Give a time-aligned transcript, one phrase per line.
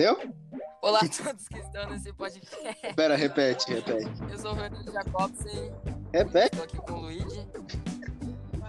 [0.00, 0.16] Deu?
[0.80, 2.94] Olá a todos que estão nesse podcast.
[2.96, 4.10] Pera, repete, repete.
[4.30, 5.72] Eu sou o Fernando Jacobsen,
[6.10, 7.46] Repete, estou aqui com o Luigi.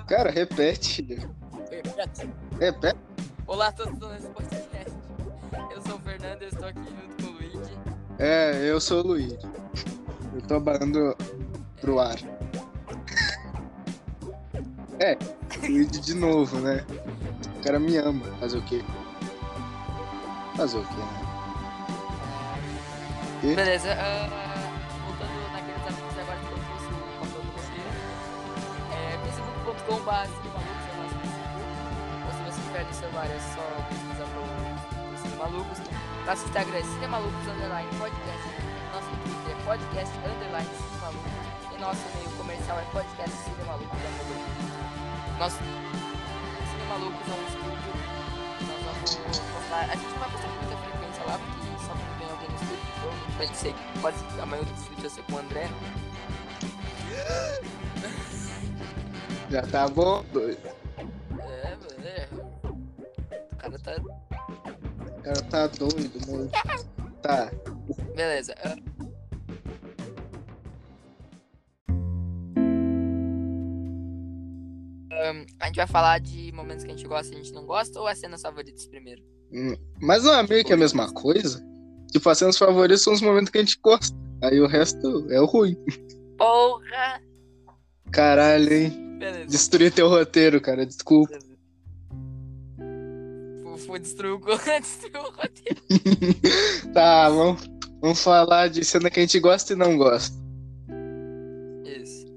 [0.09, 1.17] cara, repete.
[2.59, 2.99] Repete.
[3.47, 4.91] Olá a todos que estão nesse podcast.
[5.73, 7.77] Eu sou o Fernando eu estou aqui junto com o Luigi.
[8.19, 9.37] É, eu sou o Luiz.
[10.33, 11.15] Eu tô abanando
[11.79, 12.18] pro ar.
[15.00, 15.18] É,
[15.65, 16.86] Luiz de novo, né?
[17.58, 18.26] O cara me ama.
[18.41, 18.84] Fazer o quê?
[20.55, 21.32] Fazer o quê, né?
[23.44, 23.55] E?
[23.55, 24.30] Beleza, ah,
[25.05, 27.90] voltando naqueles amigos agora que eu fiz o papel do roteiro.
[28.94, 31.66] É facebook.com.br é o nosso Facebook.
[32.38, 35.80] Se você tiver no celular é só pesquisar por Cine Malucos.
[36.26, 38.48] Nosso Instagram é Cinemalucos Underline Podcast.
[38.94, 41.31] Nosso Twitter é podcast underline Cinemalucos.
[41.73, 44.00] E nosso e-mail comercial é podcast cinemalucos.
[45.40, 45.58] Nosso
[46.72, 48.30] Cinemalucos é um estúdio.
[49.02, 52.77] A gente não vai postar com muita frequência lá, porque só vem alguém no estúdio.
[52.97, 55.69] Então, Pode ser que quase a maioria dos vídeos vai ser com o André.
[59.49, 60.59] Já tá bom, doido.
[61.39, 62.29] É, é.
[63.52, 63.91] O cara tá.
[63.97, 66.52] O cara tá doido, mano.
[67.22, 67.52] Tá.
[68.16, 68.55] Beleza.
[75.60, 78.00] A gente vai falar de momentos que a gente gosta e a gente não gosta
[78.00, 79.22] ou as cenas favoritas primeiro?
[79.52, 81.66] Hum, Mas não é meio que a mesma coisa?
[82.12, 84.16] Tipo, as cenas favoritas são os momentos que a gente gosta.
[84.44, 85.76] Aí o resto é o ruim.
[86.38, 87.22] Porra!
[88.12, 89.18] Caralho, hein?
[89.20, 89.46] Beleza.
[89.48, 90.86] Destruir teu roteiro, cara.
[90.86, 91.38] Desculpa.
[93.86, 94.40] Fui destruir o
[94.80, 95.82] destruir o roteiro.
[96.94, 97.70] Tá, vamos,
[98.02, 100.41] vamos falar de cena que a gente gosta e não gosta.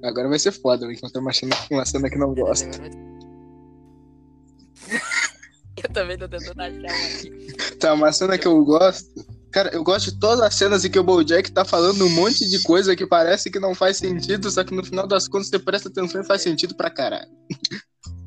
[0.04, 2.68] Agora vai ser foda, eu encontrar uma cena, uma cena que não gosta.
[5.82, 7.52] Eu também tô tentando achar aqui.
[7.80, 9.26] Tá, uma cena que eu gosto.
[9.50, 12.48] Cara, eu gosto de todas as cenas em que o Bojack tá falando um monte
[12.48, 15.58] de coisa que parece que não faz sentido, só que no final das contas você
[15.58, 17.30] presta atenção e faz sentido pra caralho.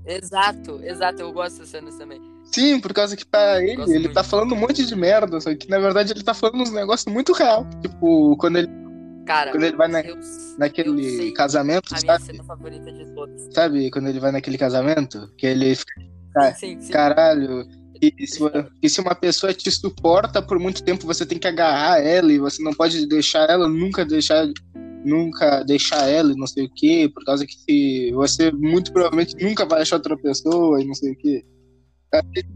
[0.06, 2.22] Exato, exato, eu gosto dessas cenas também.
[2.46, 5.70] Sim, por causa que pra ele, ele tá falando um monte de merda, só que
[5.70, 7.68] na verdade ele tá falando uns negócios muito real.
[7.82, 8.70] Tipo, quando ele,
[9.28, 10.22] Cara, quando ele vai na- eu, eu
[10.58, 12.24] naquele sei casamento, a minha sabe?
[12.26, 13.54] cena favorita de todas.
[13.54, 15.30] Sabe quando ele vai naquele casamento?
[15.38, 15.92] Que ele fica,
[16.38, 16.92] Ah, Sim, sim.
[16.94, 17.66] caralho,
[18.00, 18.40] que se,
[18.82, 22.38] que se uma pessoa te suporta por muito tempo, você tem que agarrar ela e
[22.40, 24.48] você não pode deixar ela, nunca deixar
[25.06, 29.66] nunca deixar ela e não sei o que, por causa que você muito provavelmente nunca
[29.66, 31.46] vai achar outra pessoa e não sei o que.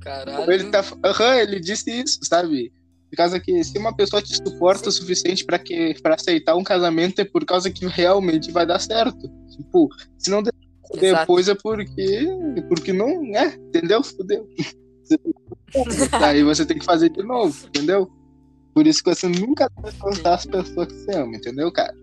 [0.01, 0.51] Caralho.
[0.51, 2.71] Ele tá, aham, ele disse isso, sabe?
[3.11, 6.63] Por causa que se uma pessoa te suporta o suficiente pra que para aceitar um
[6.63, 9.29] casamento é por causa que realmente vai dar certo.
[9.49, 10.53] Tipo, se não der
[10.93, 11.19] Exato.
[11.19, 12.25] depois é porque
[12.69, 14.01] porque não é, entendeu?
[14.01, 14.47] Fudeu.
[16.23, 18.09] Aí você tem que fazer de novo, entendeu?
[18.73, 21.93] Por isso que você nunca deve contar as pessoas que você ama, entendeu, cara?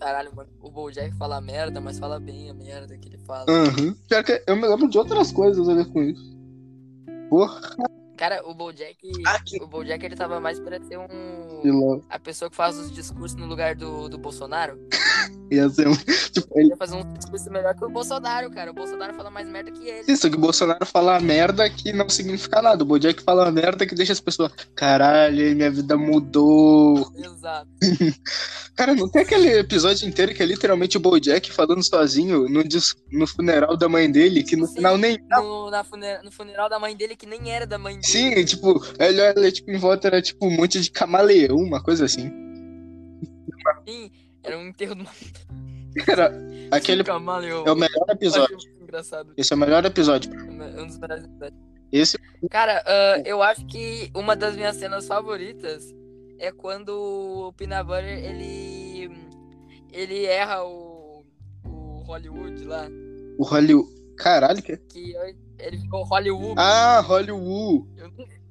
[0.00, 0.50] Caralho, mano.
[0.60, 3.46] O Bojack fala merda, mas fala bem a merda que ele fala.
[3.48, 3.94] Uhum.
[4.08, 6.36] Pior que eu me lembro de outras coisas a ver com isso.
[7.30, 7.60] Porra,
[8.16, 8.96] Cara, o Bojack.
[9.60, 11.60] O Bojack ele tava mais pra ser um.
[11.62, 12.02] vilão.
[12.08, 14.78] A pessoa que faz os discursos no lugar do, do Bolsonaro.
[15.50, 15.86] Ia ser.
[16.32, 16.68] Tipo, Ele ele.
[16.70, 18.72] ia fazer um discurso melhor que o Bolsonaro, cara.
[18.72, 20.10] O Bolsonaro fala mais merda que ele.
[20.10, 22.82] Isso, que o Bolsonaro fala merda que não significa nada.
[22.82, 24.50] O Bojack fala merda que deixa as pessoas.
[24.74, 27.12] Caralho, minha vida mudou.
[27.16, 27.68] Exato.
[28.74, 32.96] Cara, não tem aquele episódio inteiro que é literalmente o Bojack falando sozinho no, dis-
[33.12, 34.74] no funeral da mãe dele, que no Sim.
[34.74, 35.16] final nem.
[35.30, 38.06] No, na funera- no funeral da mãe dele, que nem era da mãe dele.
[38.06, 42.04] Sim, tipo, ele olha, tipo, em volta era tipo um monte de camaleão, uma coisa
[42.04, 42.32] assim.
[43.88, 44.10] Sim,
[44.46, 45.10] era um enterro de uma
[46.04, 46.32] Cara,
[46.70, 47.64] aquele camaleão.
[47.66, 48.56] é o melhor Eu episódio.
[48.56, 49.32] muito engraçado.
[49.36, 50.30] Esse é o melhor episódio.
[50.32, 51.60] Um dos melhores episódios.
[51.92, 52.18] Esse
[52.50, 55.94] Cara, ah, eu acho que uma das minhas cenas favoritas
[56.38, 59.10] é quando o Peanut Butter, ele
[59.92, 61.24] ele erra o,
[61.64, 62.88] o Hollywood lá,
[63.38, 63.94] o Hollywood.
[64.18, 64.76] Caralho, que.
[64.76, 65.14] que
[65.58, 66.54] ele ficou Hollywood.
[66.58, 67.86] Ah, Hollywood.
[67.96, 68.10] Eu-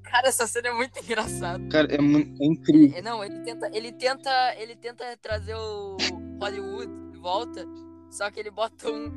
[0.09, 1.63] Cara, essa cena é muito engraçada.
[1.69, 2.97] Cara, é, é incrível.
[2.97, 5.97] É, Não, ele tenta, ele tenta, ele tenta trazer o
[6.39, 7.65] Hollywood de volta,
[8.09, 9.11] só que ele bota um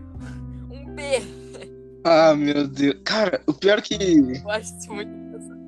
[0.70, 1.02] um B.
[2.04, 2.96] Ah, meu Deus.
[3.04, 3.94] Cara, o pior que.
[3.94, 5.58] Eu acho isso muito engraçado.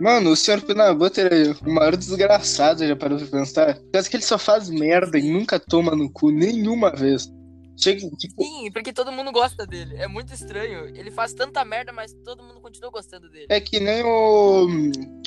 [0.00, 0.60] Mano, o Sr.
[0.62, 3.78] Peanut Butter é o maior desgraçado, já parou pra pensar?
[3.92, 7.32] Parece que ele só faz merda e nunca toma no cu nenhuma vez.
[7.76, 9.96] Chega, tipo, Sim, porque todo mundo gosta dele.
[9.96, 10.86] É muito estranho.
[10.96, 13.46] Ele faz tanta merda, mas todo mundo continua gostando dele.
[13.48, 14.66] é que nem o,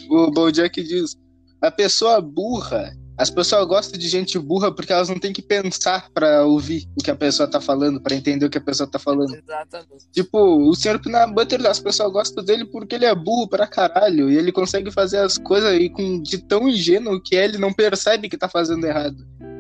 [0.10, 1.16] o Bojack diz.
[1.60, 6.08] A pessoa burra As pessoas gostam de gente burra porque elas não têm que pensar
[6.12, 9.00] pra ouvir o que a pessoa tá falando, pra entender o que a pessoa tá
[9.00, 9.34] falando.
[9.34, 10.08] Exatamente.
[10.12, 11.02] Tipo, o Sr.
[11.02, 14.30] Peanut Butter, as pessoas gostam dele porque ele é burro pra caralho.
[14.30, 17.74] E ele consegue fazer as coisas e com, de tão ingênuo que é, ele não
[17.74, 19.18] percebe que tá fazendo errado.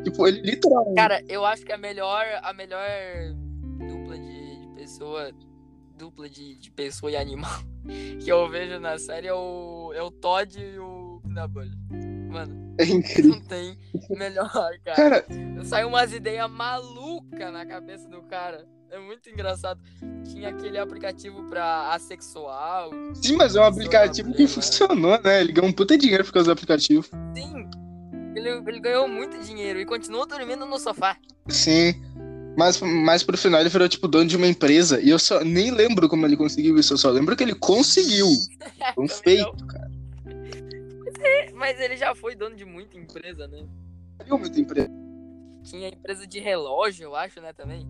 [0.09, 0.95] Tipo, ele literalmente.
[0.95, 2.88] Cara, eu acho que a melhor, a melhor
[3.88, 5.31] dupla de, de pessoa,
[5.98, 7.51] dupla de, de pessoa e animal
[8.24, 11.71] que eu vejo na série é o, é o Todd e o Butter.
[12.30, 13.31] Mano, É incrível.
[13.31, 13.77] não tem
[14.09, 14.50] melhor,
[14.83, 14.95] cara.
[14.95, 15.25] Cara,
[15.63, 18.65] Sai umas ideias malucas na cabeça do cara.
[18.89, 19.81] É muito engraçado.
[20.31, 22.89] Tinha aquele aplicativo pra assexual.
[23.15, 25.42] sim, mas é um aplicativo que funcionou, né?
[25.42, 27.06] Ele ganhou um puta dinheiro por causa do aplicativo.
[27.36, 27.69] Sim.
[28.38, 31.18] Ele, ele ganhou muito dinheiro e continuou dormindo no sofá.
[31.48, 31.95] Sim.
[32.56, 35.01] Mas, mas pro final ele virou, tipo, dono de uma empresa.
[35.01, 36.94] E eu só nem lembro como ele conseguiu isso.
[36.94, 38.28] Eu só lembro que ele conseguiu.
[38.94, 39.89] Foi um feito, cara.
[39.89, 39.98] não.
[41.56, 43.66] Mas ele já foi dono de muita empresa, né?
[44.24, 44.92] Viu muita empresa?
[45.63, 47.88] Tinha empresa de relógio, eu acho, né, também.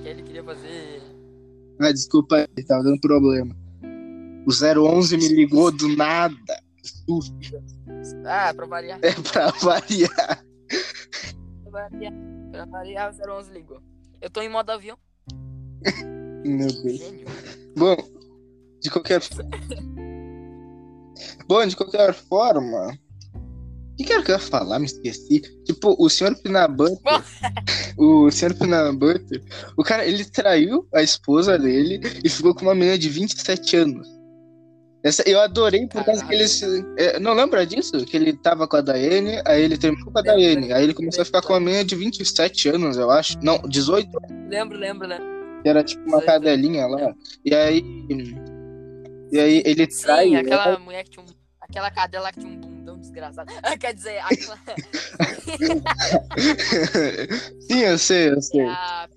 [0.00, 1.02] Que ele queria fazer.
[1.80, 3.54] Ah, desculpa, aí, tava dando problema.
[4.46, 6.36] O 011 me ligou do nada.
[6.82, 7.36] Susto.
[8.24, 8.98] Ah, pra variar.
[9.02, 10.44] É pra variar.
[11.64, 12.12] Pra variar,
[12.50, 13.80] pra variar o 011 ligou.
[14.20, 14.96] Eu tô em modo avião.
[16.44, 16.98] Meu Deus.
[16.98, 17.26] Gênio.
[17.76, 17.96] Bom,
[18.80, 19.20] de qualquer
[21.48, 22.98] Bom, de qualquer forma.
[23.92, 24.78] O que que era que eu ia falar?
[24.78, 25.40] Me esqueci.
[25.64, 26.98] Tipo, o senhor Pinabutter.
[27.98, 29.42] o senhor Pinabutter.
[29.76, 34.08] O cara, ele traiu a esposa dele e ficou com uma menina de 27 anos.
[35.02, 36.62] Essa, eu adorei por causa que eles.
[36.96, 38.04] é, não lembra disso?
[38.06, 40.72] Que ele tava com a Daiane, aí ele terminou com a Daiane.
[40.72, 43.36] Aí ele começou a ficar com uma menina de 27 anos, eu acho.
[43.42, 44.08] Não, 18
[44.48, 45.26] Lembro, lembro, lembro.
[45.62, 47.12] que era tipo uma 18 cadelinha lá.
[47.44, 47.82] E aí.
[49.32, 50.26] E aí ele trai.
[50.26, 50.44] Sim, ela.
[50.44, 51.28] aquela mulher que tinha um.
[51.60, 53.50] Aquela cadela que tinha um bundão desgraçado.
[53.80, 54.58] Quer dizer, aquela.
[57.60, 58.66] Sim, eu sei, eu é sei.
[58.66, 59.08] a.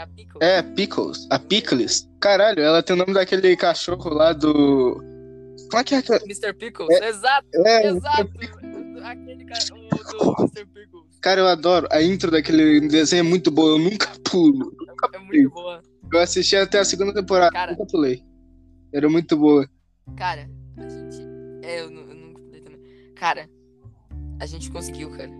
[0.00, 0.40] É a Pickles.
[0.40, 1.26] É, Pickles.
[1.30, 2.08] A Pickles.
[2.20, 4.94] Caralho, ela tem o nome daquele cachorro lá do.
[5.70, 6.24] Como é que é aquele.
[6.24, 6.54] Mr.
[6.54, 7.00] Pickles.
[7.02, 8.20] Exato, É, exato.
[9.02, 9.64] Aquele cara.
[9.72, 10.66] O do Mr.
[10.66, 11.18] Pickles.
[11.20, 11.86] Cara, eu adoro.
[11.90, 14.72] A intro daquele desenho é muito boa, eu nunca pulo.
[15.12, 15.82] É muito boa.
[16.12, 17.72] Eu assisti até a segunda temporada, Cara.
[17.72, 18.22] nunca pulei.
[18.92, 19.68] Era muito boa.
[20.16, 20.48] Cara,
[20.78, 21.22] a gente.
[21.62, 22.80] É, eu, eu nunca pulei também.
[23.14, 23.48] Cara,
[24.40, 25.30] a gente conseguiu, cara.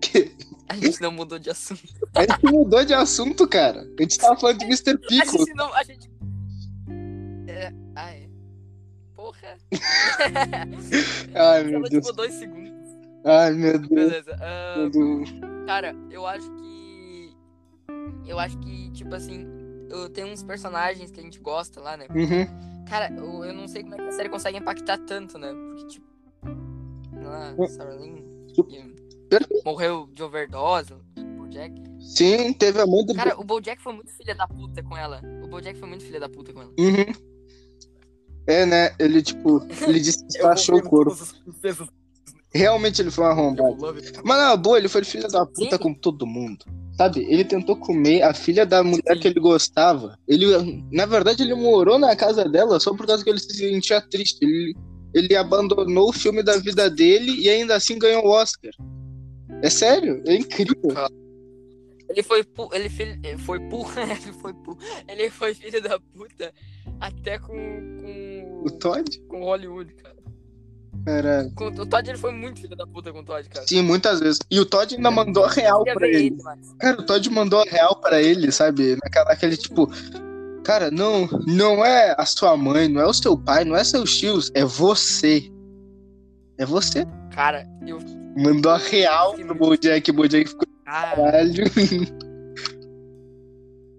[0.00, 0.32] Que?
[0.68, 1.82] A gente não mudou de assunto.
[2.14, 3.80] A gente mudou de assunto, cara.
[3.98, 4.90] A gente tava falando de Mr.
[4.92, 5.32] A Pickles.
[5.32, 5.74] gente não.
[5.74, 6.10] A gente.
[7.48, 7.72] É.
[7.96, 8.28] Ah, é.
[9.16, 9.56] Porra.
[11.34, 12.04] Ai, meu Deus.
[12.04, 12.70] tipo, dois segundos.
[13.24, 13.88] Ai, meu Deus.
[13.88, 14.36] Beleza.
[14.40, 15.30] ah, Meu Deus.
[15.66, 17.36] Cara, eu acho que.
[18.26, 19.46] Eu acho que, tipo assim,
[19.90, 22.06] eu tenho uns personagens que a gente gosta lá, né?
[22.10, 22.84] Uhum.
[22.88, 25.52] Cara, eu, eu não sei como é que a série consegue impactar tanto, né?
[25.52, 26.06] Porque, tipo.
[27.22, 27.66] Lá, Hum.
[27.66, 28.22] Sarah Lynn.
[29.64, 31.74] Morreu de overdose, o Bojack.
[32.00, 33.14] Sim, teve a muito.
[33.14, 35.20] Cara, o Bojack foi muito filha da puta com ela.
[35.42, 36.72] O Bojack foi muito filha da puta com ela.
[36.78, 37.30] Uhum.
[38.46, 38.94] É, né?
[38.98, 41.16] Ele, tipo, ele despachou o corpo.
[42.52, 43.76] Realmente ele foi um arrombado.
[44.24, 45.82] Mas na boa, ele foi filho da puta Sim.
[45.82, 46.64] com todo mundo.
[46.96, 47.24] Sabe?
[47.30, 49.20] Ele tentou comer a filha da mulher Sim.
[49.20, 50.18] que ele gostava.
[50.26, 50.46] Ele,
[50.90, 54.42] na verdade, ele morou na casa dela só por causa que ele se sentia triste.
[54.42, 54.74] Ele,
[55.14, 58.72] ele abandonou o filme da vida dele e ainda assim ganhou o Oscar.
[59.62, 60.94] É sério, é incrível.
[62.08, 62.68] Ele foi pu...
[62.72, 63.06] ele, fil...
[63.22, 63.86] ele foi pu...
[63.96, 64.76] ele foi pu...
[65.08, 66.52] ele foi filho da puta
[67.00, 67.54] até com
[68.00, 69.20] com, O Todd?
[69.28, 70.16] com Hollywood, cara.
[71.04, 71.52] Caralho.
[71.54, 71.66] Com...
[71.66, 73.66] O Todd ele foi muito filho da puta com o Todd, cara.
[73.66, 74.40] Sim, muitas vezes.
[74.50, 76.36] E o Todd ainda mandou a real pra ele.
[76.42, 78.96] mas- Cara, o Todd mandou a real pra ele, sabe?
[79.02, 79.88] Naquela, aquele tipo.
[80.64, 84.18] Cara, não, não é a sua mãe, não é o seu pai, não é seus
[84.18, 85.50] tios, é você.
[86.58, 87.06] É você.
[87.34, 87.98] Cara, eu
[88.36, 91.64] Mandou a real pro Bojack, o Bojack ficou cara, caralho.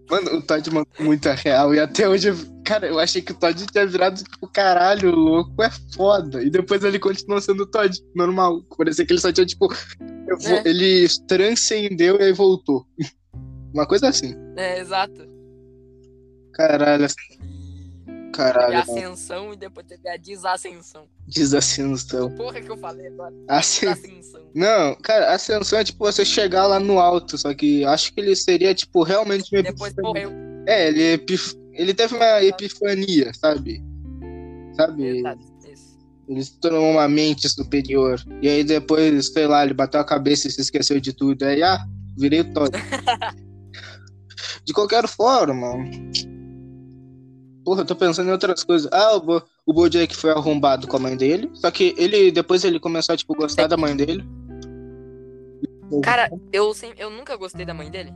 [0.09, 2.35] Mano, o Todd mandou muita real e até hoje, eu-
[2.65, 6.43] cara, eu achei que o Todd tinha virado tipo, caralho, louco, é foda.
[6.43, 8.61] E depois ele continuou sendo o Todd, normal.
[8.77, 10.63] Parecia que ele só tinha, tipo, vou- É.
[10.65, 12.85] ele transcendeu e aí voltou.
[13.73, 14.35] Uma coisa assim.
[14.57, 15.29] é exato.
[16.53, 17.05] Caralho,
[18.49, 18.91] E teve a caralho, mano.
[18.99, 21.03] ascensão e depois teve a desascensão.
[21.27, 22.31] desascensão.
[22.35, 23.33] Porra que eu falei agora.
[23.47, 23.89] Ascen...
[23.93, 24.41] Desascensão.
[24.53, 28.35] Não, cara, ascensão é tipo você chegar lá no alto, só que acho que ele
[28.35, 30.27] seria, tipo, realmente uma Depois epifania.
[30.29, 30.63] morreu.
[30.67, 33.81] É, ele, é epif- ele teve uma epifania, sabe?
[34.75, 35.23] Sabe?
[36.27, 38.21] Ele se tornou uma mente superior.
[38.41, 41.43] E aí depois, sei lá, ele bateu a cabeça e se esqueceu de tudo.
[41.43, 41.83] Aí, ah,
[42.17, 42.71] virei o Todd.
[44.63, 45.73] de qualquer forma.
[47.63, 48.89] Porra, eu tô pensando em outras coisas.
[48.91, 51.49] Ah, o, Bo, o Bojack foi arrombado com a mãe dele.
[51.53, 54.23] Só que ele, depois ele começou a, tipo, gostar da mãe dele.
[56.03, 58.11] Cara, eu, sempre, eu nunca gostei da mãe dele.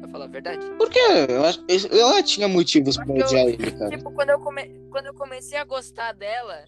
[0.00, 0.66] Pra falar a verdade.
[0.78, 0.98] Por quê?
[1.28, 3.90] Eu Ela tinha motivos pra Porque eu- odiar ele, cara.
[3.90, 4.68] Tipo, quando eu, come...
[4.90, 6.64] quando eu comecei a gostar dela,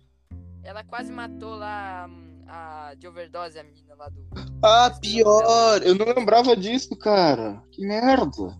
[0.63, 4.25] ela quase matou lá hum, a de overdose, a menina lá do.
[4.63, 5.83] Ah, pior!
[5.83, 7.63] Eu não lembrava disso, cara.
[7.73, 8.57] Que merda.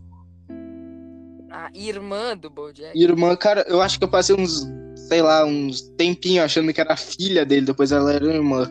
[1.51, 2.99] A irmã do Bojack.
[2.99, 4.67] Irmã, cara, eu acho que eu passei uns,
[5.09, 8.71] sei lá, uns tempinho achando que era filha dele, depois ela era irmã.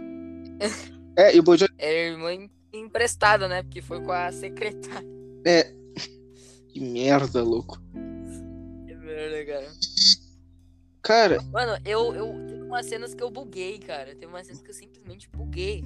[1.19, 3.63] É, e o Bojack É irmã em- emprestada, né?
[3.63, 5.07] Porque foi com a secretária.
[5.45, 5.73] é.
[6.69, 7.81] Que merda, louco.
[8.85, 9.67] Que merda, cara.
[11.01, 12.45] Cara, Mano, eu, eu.
[12.47, 14.13] Teve umas cenas que eu buguei, cara.
[14.13, 15.83] Teve umas cenas que eu simplesmente buguei.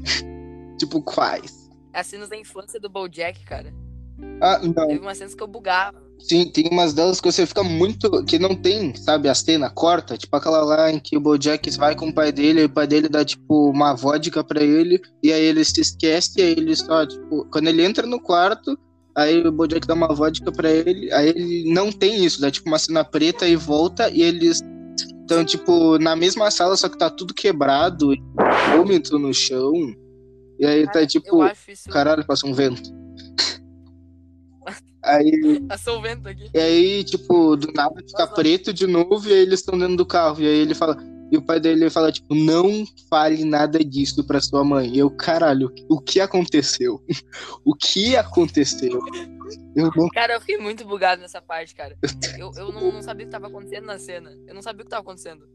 [0.77, 1.69] tipo, quais?
[1.93, 3.74] As cenas da infância do Bojack, cara.
[4.41, 4.88] Ah, não.
[4.88, 6.01] Teve umas cenas que eu bugava.
[6.23, 8.23] Sim, tem umas delas que você fica muito.
[8.25, 10.17] que não tem, sabe, a cena corta.
[10.17, 12.87] Tipo aquela lá em que o Bojack vai com o pai dele, e o pai
[12.87, 16.75] dele dá, tipo, uma vodka pra ele, e aí ele se esquece, e aí ele
[16.75, 18.77] só, tipo, quando ele entra no quarto,
[19.15, 22.67] aí o Bojack dá uma vodka pra ele, aí ele não tem isso, dá tipo
[22.67, 24.63] uma cena preta e volta, e eles
[25.21, 28.21] estão, tipo, na mesma sala, só que tá tudo quebrado, e
[28.75, 29.73] vômito no chão,
[30.59, 31.89] e aí tá, tipo, isso.
[31.89, 33.01] caralho, passa um vento.
[35.03, 36.50] Aí Passou o vento aqui.
[36.53, 38.36] e aí, tipo, do nada fica Nossa.
[38.36, 40.41] preto de novo e aí eles estão dentro do carro.
[40.41, 40.98] E aí ele fala.
[41.31, 44.93] E o pai dele fala, tipo, não fale nada disso pra sua mãe.
[44.93, 47.01] E eu, caralho, o que aconteceu?
[47.63, 49.00] o que aconteceu?
[49.74, 50.10] Eu não.
[50.10, 51.98] Cara, eu fiquei muito bugado nessa parte, cara.
[52.38, 54.38] Eu, eu não, não sabia o que tava acontecendo na cena.
[54.46, 55.48] Eu não sabia o que tava acontecendo.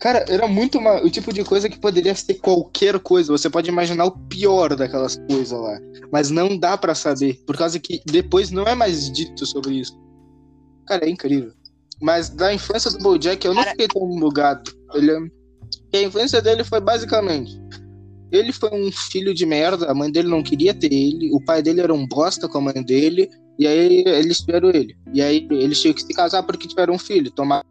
[0.00, 3.30] Cara, era muito uma- o tipo de coisa que poderia ser qualquer coisa.
[3.32, 5.78] Você pode imaginar o pior daquelas coisas lá.
[6.10, 7.38] Mas não dá pra saber.
[7.46, 9.92] Por causa que depois não é mais dito sobre isso.
[10.86, 11.52] Cara, é incrível.
[12.00, 14.72] Mas da infância do Bojack eu não Cara- fiquei tão bugado.
[14.94, 15.30] Ele,
[15.90, 17.60] que a infância dele foi basicamente.
[18.32, 21.62] Ele foi um filho de merda, a mãe dele não queria ter ele, o pai
[21.62, 23.28] dele era um bosta com a mãe dele,
[23.58, 24.96] e aí eles tiveram ele.
[25.12, 27.62] E aí eles tinham que se casar porque tiveram um filho, tomar.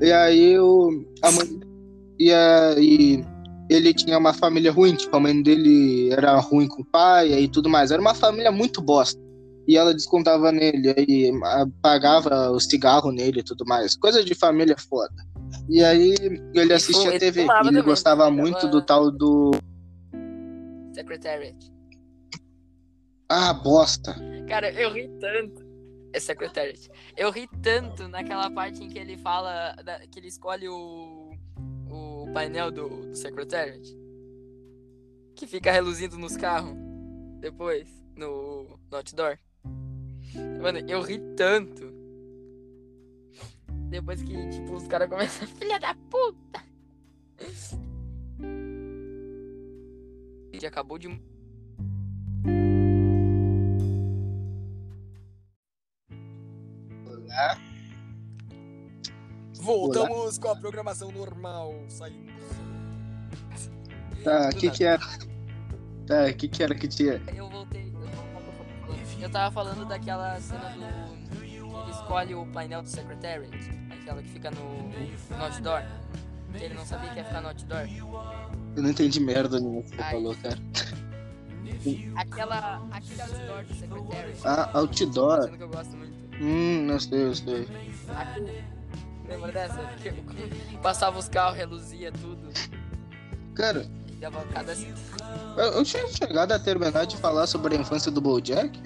[0.00, 1.60] E aí o, a mãe.
[2.18, 3.24] E aí
[3.70, 7.48] ele tinha uma família ruim, tipo, a mãe dele era ruim com o pai e
[7.48, 7.90] tudo mais.
[7.90, 9.20] Era uma família muito bosta.
[9.66, 11.30] E ela descontava nele, aí
[11.82, 13.94] pagava o cigarro nele e tudo mais.
[13.96, 15.12] Coisa de família foda.
[15.68, 16.14] E aí
[16.54, 17.40] ele assistia e TV.
[17.40, 17.82] E ele também.
[17.82, 19.50] gostava Ficava- muito do tal do.
[20.94, 21.56] Secretariat.
[23.28, 24.16] Ah, bosta.
[24.48, 25.57] Cara, eu ri tanto.
[26.12, 26.88] É Secretariat.
[27.16, 29.72] Eu ri tanto naquela parte em que ele fala.
[29.84, 31.30] da- que ele escolhe o.
[31.90, 33.82] o painel do, do Secretariat.
[35.34, 36.74] Que fica reluzindo nos carros.
[37.40, 37.88] Depois.
[38.16, 39.38] No, no outdoor.
[40.60, 41.92] Mano, eu ri tanto.
[43.90, 45.46] Depois que, tipo, os caras começam.
[45.56, 46.62] Filha da puta!
[50.52, 51.08] Ele acabou de.
[59.68, 61.74] Voltamos com a programação normal.
[61.88, 62.32] Saímos.
[64.24, 64.78] Tá, o Do que nada.
[64.78, 65.02] que era?
[66.06, 67.22] Tá, o que que era que tinha?
[67.34, 67.92] Eu voltei.
[69.20, 71.38] Eu, tava falando daquela cena do.
[71.38, 73.54] que ele escolhe o painel do Secretariat.
[73.90, 74.88] Aquela que fica no,
[75.36, 75.82] no outdoor.
[76.56, 77.86] Que ele não sabia que ia ficar no outdoor.
[78.74, 80.12] Eu não entendi merda nenhuma que você Ai.
[80.12, 80.58] falou, cara.
[82.16, 82.86] Aquela.
[82.90, 84.38] Aquele outdoor do Secretariat.
[84.44, 85.42] Ah, Uma outdoor.
[85.44, 86.14] cena que eu gosto muito.
[86.40, 87.68] Hum, não sei, eu sei.
[88.16, 88.77] Aquele.
[89.28, 89.78] Lembra dessa?
[90.70, 92.48] Que passava os carros, reluzia tudo.
[93.54, 94.72] Cara, E dava cada.
[95.56, 98.80] eu, eu tinha chegado a terminar de falar sobre a infância do Bojack?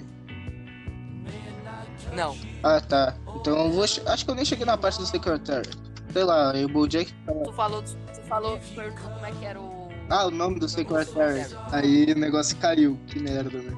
[2.13, 2.35] Não.
[2.61, 3.15] Ah, tá.
[3.35, 3.83] Então eu vou.
[3.83, 5.69] Acho que eu nem cheguei na parte do Secretary.
[6.11, 7.11] Sei lá, aí o Bojack.
[7.43, 7.81] Tu falou.
[7.83, 8.57] Tu falou.
[8.59, 9.89] Tu perguntou como é que era o.
[10.09, 11.45] Ah, o nome do Secretary.
[11.71, 12.99] Aí o negócio caiu.
[13.07, 13.71] Que merda, né?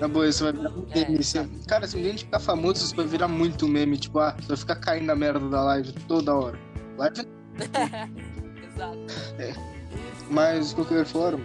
[0.00, 1.22] Na boa, isso vai virar um É, meme.
[1.24, 3.98] Se- Cara, se um dia a gente ficar famoso, isso vai virar muito meme.
[3.98, 6.58] Tipo, ah, você vai ficar caindo na merda da live toda hora.
[6.96, 7.28] Live
[8.74, 8.98] Exato.
[10.30, 11.44] Mas, de qualquer forma,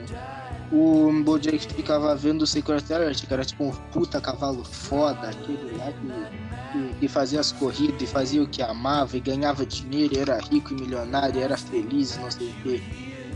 [0.71, 5.91] o Bojack ficava vendo o Secretariat, que era tipo um puta cavalo foda, aquele lá
[5.91, 10.19] que, que, que fazia as corridas e fazia o que amava e ganhava dinheiro, e
[10.19, 12.83] era rico e milionário, e era feliz, não sei o quê.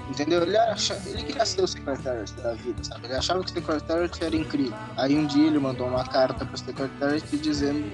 [0.10, 0.42] Entendeu?
[0.42, 3.06] Ele, acha, ele queria ser o Secretariat da vida, sabe?
[3.06, 4.74] Ele achava que o Secretariat era incrível.
[4.98, 7.92] Aí um dia ele mandou uma carta pro Secretariat dizendo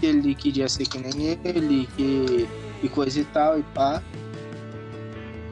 [0.00, 2.48] que ele queria ser que nem ele, que,
[2.82, 4.02] e coisa e tal, e pá.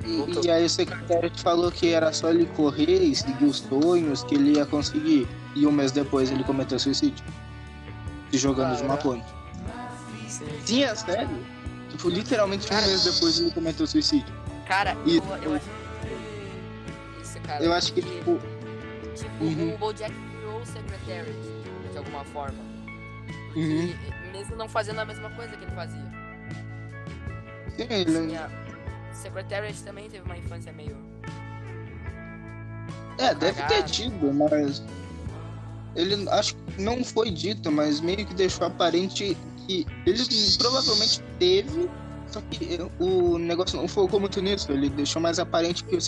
[0.05, 4.23] E, e aí o secretário falou que era só ele correr e seguir os sonhos
[4.23, 5.27] que ele ia conseguir.
[5.55, 7.25] E um mês depois ele cometeu suicídio.
[8.31, 9.25] Se jogando de uma ponte.
[10.29, 10.47] Sim.
[10.65, 11.45] Sim, é sério.
[11.91, 14.33] Tipo, literalmente um mês depois ele cometeu suicídio.
[14.67, 15.61] Cara, E- eu, eu
[17.47, 17.65] cara.
[17.65, 18.39] Eu acho que, tipo,
[19.15, 19.75] tipo, Uhum.
[19.75, 21.33] o Bojack virou o Secretary,
[21.93, 22.59] de alguma forma.
[23.55, 23.89] Uhum.
[23.89, 26.05] E mesmo não fazendo a mesma coisa que ele fazia.
[27.77, 28.27] Sim, ele...
[28.29, 28.51] Tinha...
[29.13, 30.97] Secretariat também teve uma infância meio.
[33.19, 34.83] É, deve ter tido, mas.
[35.95, 39.37] Ele acho que não foi dito, mas meio que deixou aparente
[39.67, 40.23] que ele
[40.59, 41.91] provavelmente teve,
[42.29, 44.71] só que o negócio não focou muito nisso.
[44.73, 46.01] Ele deixou mais aparente que o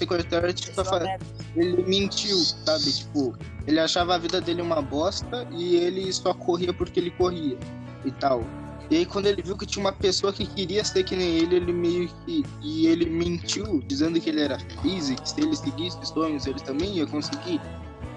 [0.65, 1.25] Deixou fa- aberto.
[1.57, 2.93] ele mentiu, sabe?
[2.93, 7.57] Tipo, ele achava a vida dele uma bosta e ele só corria porque ele corria
[8.05, 8.43] e tal.
[8.91, 11.57] E aí quando ele viu que tinha uma pessoa que queria ser que nem ele,
[11.57, 12.43] ele meio que.
[12.63, 16.47] E ele mentiu, dizendo que ele era feliz e que se ele seguisse os sonhos
[16.47, 17.61] ele também ia conseguir.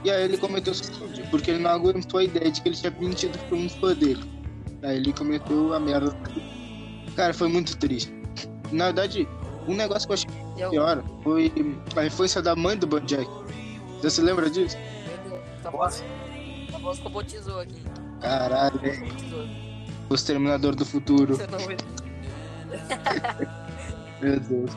[0.04, 2.92] E aí ele cometeu suicídio, porque ele não aguentou a ideia de que ele tinha
[3.00, 4.24] mentido pra um fã dele.
[4.82, 6.16] Aí ele cometeu a merda.
[7.16, 8.14] Cara, foi muito triste.
[8.72, 9.28] Na verdade,
[9.68, 11.52] um negócio que eu achei pior foi
[11.96, 13.30] a influência da mãe do Bojack.
[13.98, 14.78] Você se lembra disso?
[14.78, 16.04] Meu Deus, tua voz,
[16.70, 17.82] tua voz robotizou aqui.
[18.22, 18.80] Caralho,
[20.10, 21.36] o Exterminador do Futuro.
[21.36, 21.78] Você não vê.
[24.22, 24.72] Meu Deus.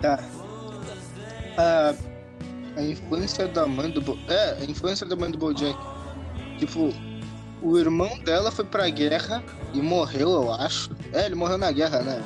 [0.00, 0.18] Tá.
[1.56, 1.94] A,
[2.76, 4.18] a influência da mãe do Bo...
[4.28, 5.78] É, a influência da mãe do Bojack.
[6.58, 6.92] Tipo,
[7.64, 9.42] o irmão dela foi pra guerra
[9.72, 10.90] e morreu, eu acho.
[11.12, 12.22] É, ele morreu na guerra, né?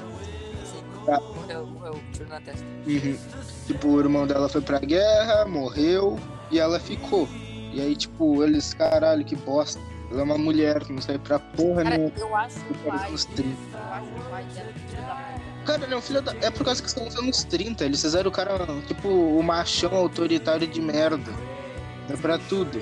[1.07, 1.21] Tá.
[1.21, 2.65] Morreu, morreu, tiro na testa.
[2.87, 3.19] Uhum.
[3.67, 6.19] Tipo, o irmão dela foi pra guerra, morreu
[6.51, 7.29] e ela ficou.
[7.73, 9.81] E aí, tipo, eles, caralho, que bosta.
[10.11, 12.13] Ela é uma mulher, não sai pra porra Cara, nenhuma.
[12.17, 13.13] eu acho que o pai.
[13.13, 13.79] Eu 30.
[13.79, 15.65] acho que o pai dela é.
[15.67, 16.33] Cara, ele é um filho da.
[16.41, 17.85] É por causa que são os anos 30.
[17.85, 18.53] Eles fizeram o cara,
[18.87, 21.31] tipo, o machão autoritário de merda.
[22.09, 22.81] É pra tudo.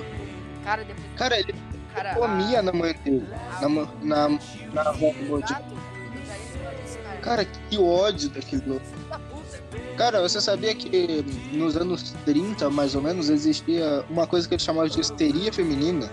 [0.63, 1.07] Cara, depois.
[1.17, 1.53] Cara, ele
[1.97, 3.27] Cara, comia a- na mãe dele.
[3.61, 3.69] Na,
[4.01, 4.39] na,
[4.73, 5.55] na avó do disso,
[7.21, 7.45] cara.
[7.45, 8.85] Que ódio daquele louco.
[9.97, 14.63] Cara, você sabia que nos anos 30, mais ou menos, existia uma coisa que eles
[14.63, 16.09] chamavam de histeria feminina?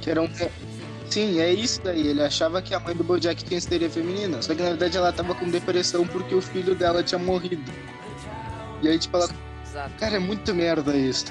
[0.00, 0.28] Que era um.
[1.08, 2.08] Sim, é isso daí.
[2.08, 4.42] Ele achava que a mãe do Bojack tinha histeria feminina.
[4.42, 7.72] Só que na verdade ela tava com depressão porque o filho dela tinha morrido.
[8.82, 9.28] E aí, tipo, ela.
[9.98, 11.26] Cara, é muito merda isso.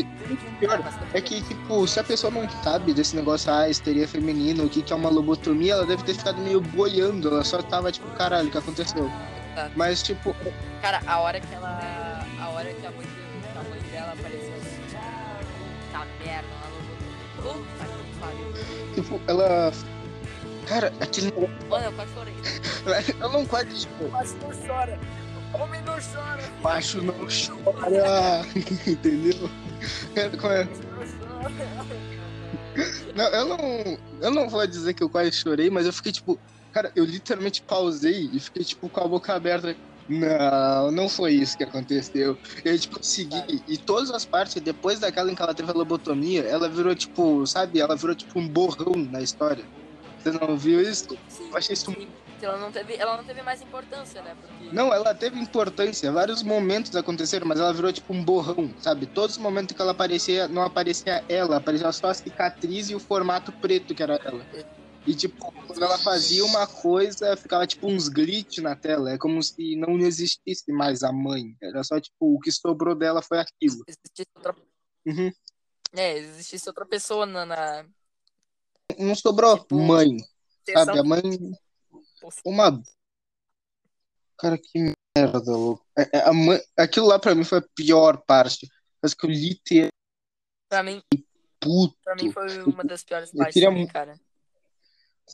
[0.32, 4.62] o pior é que, tipo, se a pessoa não sabe desse negócio, ah, histeria feminina,
[4.62, 7.28] o que, que é uma lobotomia, ela deve ter ficado meio boiando.
[7.28, 9.10] Ela só tava, tipo, caralho, o que aconteceu?
[9.52, 9.72] Exato.
[9.76, 10.34] Mas, tipo,
[10.80, 12.26] Cara, a hora que ela.
[12.40, 13.06] A hora que a mãe,
[13.54, 14.96] a mãe dela apareceu assim.
[15.92, 16.70] Tá merda, ela
[17.44, 18.94] não Puta que pariu.
[18.94, 19.72] tipo, ela.
[20.66, 21.50] Cara, aquele negócio.
[21.68, 22.34] Mano, eu quase chorei.
[23.20, 24.98] Ela não quase, tipo, Mas não chora.
[25.54, 26.42] Homem não chora.
[26.62, 28.46] macho não chora.
[28.86, 29.50] Entendeu?
[30.40, 30.68] Como é?
[33.14, 33.98] Não eu não.
[34.20, 36.38] Eu não vou dizer que eu quase chorei, mas eu fiquei, tipo.
[36.72, 39.76] Cara, eu literalmente pausei e fiquei, tipo, com a boca aberta.
[40.08, 42.36] Não, não foi isso que aconteceu.
[42.64, 43.62] Eu, tipo, segui.
[43.68, 47.46] E todas as partes, depois daquela em que ela teve a lobotomia, ela virou, tipo,
[47.46, 47.78] sabe?
[47.78, 49.64] Ela virou, tipo, um borrão na história.
[50.18, 51.08] Você não viu isso?
[51.40, 51.94] Eu achei isso
[52.42, 52.46] sim.
[52.46, 54.36] Ela não, teve, ela não teve mais importância, né?
[54.40, 54.74] Porque.
[54.74, 59.06] Não, ela teve importância, vários momentos aconteceram, mas ela virou tipo um borrão, sabe?
[59.06, 63.00] Todos os momentos que ela aparecia, não aparecia ela, aparecia só a cicatriz e o
[63.00, 64.44] formato preto que era ela.
[65.06, 69.42] E tipo, quando ela fazia uma coisa, ficava tipo uns glitch na tela, é como
[69.42, 71.56] se não existisse mais a mãe.
[71.60, 73.82] Era só tipo, o que sobrou dela foi aquilo.
[73.88, 74.54] Existisse outra.
[75.04, 75.32] Uhum.
[75.94, 77.84] É, existisse outra pessoa na.
[78.98, 80.16] Não sobrou Tipo, mãe,
[80.72, 80.98] sabe?
[80.98, 81.22] A mãe.
[82.44, 82.82] Uma.
[84.38, 85.84] Cara, que merda, louco.
[85.96, 86.60] É- é a mãe...
[86.76, 88.68] Aquilo lá pra mim foi a pior parte.
[89.02, 89.88] Mas que eu li ter
[90.68, 91.02] Pra mim,
[91.60, 91.96] puto.
[92.02, 94.18] pra mim foi uma das piores partes queria cara.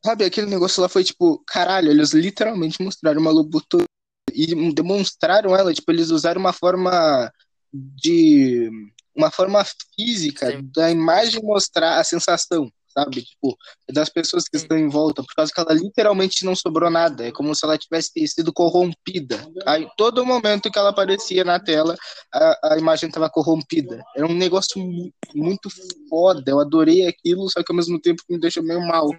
[0.05, 3.87] Sabe, aquele negócio lá foi tipo, caralho, eles literalmente mostraram uma lobotomia
[4.33, 7.33] e demonstraram ela, tipo, eles usaram uma forma
[7.73, 8.71] de
[9.15, 10.71] uma forma física Sim.
[10.75, 13.23] da imagem mostrar a sensação, sabe?
[13.23, 13.57] Tipo,
[13.93, 17.33] das pessoas que estão em volta, por causa que ela literalmente não sobrou nada, é
[17.33, 19.39] como se ela tivesse sido corrompida.
[19.67, 21.97] Aí todo momento que ela aparecia na tela,
[22.35, 24.03] a, a imagem estava corrompida.
[24.17, 25.69] Era um negócio mu- muito
[26.09, 29.11] foda, eu adorei aquilo, só que ao mesmo tempo me deixou meio mal.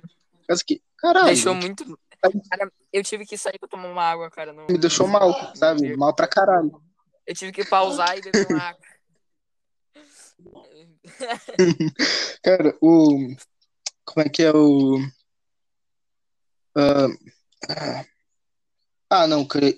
[0.48, 1.98] Mas que, caralho, Deixou muito.
[2.50, 4.52] Cara, eu tive que sair pra tomar uma água, cara.
[4.52, 4.68] Não...
[4.70, 5.96] me deixou mal, sabe?
[5.96, 6.82] Mal pra caralho.
[7.26, 8.82] Eu tive que pausar e beber uma água.
[12.44, 13.36] Cara, o.
[14.10, 14.98] Como é que é o.
[16.76, 18.06] Ah,
[19.08, 19.78] ah, não, creio.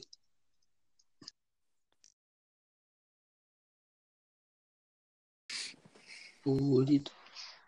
[6.42, 7.12] Purido.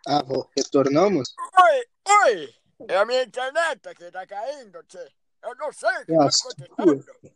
[0.08, 1.36] Ah, bom, retornamos?
[1.38, 1.86] Oi,
[2.24, 2.56] oi!
[2.88, 5.12] É a minha internet que tá caindo, tchê.
[5.44, 7.34] Eu não sei o que É tá acontecendo.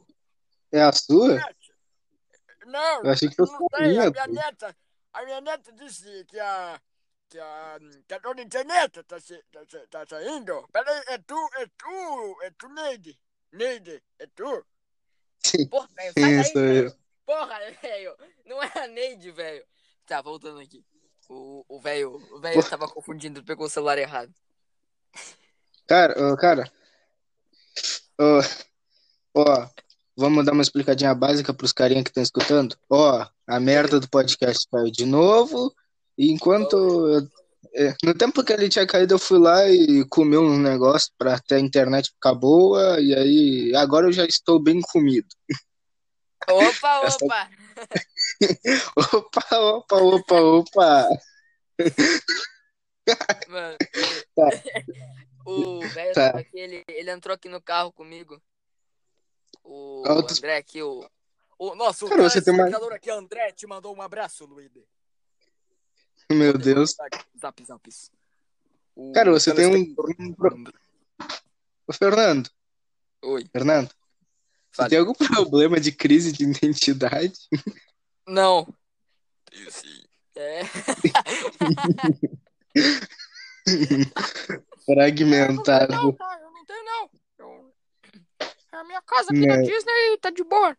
[0.72, 1.38] É a sua?
[2.66, 4.76] Não, Eu achei que fosse não sei, a minha neta,
[5.12, 6.82] a minha neta disse que a.
[7.30, 10.66] Que a, que a internet tá, tá, tá saindo.
[10.72, 13.20] Peraí, é tu, é tu, é tu, Neide.
[13.52, 14.66] Neide, é tu?
[15.46, 16.88] Sim, Porra, velho, sai daí, isso velho.
[16.88, 16.96] eu.
[17.26, 18.18] Porra, velho.
[18.46, 19.66] Não é a Neide, velho.
[20.06, 20.86] Tá, voltando aqui.
[21.30, 24.34] O o velho o velho tava confundindo, pegou o celular errado.
[25.86, 26.72] Cara, ô, cara.
[29.34, 29.70] Ó,
[30.16, 32.78] vamos dar uma explicadinha básica pros carinha que estão escutando?
[32.90, 35.76] Ó, a merda do podcast caiu de novo.
[36.18, 36.76] E enquanto.
[36.76, 37.28] eu-
[37.74, 41.36] é, no tempo que ele tinha caído, eu fui lá e comi um negócio pra
[41.36, 43.00] até a internet ficar boa.
[43.00, 45.28] E aí, agora eu já estou bem comido.
[46.50, 47.50] Opa, opa!
[49.14, 51.08] Opa, opa, opa, opa.
[53.48, 53.78] Mano,
[54.36, 54.50] Tá.
[55.46, 56.30] o velho Tá.
[56.30, 58.42] aqui, ele, ele entrou aqui no carro comigo.
[59.64, 61.08] O André aqui, o.
[61.60, 64.84] O nosso Cara, você tem telespectador aqui, André, te mandou um abraço, Luíde.
[66.32, 66.96] Meu Deus.
[67.40, 67.90] Zap, zap.
[68.96, 69.96] O Cara, você tem um-
[71.88, 72.50] Ô, Fernando,
[73.24, 73.46] Oi.
[73.52, 73.94] Fernando, você
[74.74, 74.90] Fale.
[74.90, 75.14] tem algum
[75.54, 77.34] problema de crise de identidade?
[78.28, 78.68] Não.
[79.70, 80.04] Sim.
[80.36, 80.62] É.
[84.86, 85.94] Fragmentado.
[85.94, 87.10] Não, tá, eu não tenho, não.
[87.40, 87.74] Eu-
[88.72, 89.56] A minha casa aqui Não.
[89.56, 90.78] na Disney tá de boa.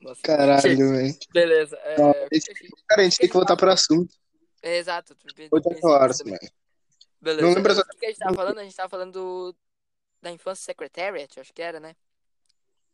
[0.00, 1.16] Nossa, Caralho, velho.
[1.32, 1.76] Beleza.
[1.76, 2.12] É, Não,
[2.88, 4.12] Cara, a gente tem que voltar pro assunto.
[4.62, 5.16] É, exato.
[5.50, 6.38] Oito horas, também.
[7.20, 7.42] Beleza.
[7.46, 8.58] Não lembro O que a gente tava falando?
[8.58, 9.56] A gente tava falando do-
[10.20, 11.94] da infância secretariat, acho que era, né?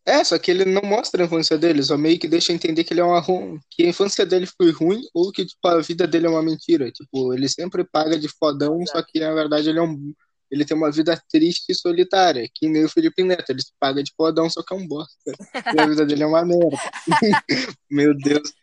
[0.05, 2.95] É, só que ele não mostra a infância dele, só meio que deixa entender que
[2.95, 6.27] ele é um que a infância dele foi ruim ou que tipo, a vida dele
[6.27, 6.91] é uma mentira.
[6.91, 10.15] Tipo, ele sempre paga de fodão, só que na verdade ele é um
[10.51, 14.03] ele tem uma vida triste e solitária, que nem o Felipe Neto, ele se paga
[14.03, 15.33] de fodão, só que é um bosta.
[15.75, 16.79] E a vida dele é uma merda.
[17.91, 18.55] Meu Deus.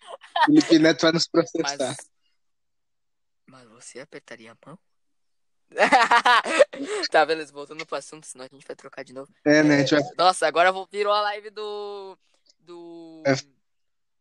[0.48, 1.78] Felipe Neto vai nos processar.
[1.78, 1.98] Mas.
[3.86, 4.80] Você apertaria a mão?
[7.12, 9.32] tá, beleza, voltando pro assunto, senão a gente vai trocar de novo.
[9.45, 9.76] É, né?
[9.76, 12.17] A gente vai Nossa, agora vou- virou a live do.
[12.60, 13.21] Do.
[13.28, 13.36] É.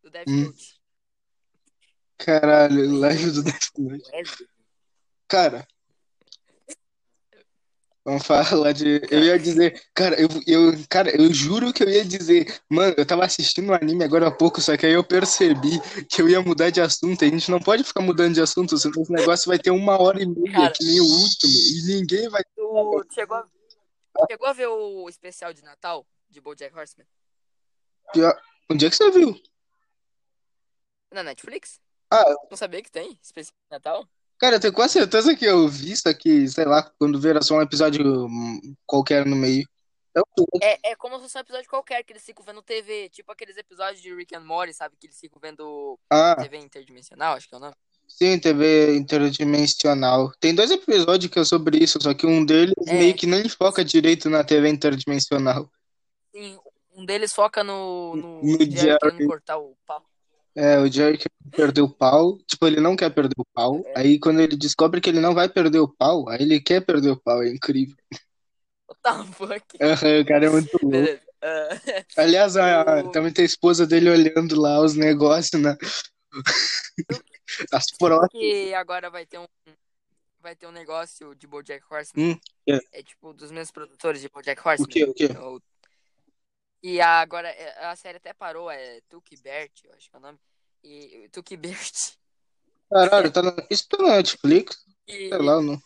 [0.03, 0.45] Do Death Hum.
[0.45, 0.81] Note.
[2.19, 4.49] Caralho, live do Death Note.
[5.27, 5.67] Cara,
[8.05, 9.01] vamos falar de.
[9.11, 13.07] Eu ia dizer, cara, eu, eu, cara, eu juro que eu ia dizer, mano, eu
[13.07, 16.43] tava assistindo um anime agora há pouco, só que aí eu percebi que eu ia
[16.43, 17.23] mudar de assunto.
[17.23, 20.01] E a gente não pode ficar mudando de assunto, senão esse negócio vai ter uma
[20.01, 20.73] hora e meia, Cara.
[20.73, 22.43] que nem o último, e ninguém vai.
[22.55, 23.47] Tu chegou a...
[24.31, 27.07] chegou a ver o especial de Natal de BoJack Horseman?
[28.71, 29.41] Onde é que você viu?
[31.13, 31.81] Na Netflix?
[32.11, 32.35] Ah.
[32.51, 34.09] Não sabia que tem especial de Natal?
[34.39, 37.57] Cara, eu tenho quase certeza que eu vi isso aqui, sei lá, quando vira só
[37.57, 39.67] um episódio hum, qualquer no meio.
[40.15, 40.25] Eu,
[40.63, 43.57] É, é como se fosse um episódio qualquer que eles ficam vendo TV, tipo aqueles
[43.57, 44.95] episódios de Rick and Morty, sabe?
[44.99, 47.75] Que eles ficam vendo ah, TV interdimensional, acho que é o nome.
[48.07, 50.31] Sim, TV interdimensional.
[50.39, 52.95] Tem dois episódios que é sobre isso, só que um deles É.
[52.95, 55.69] meio que nem foca direito na TV interdimensional.
[56.33, 56.59] Sim,
[56.95, 59.27] um deles foca no, no, No Jerry Jerry.
[59.27, 60.05] cortar o pau.
[60.57, 63.83] É, o Jerry quer perder o pau, tipo, ele não quer perder o pau.
[63.87, 64.01] É.
[64.01, 67.11] Aí quando ele descobre que ele não vai perder o pau, aí ele quer perder
[67.11, 67.97] o pau, é incrível.
[69.03, 69.65] The fuck?
[69.77, 71.21] O cara é muito louco.
[71.43, 71.69] Ah,
[72.17, 75.77] Aliás, a- O- também tem a esposa dele olhando lá os negócios, né?
[77.73, 78.31] As próteses.
[78.31, 79.47] que agora vai ter um
[80.41, 82.33] vai ter um negócio de BoJack Horseman.
[82.33, 82.39] Hum,
[82.69, 82.79] é.
[82.93, 84.85] É tipo dos mesmos produtores de BoJack Horseman.
[84.87, 85.27] O quê, o quê?
[85.39, 85.61] O-
[86.85, 90.23] E agora é, a série até parou, é Tuki Bert, eu acho que é o
[90.23, 90.39] nome.
[90.83, 92.13] E Tuki Bert.
[92.91, 93.55] Caralho, tá na...
[93.71, 94.85] isso tá na Netflix?
[95.09, 95.81] E, Sei lá, não.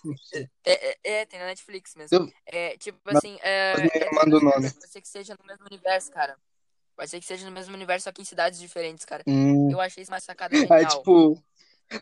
[0.65, 2.19] é, é, é, tem na Netflix mesmo.
[2.19, 4.71] Eu- É, tipo assim, é, é- manda o nome.
[4.71, 6.37] Vai ser que seja no mesmo universo, cara.
[6.97, 9.23] Vai ser que seja no mesmo universo, só que em cidades diferentes, cara.
[9.25, 9.71] Hum.
[9.71, 11.41] Eu achei isso mais sacada Aí, tipo,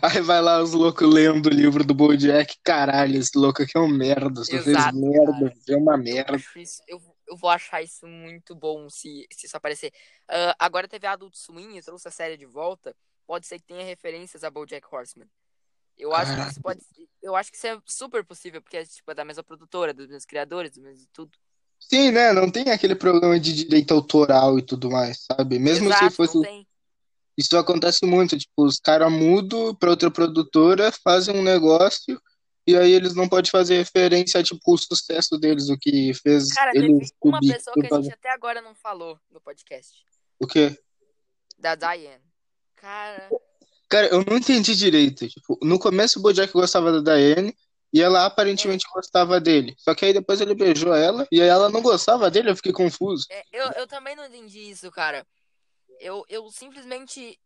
[0.00, 2.56] aí vai lá os loucos lendo o livro do Bojack.
[2.64, 4.42] Caralho, esse louco aqui é um merda.
[4.42, 5.54] Fez Exato, merda, cara.
[5.68, 6.42] é uma merda.
[6.88, 9.92] eu, eu vou achar isso muito bom se, se isso aparecer.
[10.28, 12.94] Ah, agora teve a Adult Swim e trouxe a série de volta.
[13.26, 15.28] Pode ser que tenha referências a BoJack Horseman.
[15.98, 16.80] Eu acho que isso pode,
[17.22, 20.06] eu acho que isso é super possível porque é tipo é da mesma produtora, dos
[20.06, 21.32] mesmos criadores, do mesmo tudo.
[21.78, 22.32] Sim, né?
[22.32, 25.58] Não tem aquele problema de direito autoral e tudo mais, sabe?
[25.58, 26.66] Mesmo Exato, se fosse.
[27.36, 28.36] Isso acontece muito.
[28.36, 32.20] Tipo, os caras mudam pra outra produtora, fazem um negócio.
[32.66, 36.52] E aí eles não podem fazer referência a, tipo, o sucesso deles, o que fez
[36.52, 40.04] Cara, teve eles uma subir pessoa que a gente até agora não falou no podcast,
[40.40, 40.76] O quê?
[41.58, 42.22] da Diane.
[42.74, 43.30] Cara,
[43.88, 45.28] Cara, eu não entendi direito.
[45.28, 47.56] Tipo, no começo o Bojack gostava da Diane
[47.92, 49.74] e ela aparentemente gostava dele.
[49.78, 52.72] Só que aí depois ele beijou ela e aí ela não gostava dele, eu fiquei
[52.72, 53.26] confuso.
[53.30, 55.26] é, eu, eu também não entendi isso, cara.
[56.00, 57.38] Eu, eu simplesmente.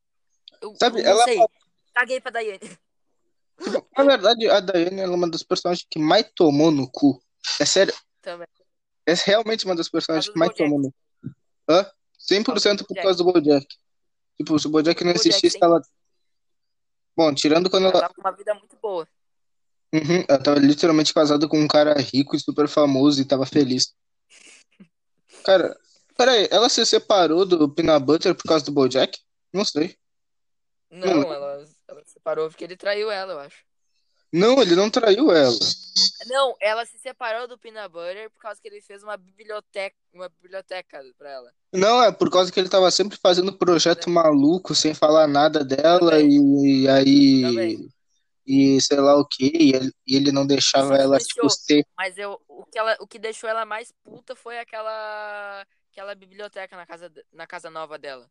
[0.61, 1.39] Eu, Sabe, eu não ela sei.
[1.95, 2.61] Caguei pra Daiane.
[3.97, 7.23] Na verdade, a Daiane é uma das personagens que mais tomou no cu.
[7.61, 8.47] É sério, Também.
[9.07, 11.31] é realmente uma das personagens que mais tomou no cu.
[11.69, 11.87] Hã?
[12.19, 13.67] 100% por causa do Bojack.
[14.37, 15.81] Tipo, se o Bojack não existisse, ela.
[17.17, 18.01] Bom, tirando quando Ela ela.
[18.03, 19.07] tava com uma vida muito boa.
[19.93, 23.95] Uhum, ela tava literalmente casada com um cara rico e super famoso e tava feliz.
[25.45, 25.77] Cara,
[26.17, 29.19] peraí, ela se separou do Peanut Butter por causa do Bojack?
[29.53, 29.97] Não sei.
[30.91, 31.33] Não, Não.
[31.33, 31.50] ela,
[32.21, 33.65] separou porque ele traiu ela, eu acho.
[34.33, 35.59] Não, ele não traiu ela.
[36.27, 40.29] Não, ela se separou do Peanut Butter por causa que ele fez uma biblioteca, uma
[40.29, 41.53] biblioteca pra ela.
[41.73, 46.13] Não, é por causa que ele tava sempre fazendo projeto maluco, sem falar nada dela,
[46.13, 46.31] Também.
[46.31, 47.43] e, e aí.
[47.43, 47.89] Também.
[48.47, 51.49] E sei lá o que, e ele, e ele não deixava Isso ela, influenciou.
[51.49, 51.87] tipo, ser.
[51.97, 56.77] Mas eu, o, que ela, o que deixou ela mais puta foi aquela, aquela biblioteca
[56.77, 58.29] na casa, na casa nova dela.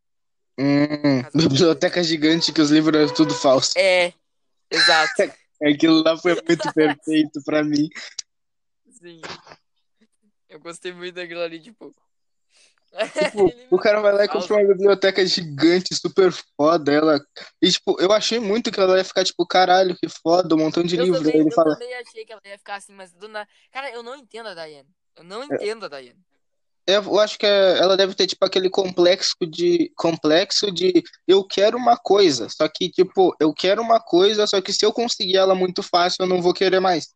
[0.62, 3.72] Hum, biblioteca gigante que os livros eram tudo falso.
[3.78, 4.14] É,
[4.70, 5.14] exato.
[5.64, 7.88] Aquilo lá foi muito perfeito pra mim.
[8.92, 9.22] Sim.
[10.50, 11.94] Eu gostei muito daquilo ali, tipo.
[13.14, 16.92] Tipo, o cara vai lá e compra uma biblioteca gigante, super foda.
[16.92, 17.20] Ela...
[17.62, 20.84] E, tipo, eu achei muito que ela ia ficar, tipo, caralho, que foda, um montão
[20.84, 21.20] de Eu livro.
[21.20, 23.48] também, ele eu fala, também achei que ela ia ficar assim, mas do nada.
[23.72, 24.90] Cara, eu não entendo a Diane.
[25.16, 25.26] Eu É.
[25.26, 26.20] não entendo a Diane.
[26.96, 29.92] Eu acho que é- ela deve ter, tipo, aquele complexo de.
[29.96, 32.48] Complexo de eu quero uma coisa.
[32.50, 36.24] Só que, tipo, eu quero uma coisa, só que se eu conseguir ela muito fácil,
[36.24, 37.14] eu não vou querer mais.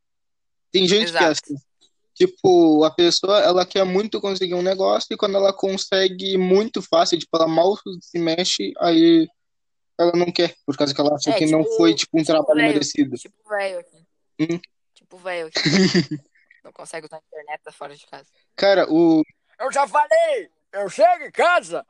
[0.72, 1.42] Tem gente que é Exato.
[1.46, 1.56] assim.
[2.16, 7.18] Tipo, a pessoa, ela quer muito conseguir um negócio e quando ela consegue muito fácil,
[7.18, 9.28] tipo, ela mal se mexe, aí
[10.00, 12.22] ela não quer, por causa que ela acha É, que não tipo- foi, tipo, um
[12.22, 12.74] tipo trabalho velho.
[12.74, 13.16] merecido.
[13.18, 13.98] Tipo velho aqui.
[14.40, 14.60] Hum.
[14.94, 15.54] Tipo velho aqui.
[16.64, 18.28] não consegue usar a internet tá fora de casa.
[18.56, 19.24] Cara, o.
[19.64, 21.86] Eu já falei, eu chego em casa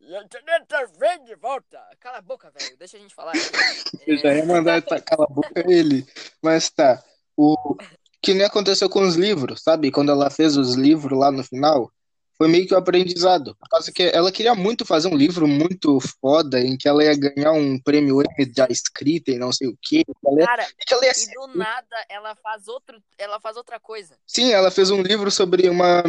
[0.00, 0.66] e a internet
[0.98, 1.80] vem de volta.
[2.00, 2.76] Cala a boca, velho.
[2.76, 3.32] Deixa a gente falar.
[4.04, 6.04] Eu já ia mandar tá, cala a boca ele.
[6.42, 7.00] Mas tá.
[7.36, 7.76] O
[8.20, 9.92] que nem aconteceu com os livros, sabe?
[9.92, 11.92] Quando ela fez os livros lá no final,
[12.36, 13.54] foi meio que o aprendizado.
[13.54, 17.14] Por causa que ela queria muito fazer um livro muito foda, em que ela ia
[17.16, 20.02] ganhar um prêmio Emmy da escrita e não sei o quê.
[20.38, 23.00] Ia- Cara, ela ia e do nada ela faz outro.
[23.16, 24.18] Ela faz outra coisa.
[24.26, 26.02] Sim, ela fez um livro sobre uma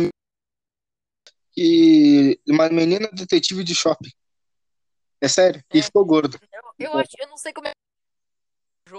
[1.54, 4.10] que uma menina detetive de shopping.
[5.22, 5.64] É sério?
[5.74, 5.84] E É.
[5.84, 6.38] ficou gordo.
[6.52, 7.72] Eu, eu acho, eu não sei como é.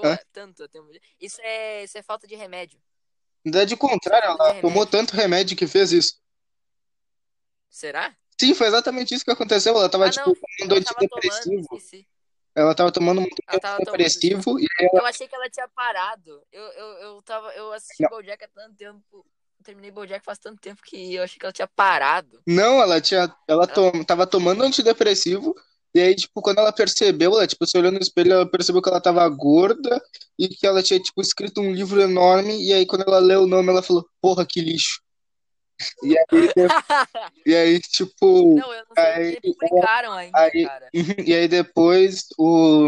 [0.03, 0.19] Hã?
[0.33, 0.64] tanto.
[0.77, 0.90] um-
[1.21, 2.81] Isso é, isso é falta de remédio.
[3.45, 4.62] Verdade, o contrário, ela Remédio.
[4.62, 6.19] tomou tanto remédio que fez isso.
[7.69, 8.17] Será?
[8.40, 9.77] Sim, foi exatamente isso que aconteceu.
[9.77, 11.61] Ela tava, ah, tipo, tomando tomando, antidepressivo.
[11.77, 12.09] esqueci.
[12.55, 14.01] Ela tava tomando muito Ela tava tomando.
[14.01, 14.90] antidepressivo e ela...
[15.03, 16.43] Eu achei que ela tinha parado.
[16.51, 17.53] Eu, eu, eu tava.
[17.55, 18.11] Eu assisti Não.
[18.11, 19.27] Bojack há tanto tempo.
[19.64, 22.40] Terminei Bojack faz tanto tempo que eu achei que ela tinha parado.
[22.46, 23.35] Não, ela tinha.
[23.48, 24.05] Ela to...
[24.05, 25.55] tava tomando antidepressivo.
[25.94, 28.88] E aí, tipo, quando ela percebeu, ela, tipo, se olhou no espelho, ela percebeu que
[28.88, 30.03] ela tava gorda
[30.38, 32.62] e que ela tinha, tipo, escrito um livro enorme.
[32.62, 35.00] E aí, quando ela leu o nome, ela falou, porra, que lixo.
[36.03, 36.24] E aí,
[37.46, 38.55] e aí tipo.
[38.57, 40.88] não, eu não sei aí- publicaram ainda, aí- cara.
[41.27, 42.87] E aí depois o,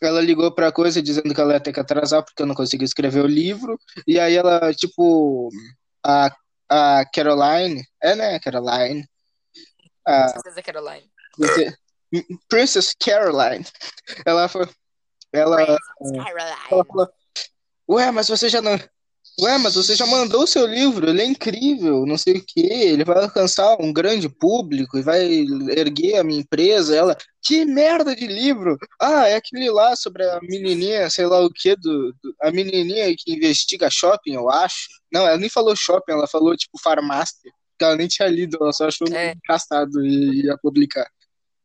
[0.00, 2.84] ela ligou pra coisa dizendo que ela ia ter que atrasar porque eu não conseguia
[2.84, 3.78] escrever o livro.
[4.06, 5.48] E aí ela, tipo,
[6.04, 6.30] a,
[6.68, 9.06] a Caroline, é né, Caroline?
[10.06, 11.10] A Princesa Caroline.
[11.36, 11.74] Princess-
[12.48, 13.64] Princess Caroline.
[14.24, 14.68] Ela foi,
[15.32, 16.58] ela, Princess ela Caroline.
[16.68, 17.08] falou,
[17.90, 18.78] ué, mas você já não.
[19.40, 22.60] Ué, mas você já mandou o seu livro, ele é incrível, não sei o quê,
[22.66, 25.22] ele vai alcançar um grande público e vai
[25.76, 26.96] erguer a minha empresa.
[26.96, 28.76] Ela, que merda de livro!
[29.00, 33.14] Ah, é aquele lá sobre a menininha, sei lá o quê, do, do- a menininha
[33.16, 34.88] que investiga shopping, eu acho.
[35.12, 37.36] Não, ela nem falou shopping, ela falou tipo farmácia,
[37.78, 39.34] que ela nem tinha lido, ela só achou É.
[39.34, 41.06] engraçado e ia publicar.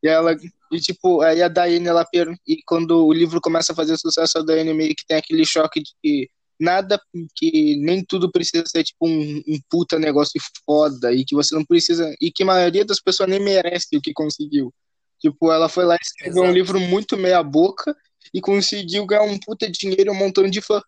[0.00, 0.36] E ela,
[0.70, 2.06] e tipo, aí a Daiane, ela
[2.46, 5.82] e quando o livro começa a fazer sucesso, a Daiane meio que tem aquele choque
[5.82, 7.00] de que nada,
[7.34, 11.64] que nem tudo precisa ser tipo um, um puta negócio foda e que você não
[11.64, 14.72] precisa, e que a maioria das pessoas nem merece o que conseguiu.
[15.18, 16.58] Tipo, ela foi lá e escreveu um Exato.
[16.58, 17.96] livro muito meia boca
[18.32, 20.82] e conseguiu ganhar um puta dinheiro e um montão de fã.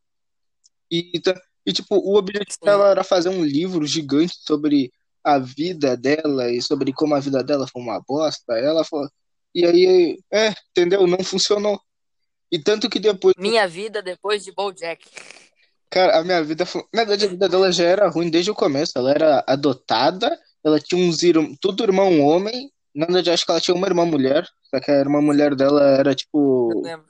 [0.91, 1.13] E,
[1.65, 2.65] e tipo, o objetivo Sim.
[2.65, 4.93] dela era fazer um livro gigante sobre
[5.25, 8.55] a vida dela e sobre como a vida dela foi uma bosta.
[8.55, 9.09] Ela falou,
[9.55, 11.07] e aí, é, entendeu?
[11.07, 11.81] Não funcionou.
[12.53, 15.05] E tanto que depois, Minha vida depois de Bojack.
[15.91, 16.65] Cara, a minha vida.
[16.93, 18.93] Na verdade, a vida dela já era ruim desde o começo.
[18.97, 22.71] Ela era adotada, ela tinha uns irmãos, tudo irmão homem.
[22.95, 24.47] Na verdade, acho que ela tinha uma irmã mulher.
[24.71, 26.71] Só que a irmã mulher dela era tipo.
[26.73, 27.07] Eu lembro.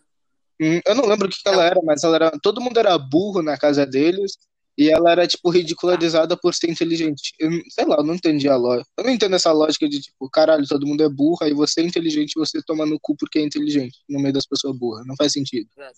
[0.60, 2.30] Hum, Eu não lembro o que que ela era, mas ela era.
[2.42, 4.36] Todo mundo era burro na casa deles.
[4.78, 7.32] E ela era, tipo, ridicularizada por ser inteligente.
[7.38, 8.90] Eu, sei lá, eu não entendi a lógica.
[8.98, 11.84] Eu não entendo essa lógica de, tipo, caralho, todo mundo é burro, aí você é
[11.84, 15.06] inteligente você toma no cu porque é inteligente, no meio das pessoas burras.
[15.06, 15.66] Não faz sentido.
[15.78, 15.96] Exato.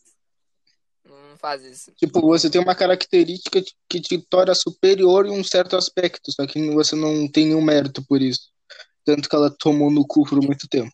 [1.41, 1.93] Faz isso.
[1.97, 6.71] Tipo, você tem uma característica que te torna superior em um certo aspecto, só que
[6.71, 8.51] você não tem nenhum mérito por isso.
[9.05, 10.93] Tanto que ela tomou no cu por muito tempo.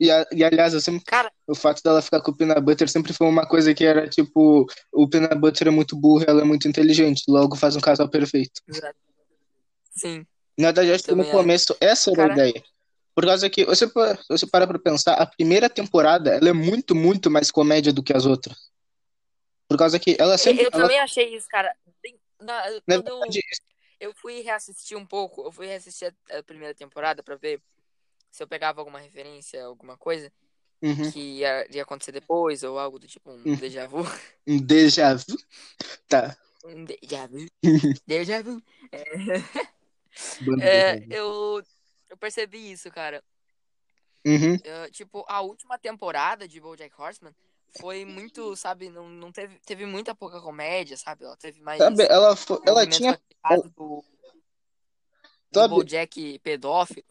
[0.00, 2.88] E, a- e aliás, eu sempre, Cara, o fato dela ficar com o Peanut Butter
[2.88, 6.44] sempre foi uma coisa que era tipo: o Peanut Butter é muito burro, ela é
[6.44, 8.60] muito inteligente, logo faz um casal perfeito.
[8.66, 8.96] exato.
[9.94, 10.26] Sim.
[10.58, 12.64] Na verdade, acho que no começo essa era a Cara- ideia.
[13.14, 13.86] Por causa que, você,
[14.28, 18.16] você parar pra pensar, a primeira temporada ela é muito, muito mais comédia do que
[18.16, 18.56] as outras.
[19.72, 20.64] Por causa que ela sempre.
[20.64, 21.74] Eu ela- também achei isso, cara.
[22.40, 23.40] Na- na eu, verdade,
[24.00, 27.60] eu fui reassistir um pouco, eu fui reassistir a, a primeira temporada pra ver
[28.30, 30.32] se eu pegava alguma referência, alguma coisa
[30.82, 33.54] uhum, que ia, ia acontecer depois, ou algo do tipo um Hum.
[33.56, 34.02] déjà vu.
[34.46, 35.36] um déjà vu.
[36.08, 36.36] Tá.
[36.64, 37.46] Um déjà vu.
[38.06, 38.62] déjà vu.
[40.60, 41.12] É, vu.
[41.12, 41.62] eu,
[42.10, 43.22] eu percebi isso, cara.
[44.24, 44.56] Uhum.
[44.62, 47.34] Eu, tipo, a última temporada de BoJack Horseman
[47.80, 51.24] foi muito, sabe, não, não teve, teve muita pouca comédia, sabe?
[51.24, 53.18] Ela teve mais Sabe, ela, fo- ela tinha.
[53.76, 54.04] do,
[55.54, 57.04] Sabe- BoJack pedófilo.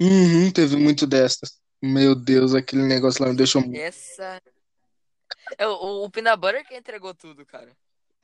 [0.00, 1.60] Uhum, teve muito dessas.
[1.82, 3.76] Meu Deus, aquele negócio lá me deixou muito.
[3.76, 4.40] Essa.
[5.58, 7.70] É, o, o Peanut Butter que entregou tudo, cara.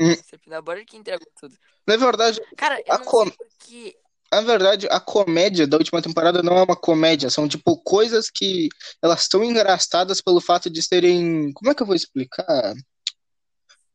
[0.01, 0.11] Hum.
[0.11, 1.57] Esse Peanut Butter que entregou tudo.
[1.87, 3.97] Na verdade, Cara, eu A não com- porque.
[4.33, 8.69] Na verdade, a comédia da última temporada não é uma comédia, são tipo coisas que
[9.03, 11.53] elas são engraçadas pelo fato de serem.
[11.53, 12.75] Como é que eu vou explicar?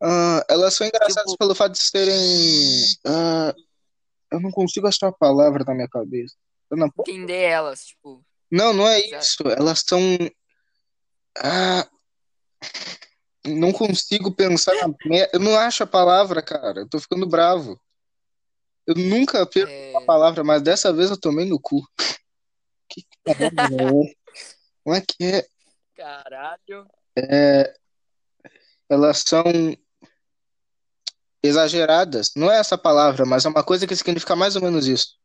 [0.02, 2.82] Ah, elas são engraçadas Tipo- pelo fato de serem.
[3.06, 3.54] ah,
[4.32, 6.36] eu não consigo achar a palavra na minha cabeça.
[7.00, 8.24] Entender elas, tipo.
[8.50, 9.44] não, não é isso.
[9.46, 10.00] Elas são.
[11.38, 11.88] Ah,
[13.46, 14.74] não consigo pensar.
[15.34, 16.82] Eu não acho a palavra, cara.
[16.82, 17.80] Eu tô ficando bravo.
[18.92, 21.82] Eu nunca perco É, a palavra, mas dessa vez eu tomei no cu.
[22.90, 24.14] Que caralho é?
[24.84, 25.48] Como é que é?
[25.96, 26.88] caralho.
[28.90, 29.44] Elas são
[31.44, 32.32] exageradas.
[32.36, 35.18] Não é essa palavra, mas é uma coisa que significa mais ou menos isso.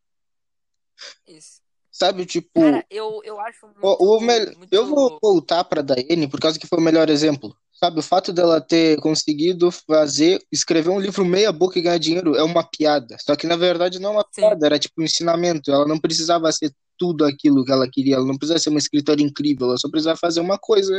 [1.27, 1.61] Isso.
[1.91, 3.81] Sabe, tipo, Cara, eu, eu acho muito.
[3.83, 7.09] o, o mel- muito- eu vou voltar pra Daiane por causa que foi o melhor
[7.09, 7.57] exemplo.
[7.79, 12.35] Sabe, o fato dela ter conseguido fazer, escrever um livro meia boca e ganhar dinheiro
[12.35, 13.17] é uma piada.
[13.21, 14.41] Só que na verdade não é uma Sim.
[14.41, 15.71] piada, era tipo um ensinamento.
[15.71, 19.21] Ela não precisava ser tudo aquilo que ela queria, ela não precisava ser uma escritora
[19.21, 20.95] incrível, ela só precisava fazer uma coisa,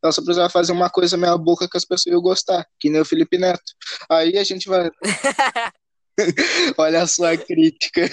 [0.00, 3.00] ela só precisava fazer uma coisa meia boca que as pessoas iam gostar, que nem
[3.00, 3.72] o Felipe Neto.
[4.08, 4.88] Aí a gente vai.
[6.78, 8.08] Olha só a crítica.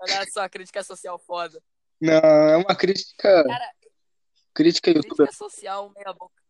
[0.00, 1.58] Olha só, crítica social foda.
[1.98, 3.14] Não, é uma crítica.
[3.18, 3.70] Cara,
[4.54, 6.43] Crítica youtuber, crítica social meia boca.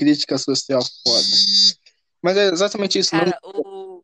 [0.00, 1.26] Crítica social foda.
[2.22, 3.14] Mas é exatamente isso.
[3.14, 4.02] não- Cara, o...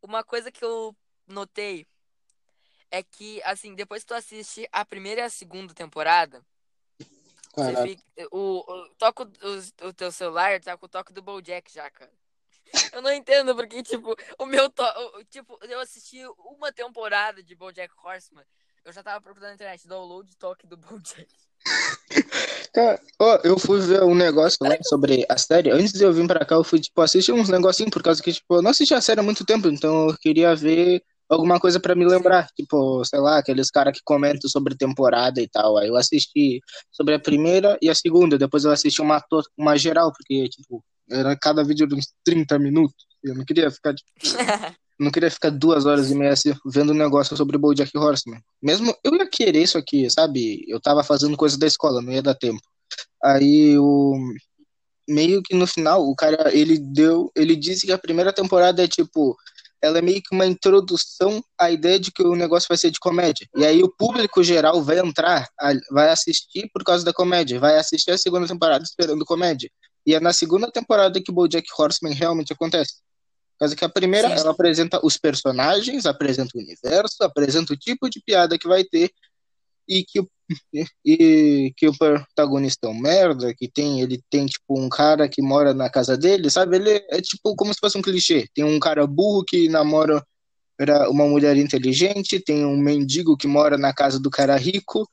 [0.00, 0.94] uma coisa que eu
[1.26, 1.84] notei
[2.90, 6.44] é que, assim, depois que tu assiste a primeira e a segunda temporada,
[7.82, 8.02] fica.
[8.30, 12.12] O, o, toca o, o teu celular, tá com o toque do Bojack já, cara.
[12.92, 14.82] Eu não entendo porque, tipo, o meu to...
[15.30, 18.44] Tipo, eu assisti uma temporada de Bojack Horseman,
[18.84, 21.28] eu já tava procurando na internet, download toque do Bojack.
[22.74, 25.70] Cara, ó, eu fui ver um negócio lá sobre a série.
[25.70, 28.32] Antes de eu vir pra cá, eu fui, tipo, assistir uns negocinhos, por causa que,
[28.32, 31.80] tipo, eu não assisti a série há muito tempo, então eu queria ver alguma coisa
[31.80, 32.48] pra me lembrar.
[32.54, 35.78] Tipo, sei lá, aqueles caras que comentam sobre temporada e tal.
[35.78, 39.22] Aí eu assisti sobre a primeira e a segunda, depois eu assisti uma,
[39.56, 43.06] uma geral, porque, tipo, era cada vídeo de uns 30 minutos.
[43.22, 44.10] Eu não queria ficar, tipo,
[44.98, 46.34] não queria ficar duas horas e meia
[46.66, 48.40] vendo um negócio sobre BoJack Horseman.
[48.62, 50.64] Mesmo eu ia querer isso aqui, sabe?
[50.68, 52.62] Eu tava fazendo coisa da escola, não ia dar tempo.
[53.22, 54.16] Aí o
[55.08, 58.88] meio que no final o cara ele deu, ele disse que a primeira temporada é
[58.88, 59.36] tipo,
[59.82, 62.98] ela é meio que uma introdução à ideia de que o negócio vai ser de
[62.98, 63.46] comédia.
[63.56, 65.46] E aí o público geral vai entrar,
[65.90, 69.70] vai assistir por causa da comédia, vai assistir a segunda temporada esperando comédia.
[70.06, 72.94] E é na segunda temporada que BoJack Horseman realmente acontece.
[73.54, 74.34] Por causa que a primeira, Sim.
[74.34, 79.10] ela apresenta os personagens, apresenta o universo, apresenta o tipo de piada que vai ter
[79.88, 80.28] e que o,
[81.04, 85.40] e que o protagonista é um merda, que tem, ele tem tipo um cara que
[85.40, 86.76] mora na casa dele, sabe?
[86.76, 88.48] Ele é tipo como se fosse um clichê.
[88.54, 90.24] Tem um cara burro que namora
[90.78, 95.08] era uma mulher inteligente, tem um mendigo que mora na casa do cara rico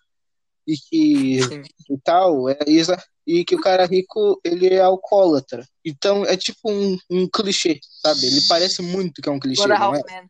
[0.68, 1.62] e que Sim.
[1.90, 2.92] e tal, é isso,
[3.26, 5.68] e que o cara rico, ele é alcoólatra.
[5.86, 8.26] Então é tipo um, um clichê, sabe?
[8.26, 9.98] Ele parece muito que é um clichê, One and a não é?
[10.00, 10.30] Half Man.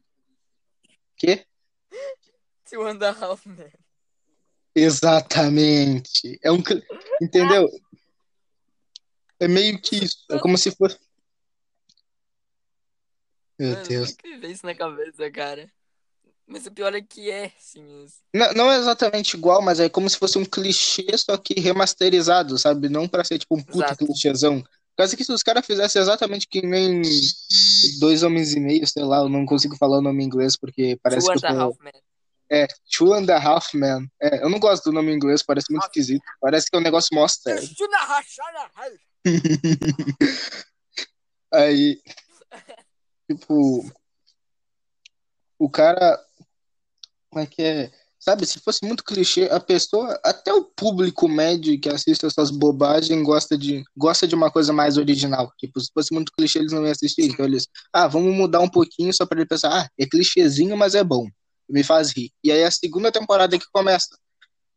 [1.18, 1.46] Quê?
[2.70, 3.70] Two and a Half Man.
[4.76, 6.40] Exatamente.
[6.44, 6.84] É um, cli-
[7.22, 7.70] entendeu?
[9.40, 10.24] É meio que isso.
[10.32, 10.98] É como se fosse
[13.60, 14.12] Meu Mano, Deus.
[14.14, 15.72] que vem isso na cabeça, cara?
[16.52, 18.04] Mas o pior é que é, sim.
[18.04, 18.18] isso.
[18.36, 22.58] Não, não é exatamente igual, mas é como se fosse um clichê, só que remasterizado,
[22.58, 22.90] sabe?
[22.90, 24.06] Não pra ser tipo um puto Exato.
[24.06, 24.62] clichêzão.
[24.98, 27.02] Quase que se os caras fizessem exatamente que nem
[28.02, 31.00] dois homens e meio, sei lá, eu não consigo falar o nome em inglês porque
[31.02, 31.62] parece Two que and eu a tô...
[31.62, 31.94] Half Men.
[32.52, 34.12] É, Two and a Half Men.
[34.22, 36.22] É, eu não gosto do nome em inglês, parece muito esquisito.
[36.42, 37.56] Parece que é um negócio mostra.
[41.54, 42.02] Aí,
[43.32, 43.90] tipo,
[45.62, 46.20] o cara,
[47.32, 47.92] como é que é?
[48.20, 53.24] Sabe, se fosse muito clichê, a pessoa, até o público médio que assiste essas bobagens
[53.24, 55.52] gosta de, gosta de uma coisa mais original.
[55.58, 57.24] Tipo, se fosse muito clichê, eles não iam assistir.
[57.24, 60.94] Então eles, ah, vamos mudar um pouquinho só pra ele pensar, ah, é clichêzinho, mas
[60.94, 61.28] é bom.
[61.68, 62.30] Me faz rir.
[62.44, 64.10] E aí a segunda temporada que começa.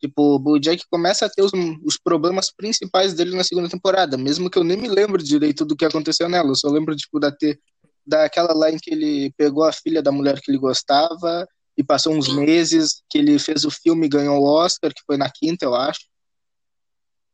[0.00, 1.52] Tipo, o BoJack começa a ter os,
[1.84, 5.76] os problemas principais dele na segunda temporada, mesmo que eu nem me lembro direito do
[5.76, 6.48] que aconteceu nela.
[6.48, 7.60] Eu só lembro, tipo, da ter,
[8.06, 11.46] daquela lá em que ele pegou a filha da mulher que ele gostava
[11.76, 15.16] e passou uns meses, que ele fez o filme e ganhou o Oscar, que foi
[15.16, 16.08] na quinta, eu acho.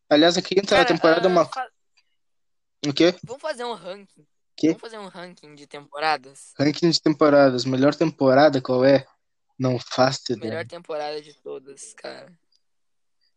[0.09, 1.45] Aliás, a quinta Cara, temporada é ah, uma.
[1.45, 1.69] fa-
[2.87, 3.15] O quê?
[3.23, 4.27] Vamos fazer um ranking.
[4.63, 6.53] Vamos fazer um ranking de temporadas.
[6.59, 7.65] Ranking de temporadas.
[7.65, 9.07] Melhor temporada, qual é?
[9.59, 10.51] Não faço ideia.
[10.51, 12.33] Melhor temporada de todas, cara.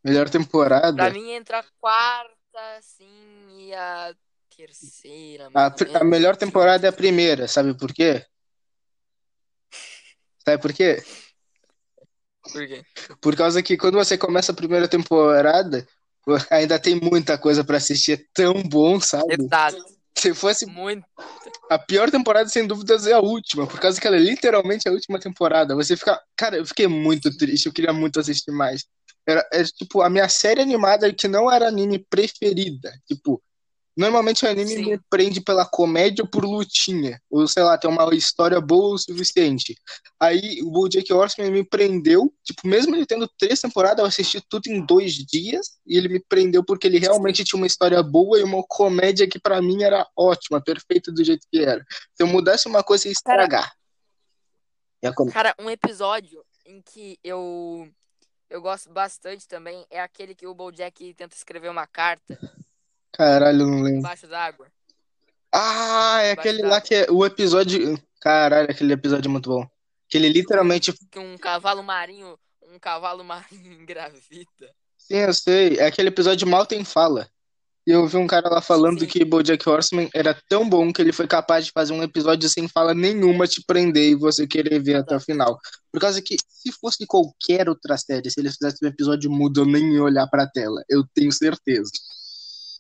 [0.04, 0.96] Melhor temporada.
[0.96, 4.14] Pra mim entra a quarta, sim, e a
[4.56, 5.50] terceira.
[5.54, 8.26] A, a melhor temporada é a primeira, sabe por quê?
[10.46, 11.04] Sabe por quê?
[12.52, 12.84] Por quê?
[13.22, 15.88] Por causa que quando você começa a primeira temporada,
[16.50, 19.36] ainda tem muita coisa pra assistir, é tão bom, sabe?
[19.40, 19.84] Exato.
[20.16, 21.04] Se fosse Muito.
[21.70, 24.92] a pior temporada, sem dúvidas, é a última, por causa que ela é literalmente a
[24.92, 25.76] última temporada.
[25.76, 26.22] Você fica.
[26.36, 28.86] Cara, eu fiquei muito triste, eu queria muito assistir mais.
[29.26, 32.94] Era, é, tipo, a minha série animada que não era anime preferida.
[33.08, 33.42] Tipo,
[33.96, 34.86] normalmente o anime Sim.
[34.86, 37.22] me prende pela comédia ou por lutinha.
[37.30, 39.76] Ou, sei lá, tem uma história boa o suficiente.
[40.20, 42.34] Aí o BoJack Horseman me prendeu.
[42.44, 45.78] Tipo, mesmo ele tendo três temporadas, eu assisti tudo em dois dias.
[45.86, 49.40] E ele me prendeu porque ele realmente tinha uma história boa e uma comédia que
[49.40, 51.86] pra mim era ótima, perfeita do jeito que era.
[52.16, 53.74] Se eu mudasse uma coisa, ia estragar.
[55.02, 57.90] E a com- Cara, um episódio em que eu
[58.50, 62.40] eu gosto bastante também é aquele que o BoJack tenta escrever uma carta
[63.14, 64.00] Caralho, não lembro.
[64.00, 64.68] embaixo d'água.
[65.52, 67.98] Ah, é aquele lá que é o episódio.
[68.20, 69.66] Caralho, aquele episódio é muito bom.
[70.10, 70.92] Que ele literalmente.
[71.12, 74.74] Que um cavalo marinho, um cavalo marinho engravida.
[74.98, 75.78] Sim, eu sei.
[75.78, 77.30] É aquele episódio mal tem fala.
[77.86, 79.08] E eu vi um cara lá falando Sim.
[79.08, 82.68] que Bojack Horseman era tão bom que ele foi capaz de fazer um episódio sem
[82.68, 85.60] fala nenhuma, te prender e você querer ver até o final.
[85.92, 89.66] Por causa que, se fosse qualquer outra série, se eles fizessem um episódio mudo, eu
[89.66, 90.82] nem ia olhar pra tela.
[90.88, 91.92] Eu tenho certeza.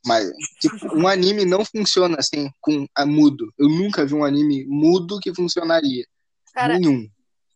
[0.05, 0.29] Mas,
[0.59, 3.53] tipo, um anime não funciona assim, com a mudo.
[3.57, 6.05] Eu nunca vi um anime mudo que funcionaria.
[6.53, 7.09] Cara, Nenhum.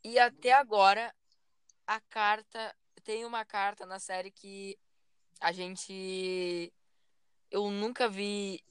[0.03, 1.13] e até agora
[1.85, 2.73] a carta
[3.03, 4.77] tem uma carta na série que
[5.39, 6.73] a gente
[7.51, 8.61] eu nunca vi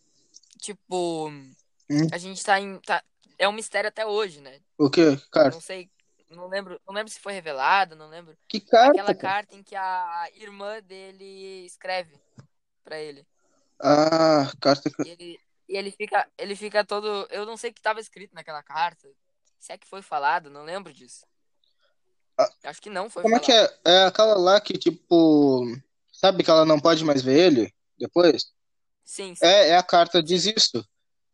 [0.60, 1.30] tipo
[1.88, 2.08] Hum.
[2.10, 3.02] a gente tá em tá,
[3.38, 4.58] é um mistério até hoje, né?
[4.76, 5.16] O quê?
[5.30, 5.88] Cara, Não sei,
[6.30, 8.36] não lembro, não lembro se foi revelado, não lembro.
[8.48, 8.90] que carta?
[8.90, 9.18] Aquela cara?
[9.18, 12.18] carta em que a irmã dele escreve
[12.82, 13.24] pra ele.
[13.80, 14.90] Ah, carta.
[15.04, 18.34] E ele, e ele fica, ele fica todo, eu não sei o que tava escrito
[18.34, 19.08] naquela carta.
[19.58, 21.26] Se é que foi falado, não lembro disso.
[22.38, 22.50] Ah.
[22.64, 23.72] Acho que não foi Como é que falado.
[23.84, 23.92] é?
[23.92, 25.64] É aquela lá que, tipo.
[26.12, 28.52] Sabe que ela não pode mais ver ele depois?
[29.04, 29.44] Sim, sim.
[29.44, 30.86] É, é a carta diz isso.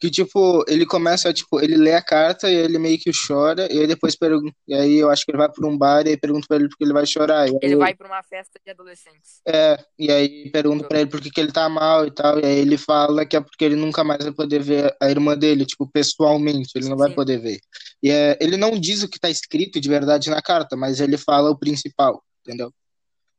[0.02, 3.78] Que, tipo, ele começa, tipo, ele lê a carta e ele meio que chora, e
[3.78, 4.52] aí depois pergunta.
[4.66, 6.68] E aí eu acho que ele vai pra um bar e aí pergunta pra ele
[6.68, 7.42] porque ele vai chorar.
[7.42, 9.40] Aí, Ele vai pra uma festa de adolescentes.
[9.46, 12.44] É, e aí pergunta pra ele por que que ele tá mal e tal, e
[12.44, 15.64] aí ele fala que é porque ele nunca mais vai poder ver a irmã dele,
[15.64, 17.14] tipo, pessoalmente, ele não vai Sim.
[17.14, 17.60] poder ver.
[18.02, 21.16] E é, ele não diz o que tá escrito de verdade na carta, mas ele
[21.16, 22.72] fala o principal, entendeu?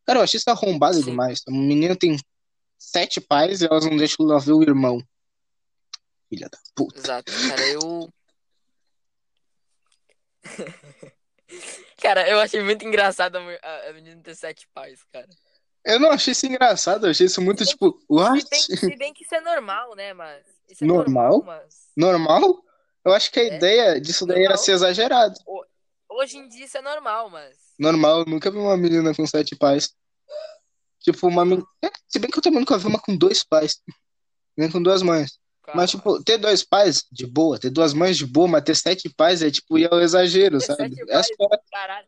[0.05, 1.03] Cara, eu achei isso arrombado Sim.
[1.03, 1.41] demais.
[1.45, 2.17] A menina tem
[2.79, 5.03] sete pais e elas não deixam ela ver o irmão.
[6.33, 6.97] Filha da puta.
[6.99, 8.09] Exato, cara, eu.
[12.01, 15.29] cara, eu achei muito engraçado a, menina ter sete pais, cara.
[15.85, 18.41] Eu não achei isso engraçado, eu achei isso muito, tipo, what?
[18.41, 20.43] Se bem, se bem que isso é normal, né, mas.
[20.69, 21.33] Isso é Normal?
[21.33, 21.75] normal, mas.
[21.95, 22.63] Normal?
[23.05, 23.57] Eu acho que a É.
[23.57, 24.63] ideia disso daí era Normal.
[24.65, 25.35] ser exagerado.
[26.09, 27.55] Hoje em dia isso é normal, mas.
[27.77, 29.93] Normal, eu nunca vi uma menina com sete pais.
[30.99, 31.67] Tipo, uma menina.
[32.07, 33.81] Se bem que eu também nunca vi uma com dois pais.
[34.57, 35.37] Nem com duas mães.
[35.73, 37.59] Mas, tipo, ter dois pais, de boa.
[37.59, 38.47] Ter duas mães, de boa.
[38.47, 40.95] Mas ter sete pais é, tipo, ir ao exagero, Ter sabe?
[40.95, 42.07] sete Essa pais, caralho.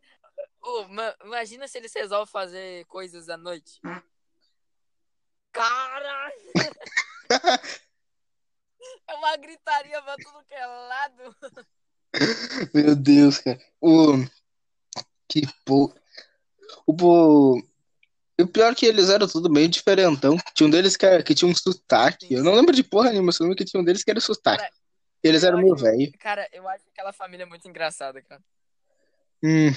[0.61, 3.79] Ô, ma- imagina se eles resolvem fazer coisas à noite.
[5.51, 6.35] Caralho!
[9.07, 11.35] É uma gritaria pra tudo que é lado.
[12.73, 13.59] Meu Deus, cara.
[13.81, 14.13] O...
[15.27, 15.93] Que pô.
[16.85, 17.61] O.
[18.37, 20.37] E o pior é que eles eram tudo meio diferentão.
[20.53, 22.33] Tinha um deles que, era, que tinha um sotaque.
[22.33, 24.63] Eu não lembro de porra nenhuma, só lembro que tinha um deles que era sotaque.
[24.63, 24.73] Cara,
[25.23, 26.11] Eles eu eram meio velho.
[26.19, 28.41] Cara, eu acho aquela família muito engraçada, cara.
[29.43, 29.69] Hum,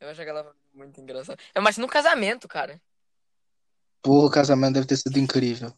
[0.00, 1.38] Eu acho aquela família muito engraçada.
[1.54, 2.80] Eu imagino um casamento, cara.
[4.00, 5.72] porra, o casamento deve ter sido incrível.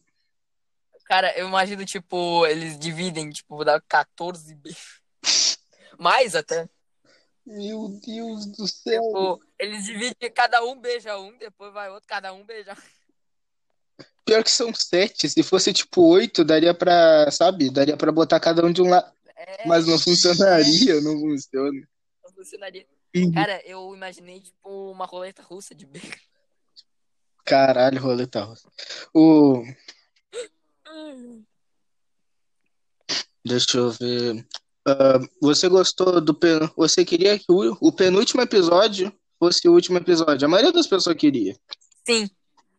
[1.07, 5.01] Cara, eu imagino, tipo, eles dividem, tipo, dá 14 beijos.
[5.99, 6.69] Mais até.
[7.47, 9.03] Meu Deus do céu.
[9.03, 12.77] Tipo, eles dividem, cada um beija um, depois vai outro, cada um beija.
[14.25, 15.29] Pior que são sete.
[15.29, 17.71] Se fosse tipo oito, daria pra, sabe?
[17.71, 19.13] Daria pra botar cada um de um lado.
[19.37, 21.89] É, Mas não funcionaria, não funciona.
[22.25, 22.87] não funcionaria.
[23.15, 23.33] Uhum.
[23.33, 26.17] Cara, eu imaginei, tipo, uma roleta russa de beijo.
[27.45, 28.69] Caralho, roleta russa.
[29.15, 29.63] O...
[33.45, 34.47] Deixa eu ver.
[34.87, 36.71] Ah, você gostou do pen...
[36.77, 37.77] Você queria que o...
[37.81, 40.47] o penúltimo episódio fosse o último episódio.
[40.47, 41.57] A maioria das pessoas queria.
[42.07, 42.29] Sim,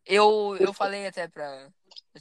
[0.05, 1.69] eu, eu falei até pra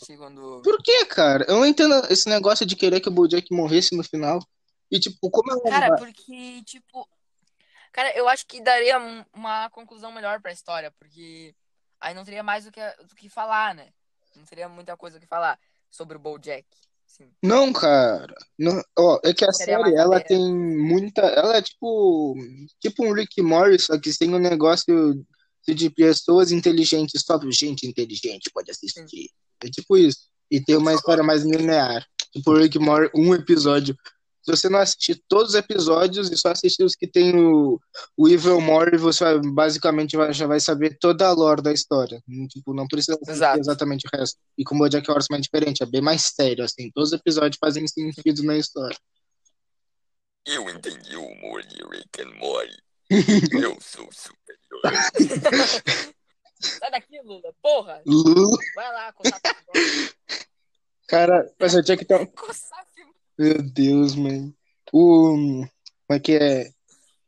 [0.03, 0.63] ti quando.
[0.63, 1.45] Por que, cara?
[1.49, 4.41] Eu não entendo esse negócio de querer que o Bojack morresse no final.
[4.91, 7.09] E tipo, como é Cara, porque, tipo.
[7.93, 11.55] Cara, eu acho que daria um- uma conclusão melhor pra história, porque
[12.01, 13.91] aí não teria mais do que, do que falar, né?
[14.35, 15.59] Não teria muita coisa o que falar
[15.91, 16.67] sobre o Bojack.
[17.17, 17.31] Sim.
[17.41, 18.35] Não, cara.
[18.59, 21.23] Não, ó, é que a Seria série, ela tem muita.
[21.23, 22.35] Ela é tipo.
[22.81, 25.25] Tipo um Rick Morris, só que sem um negócio
[25.65, 27.23] de pessoas inteligentes.
[27.25, 29.31] Só gente inteligente pode assistir.
[29.63, 30.27] É tipo isso.
[30.51, 32.05] E tem uma história mais linear.
[32.33, 33.97] Tipo Rick Morris, um episódio.
[34.45, 37.81] Se você não assistir todos os episódios e só assistir os que tem o,
[38.17, 42.23] o Evil Morris, você vai- basicamente vai- já vai saber toda a lore da história.
[42.29, 43.59] Não, Tipo, não precisa Exato.
[43.61, 44.37] exatamente o resto.
[44.59, 46.91] E como o Jack Horseman é diferente, é bem mais sério, assim.
[46.91, 48.97] Todos os episódios fazem sentido na história.
[50.47, 52.77] Eu entendi o humor de Rick and Morty.
[53.65, 55.65] Eu sou superior.
[56.61, 57.51] Sai daqui, Lula.
[57.63, 58.03] Porra!
[58.07, 59.41] Lula, Vai lá, coçar
[61.09, 62.27] cara, mas eu tinha que ter.
[62.29, 62.85] Coçar
[63.39, 64.55] Meu Deus, mano.
[64.93, 65.35] O.
[65.37, 65.69] Como
[66.11, 66.71] é que é?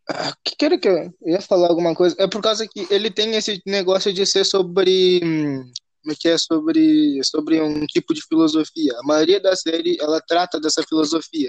[0.09, 2.15] Ah, que que era que eu ia falar alguma coisa?
[2.19, 5.21] É por causa que ele tem esse negócio de ser sobre.
[5.25, 5.71] hum,
[6.03, 6.39] Como é que é?
[6.39, 8.93] Sobre, sobre um tipo de filosofia.
[8.99, 11.49] A maioria da série, ela trata dessa filosofia.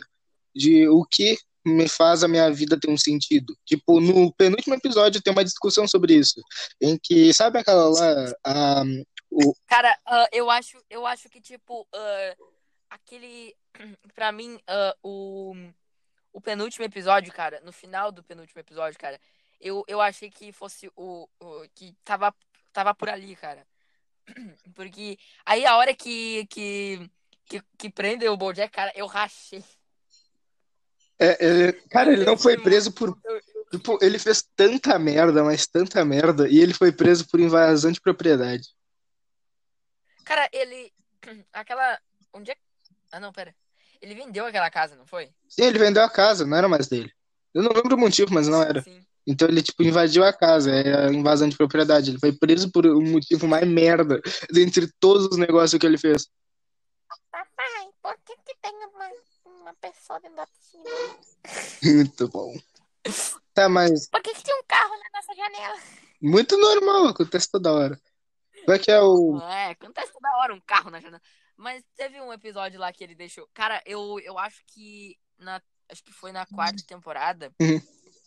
[0.55, 3.55] De o que me faz a minha vida ter um sentido.
[3.65, 6.41] Tipo, no penúltimo episódio tem uma discussão sobre isso.
[6.81, 8.33] Em que, sabe aquela lá.
[8.45, 8.83] A,
[9.29, 12.35] o, Cara, ah, eu acho, eu acho que, tipo, ah,
[12.89, 13.55] aquele.
[14.15, 15.53] Pra mim, ah, o,
[16.33, 19.19] o penúltimo episódio, cara, no final do penúltimo episódio, cara,
[19.59, 21.27] eu, eu achei que fosse o.
[21.39, 22.33] o- que tava,
[22.73, 23.65] tava por ali, cara.
[24.75, 26.45] Porque aí a hora que.
[26.47, 27.09] que,
[27.45, 29.63] que, que prendeu o Bojack, cara, eu rachei.
[31.19, 33.17] é, é, cara, ele não foi preso por
[33.69, 37.99] Tipo, ele fez tanta merda, mas tanta merda, e ele foi preso por invasão de
[37.99, 38.69] propriedade.
[40.23, 40.93] Cara, ele.
[41.51, 41.99] Aquela.
[42.33, 42.55] Onde é.
[43.11, 43.55] Ah, não, pera.
[44.01, 45.29] Ele vendeu aquela casa, não foi?
[45.49, 47.11] Sim, ele vendeu a casa, não era mais dele.
[47.53, 48.81] Eu não lembro o motivo, mas não era.
[48.81, 49.01] Sim.
[49.25, 52.11] Então ele, tipo, invadiu a casa, é a invasão de propriedade.
[52.11, 54.21] Ele foi preso por um motivo mais merda
[54.53, 56.27] dentre todos os negócios que ele fez.
[57.29, 59.09] Papai, por que, que tem uma,
[59.61, 60.89] uma pessoa dentro da piscina?
[61.83, 62.55] Muito bom.
[63.53, 65.77] Tá, mas Por que, que tem um carro na nossa janela?
[66.21, 68.01] muito normal, acontece toda hora.
[68.65, 69.39] Como é que é o.
[69.39, 71.21] É, acontece toda hora um carro na janela.
[71.57, 73.49] Mas teve um episódio lá que ele deixou.
[73.53, 75.17] Cara, eu, eu acho que.
[75.39, 77.51] Na, acho que foi na quarta temporada.
[77.59, 77.81] Uhum.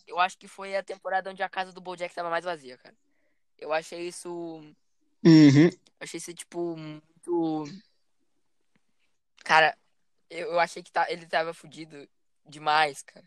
[0.06, 2.96] Eu acho que foi a temporada onde a casa do Bojack tava mais vazia, cara.
[3.56, 4.28] Eu achei isso.
[5.24, 5.70] Uhum.
[6.00, 7.64] Achei isso, tipo, muito.
[9.44, 9.78] Cara,
[10.28, 12.08] eu, eu achei que tá, ele tava fudido
[12.44, 13.26] demais, cara.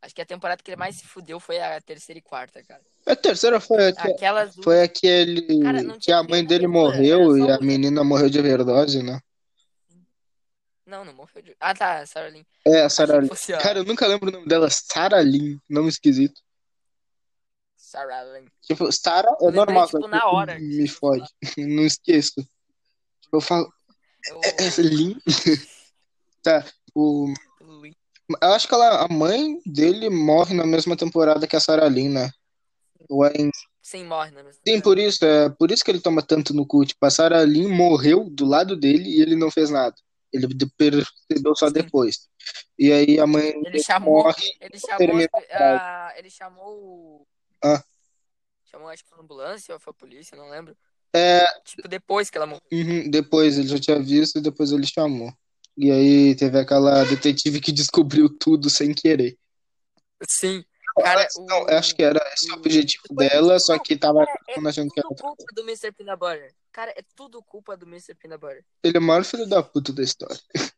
[0.00, 2.80] Acho que a temporada que ele mais se fudeu foi a terceira e quarta, cara.
[3.04, 4.64] A terceira foi, aque- Aquelas duas.
[4.64, 9.20] foi aquele Cara, que a mãe dele morreu e a menina morreu de overdose, né?
[10.86, 11.54] Não, não morreu de.
[11.60, 12.44] Ah, tá, Sarah Lynn.
[12.66, 13.28] É, a Sarah Lynn.
[13.28, 14.70] fosse Cara, eu nunca lembro o nome dela.
[14.70, 15.58] Sarah Lynn.
[15.68, 16.40] Nome esquisito.
[17.76, 18.46] Sarah Lynn.
[18.62, 19.86] Tipo, Sarah é lembrei, normal.
[19.86, 20.58] tipo, na hora.
[20.58, 21.28] Me fode.
[21.58, 22.34] Não esqueço.
[23.20, 23.70] Tipo, eu falo.
[24.28, 24.40] Eu...
[24.42, 25.14] É, é Lynn?
[26.42, 26.64] tá.
[26.94, 27.32] O...
[28.42, 32.12] Eu acho que ela, a mãe dele morre na mesma temporada que a Sarah Lynn,
[32.12, 32.30] né?
[33.08, 33.50] Ou é em-
[33.80, 34.82] Sim, morre na mesma Sim, temporada.
[34.82, 35.24] por isso.
[35.24, 36.84] É por isso que ele toma tanto no cu.
[36.84, 39.94] Tipo, a Sarah Lynn morreu do lado dele e ele não fez nada.
[40.30, 41.72] Ele percebeu só Sim.
[41.72, 42.28] depois.
[42.78, 44.24] E aí a mãe Ele chamou.
[44.24, 44.42] morre.
[44.60, 45.16] Ele chamou.
[45.18, 47.26] pe- ah, ele chamou.
[47.64, 47.82] Ah.
[48.66, 50.76] Chamou, acho que foi a ambulância ou foi a polícia, não lembro.
[51.14, 52.60] É, Tipo, depois que ela morreu.
[52.70, 55.32] Uhum, Depois ele já tinha visto e depois ele chamou.
[55.80, 59.38] E aí teve aquela detetive que descobriu tudo sem querer.
[60.28, 60.64] Sim.
[61.00, 64.38] Cara, não, o- eu acho que era esse o objetivo dela, só que tava Cara,
[64.48, 65.92] é achando que era tudo culpa do Mr.
[65.92, 66.54] Peanut Butter.
[66.72, 68.16] Cara, é tudo culpa do Mr.
[68.16, 68.64] Peanut Butter.
[68.82, 70.40] Ele é o maior filho da puta da história.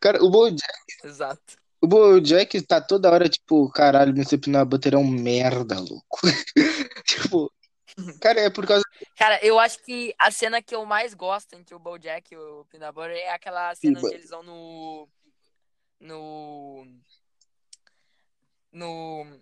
[0.00, 0.66] Cara, o Bojack,
[1.04, 1.56] Exato.
[1.80, 4.36] o Bojack tá toda hora, tipo, caralho, Mr.
[4.38, 6.18] Peanut Butter é um merda, louco.
[7.06, 7.52] tipo,
[8.20, 8.82] cara, é por causa.
[9.16, 12.64] Cara, eu acho que a cena que eu mais gosto entre o Bojack e o
[12.70, 15.08] Peanut Butter é aquela cena Sim, onde eles vão no.
[16.00, 16.86] No.
[18.72, 19.40] No.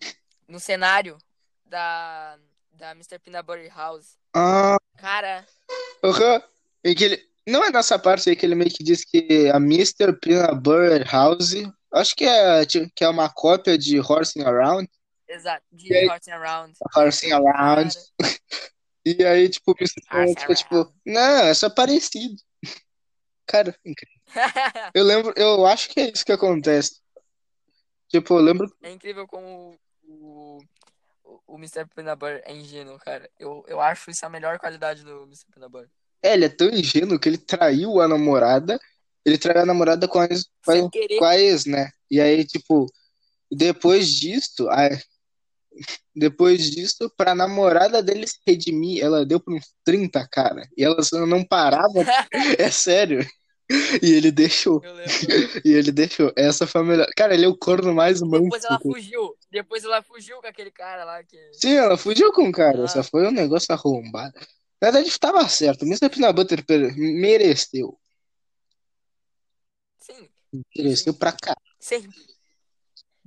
[0.48, 1.18] No cenário
[1.64, 2.38] da.
[2.72, 3.18] Da Mr.
[3.18, 4.16] Peanut Butter House.
[4.34, 5.46] Ah, Cara,
[6.02, 6.42] aham.
[6.84, 7.28] E que ele.
[7.46, 10.12] Não é nessa parte aí que ele meio que diz que a Mr.
[10.20, 11.54] Peanut Butter House.
[11.92, 14.88] Acho que é, tipo, que é uma cópia de Horsing Around.
[15.28, 15.64] Exato.
[15.72, 16.74] De aí- Horsing Around.
[16.96, 17.94] Horsing Around.
[19.06, 22.34] E aí, tipo, Peanut fica tipo, não, é só parecido.
[23.46, 24.14] Cara, incrível.
[24.92, 27.00] Eu lembro, eu acho que é isso que acontece.
[28.08, 28.70] Tipo, eu lembro.
[28.82, 30.58] É incrível como o,
[31.24, 31.84] o, o Mr.
[31.86, 33.30] Butter é ingênuo, cara.
[33.38, 35.46] Eu, eu acho isso a melhor qualidade do Mr.
[35.70, 35.88] Butter.
[36.22, 38.78] É, ele é tão ingênuo que ele traiu a namorada.
[39.24, 41.90] Ele traiu a namorada com a ex, com a- com ex, né?
[42.10, 42.84] E aí, tipo,
[43.50, 44.88] depois disso, a-
[46.14, 50.68] depois disso, pra namorada dele se redimir, ela deu por uns 30, cara.
[50.76, 52.04] E ela só não parava.
[52.58, 53.24] É sério.
[54.02, 54.80] E ele deixou.
[55.64, 56.32] E ele deixou.
[56.36, 57.06] Essa foi a melhor.
[57.16, 58.44] Cara, ele é o corno mais manso.
[58.44, 59.34] Depois ela fugiu.
[59.50, 61.36] Depois ela fugiu com aquele cara lá que.
[61.52, 62.88] Sim, ela fugiu com o cara, Ah.
[62.88, 64.32] só foi um negócio arrombado.
[64.80, 65.84] Na verdade, tava certo.
[65.84, 66.08] Mr.
[66.08, 66.64] Peanut Butter
[66.96, 67.98] mereceu.
[70.00, 70.28] Sim,
[70.76, 71.54] Mereceu pra cá.
[71.78, 72.16] sempre.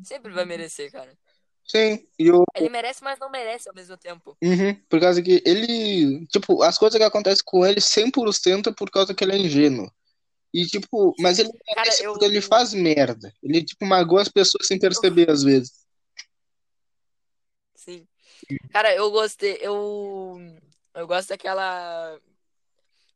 [0.03, 1.13] Sempre vai merecer, cara.
[1.71, 2.43] Sim, e o.
[2.53, 4.35] Ele merece, mas não merece ao mesmo tempo.
[4.43, 6.27] Uhum, por causa que ele.
[6.27, 9.89] Tipo, as coisas que acontecem com ele 100% é por causa que ele é ingênuo.
[10.53, 13.33] E, tipo, mas ele Cara, eu- ele faz merda.
[13.41, 15.85] Ele, tipo, magoa as pessoas sem perceber, às vezes.
[17.73, 18.05] Sim.
[18.73, 19.57] Cara, eu gostei.
[19.61, 20.41] Eu.
[20.93, 22.19] Eu gosto daquela.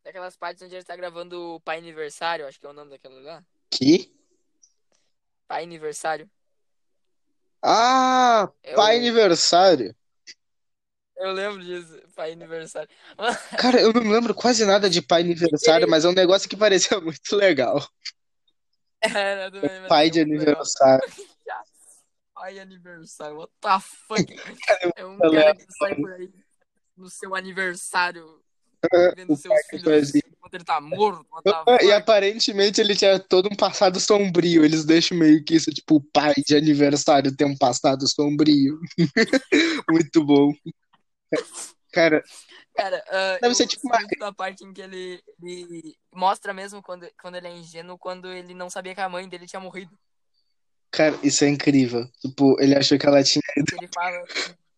[0.02, 3.16] Daquelas partes onde ele tá gravando o Pai Aniversário, acho que é o nome daquele
[3.16, 3.44] lugar.
[3.70, 4.16] Que?
[5.46, 6.30] Pai Aniversário.
[7.68, 9.96] Ah, É pai aniversário.
[11.18, 12.90] Eu lembro disso, Pai Aniversário.
[13.58, 17.00] Cara, eu não lembro quase nada de pai aniversário, mas é um negócio que parecia
[17.00, 17.80] muito legal.
[19.02, 20.38] Era do meu Pai de legal.
[20.38, 21.08] aniversário.
[22.36, 24.36] Pai aniversário, what the fuck?
[24.98, 26.32] É um cara que sai por aí
[26.98, 28.44] no seu aniversário,
[29.16, 30.22] vendo O seus filhos fazia.
[30.28, 31.26] enquanto ele tá morto,
[31.84, 34.64] E aparentemente ele tinha todo um passado sombrio.
[34.66, 38.80] Eles deixam meio que isso, tipo, o pai de aniversário tem um passado sombrio.
[39.90, 40.52] Muito bom.
[41.92, 42.24] Cara,
[42.76, 47.08] Cara, ah, Deve ser tipo uma- da parte em que ele, ele mostra mesmo quando,
[47.22, 49.98] quando ele é ingênuo, quando ele não sabia que a mãe dele tinha morrido.
[50.92, 52.06] cara, isso é incrível.
[52.22, 54.22] Tipo, ele achou que ela tinha ele fala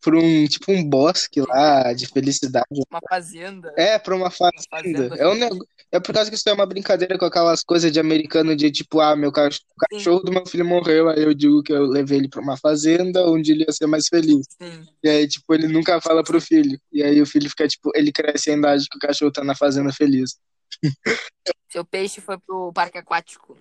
[0.02, 2.66] por um, tipo, um bosque lá de felicidade.
[2.90, 3.74] uma fazenda.
[3.78, 4.64] É, pra uma fazenda.
[4.70, 5.16] fazenda.
[5.16, 5.66] É, um nego...
[5.92, 9.00] é por causa que isso é uma brincadeira com aquelas coisas de americano de tipo,
[9.00, 12.20] ah, meu cach- o cachorro do meu filho morreu, aí eu digo que eu levei
[12.20, 14.46] ele pra uma fazenda onde ele ia ser mais feliz.
[14.62, 14.86] Sim.
[15.04, 16.80] E aí, tipo, ele nunca fala pro filho.
[16.92, 19.44] E aí o filho fica, tipo, ele cresce e ainda acha que o cachorro tá
[19.44, 20.38] na fazenda feliz.
[21.70, 23.58] Seu peixe foi pro parque aquático.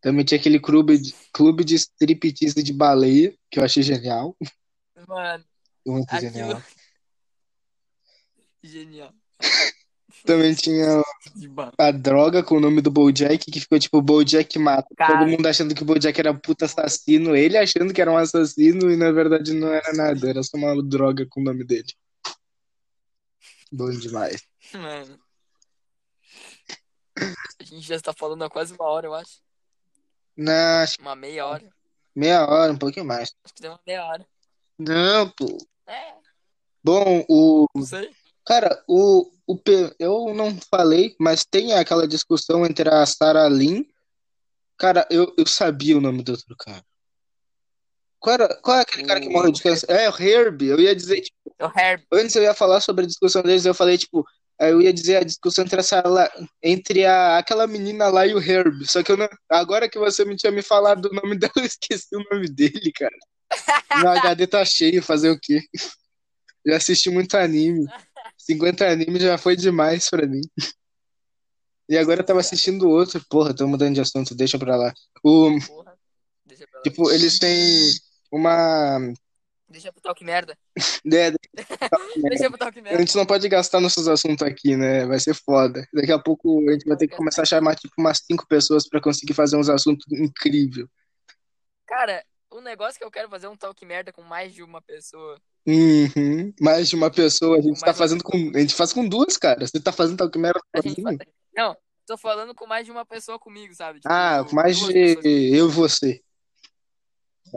[0.00, 4.34] Também tinha aquele clube de, clube de striptease de baleia, que eu achei genial.
[5.10, 5.44] Mano,
[5.84, 6.32] Muito aquilo.
[6.32, 6.62] genial.
[8.62, 9.12] Genial.
[10.24, 11.02] Também tinha
[11.78, 14.86] a droga com o nome do Bojack, que ficou tipo Bojack mata.
[14.96, 15.18] Cara.
[15.20, 18.90] Todo mundo achando que o Bojack era puta assassino, ele achando que era um assassino
[18.90, 21.88] e na verdade não era nada, era só uma droga com o nome dele.
[23.72, 24.42] Bom demais.
[24.74, 25.18] Mano.
[27.16, 29.40] A gente já está falando há quase uma hora, eu acho.
[30.36, 31.72] Não, acho Uma meia hora.
[32.14, 33.32] meia hora, um pouquinho mais.
[33.44, 34.26] Acho que deu uma meia hora.
[34.80, 35.58] Não, pô.
[35.86, 36.14] É,
[36.82, 37.66] Bom, o.
[37.74, 38.10] não sei.
[38.46, 43.84] Cara, o, o P- eu não falei, mas tem aquela discussão entre a Sarah Lynn.
[44.78, 46.82] Cara, eu, eu sabia o nome do outro cara.
[48.18, 49.90] Qual, era, qual é aquele cara que morreu de câncer?
[49.90, 50.68] É, o Herbie.
[50.68, 52.02] Eu ia dizer, tipo, O Herb.
[52.12, 54.26] antes eu ia falar sobre a discussão deles, eu falei, tipo,
[54.58, 56.30] eu ia dizer a discussão entre, a Sarah,
[56.62, 58.86] entre a, aquela menina lá e o Herbie.
[58.86, 61.64] Só que eu não, agora que você me tinha me falado o nome dela, eu
[61.64, 63.16] esqueci o nome dele, cara.
[63.98, 65.60] Meu HD tá cheio, fazer o quê?
[66.66, 67.86] Já assisti muito anime.
[68.38, 70.40] 50 animes já foi demais pra mim.
[71.88, 73.20] E agora eu tava assistindo outro.
[73.28, 74.92] Porra, tô mudando de assunto, deixa pra lá.
[75.24, 75.98] O, Porra.
[76.46, 76.82] Deixa pra lá.
[76.82, 77.90] tipo, eles têm
[78.30, 78.98] uma.
[79.68, 80.56] Deixa pro talk merda.
[81.04, 81.30] né,
[82.28, 82.98] Deixa pro talk a merda.
[82.98, 85.06] gente não pode gastar nossos assuntos aqui, né?
[85.06, 85.86] Vai ser foda.
[85.92, 88.88] Daqui a pouco a gente vai ter que começar a chamar tipo umas cinco pessoas
[88.88, 90.86] pra conseguir fazer uns assuntos incríveis.
[91.86, 92.24] Cara,
[92.60, 94.80] o o negócio que eu quero fazer é um talk merda com mais de uma
[94.82, 95.40] pessoa.
[95.66, 96.52] Uhum.
[96.60, 98.36] Mais de uma pessoa, a gente Com tá fazendo com.
[98.54, 99.66] A gente faz com duas, cara.
[99.66, 101.02] Você tá fazendo tal que merda sozinho?
[101.02, 101.18] faz-
[101.54, 104.00] Não, tô falando com mais de uma pessoa comigo, sabe?
[104.00, 105.24] Tipo, Ah, com mais de pessoas.
[105.24, 106.22] eu e você.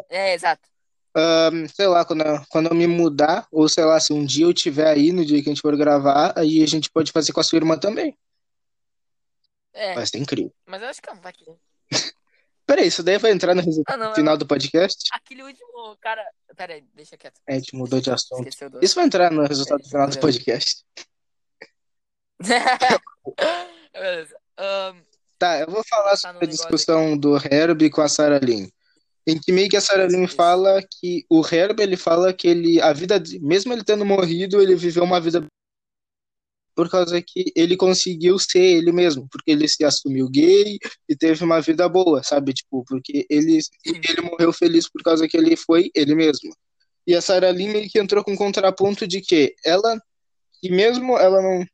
[0.09, 0.67] É, exato.
[1.15, 4.45] Ahn, sei lá, quando eu, quando eu me mudar, ou sei lá, se um dia
[4.45, 7.31] eu tiver aí no dia que a gente for gravar, aí a gente pode fazer
[7.31, 8.17] com a sua irmã também.
[9.73, 10.53] É, Vai ser incrível.
[10.65, 11.55] mas eu acho que ela não vai querer.
[12.73, 15.07] Peraí, isso daí vai entrar no resultado Ah, não, final ela- do podcast?
[15.13, 16.25] aquele último cara.
[16.57, 17.39] Pera aí, deixa quieto.
[17.47, 18.49] É, a gente mudou de assunto.
[18.71, 18.79] Do.
[18.83, 20.83] Isso vai entrar no resultado É, final do podcast.
[23.93, 24.35] Beleza.
[24.57, 24.95] Ahn,
[25.37, 28.67] Tá, eu vou falar sobre a discussão do Herbie com a Sarah Lynn.
[29.27, 30.35] Em que meio que a Sarah Lynn Isso.
[30.35, 34.75] fala que o Herbie, ele fala que ele, a vida, mesmo ele tendo morrido, ele
[34.75, 35.45] viveu uma vida
[36.75, 41.43] por causa que ele conseguiu ser ele mesmo, porque ele se assumiu gay e teve
[41.43, 42.53] uma vida boa, sabe?
[42.53, 46.51] Tipo, porque ele, ele morreu feliz por causa que ele foi ele mesmo.
[47.05, 49.99] E a Sarah Lynn meio que entrou com um contraponto de que ela,
[50.63, 51.65] e mesmo ela não,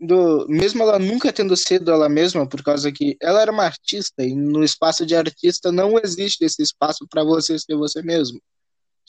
[0.00, 4.24] do, mesmo ela nunca tendo sido ela mesma, por causa que ela era uma artista
[4.24, 8.40] e no espaço de artista não existe esse espaço para você ser você mesmo.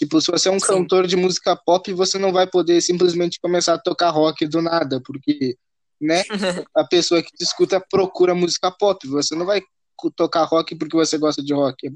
[0.01, 0.65] Tipo, se você é um Sim.
[0.65, 4.99] cantor de música pop, você não vai poder simplesmente começar a tocar rock do nada,
[5.05, 5.55] porque,
[6.01, 6.23] né,
[6.75, 9.07] a pessoa que te escuta procura música pop.
[9.09, 9.61] Você não vai
[10.15, 11.91] tocar rock porque você gosta de rock, é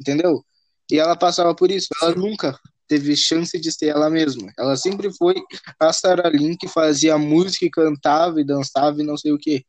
[0.00, 0.44] entendeu?
[0.90, 1.86] E ela passava por isso.
[2.02, 2.18] Ela Sim.
[2.18, 4.52] nunca teve chance de ser ela mesma.
[4.58, 5.36] Ela sempre foi
[5.78, 9.64] a Sarah Lynn que fazia música e cantava e dançava e não sei o quê.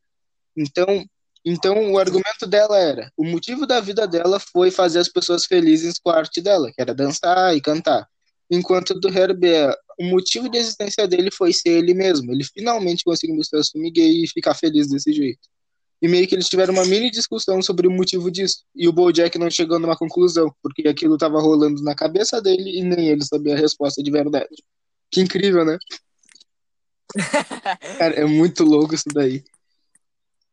[0.56, 1.06] Então,
[1.48, 5.96] então o argumento dela era, o motivo da vida dela foi fazer as pessoas felizes
[5.96, 8.04] com a arte dela, que era dançar e cantar.
[8.50, 12.32] Enquanto do Herbie, é, o motivo de existência dele foi ser ele mesmo.
[12.32, 15.48] Ele finalmente conseguiu se assumir gay e ficar feliz desse jeito.
[16.02, 18.64] E meio que eles tiveram uma mini discussão sobre o motivo disso.
[18.74, 22.82] E o BoJack não chegou numa conclusão, porque aquilo tava rolando na cabeça dele e
[22.82, 24.62] nem ele sabia a resposta de verdade.
[25.10, 25.78] Que incrível, né?
[27.98, 29.44] Cara, é muito louco isso daí.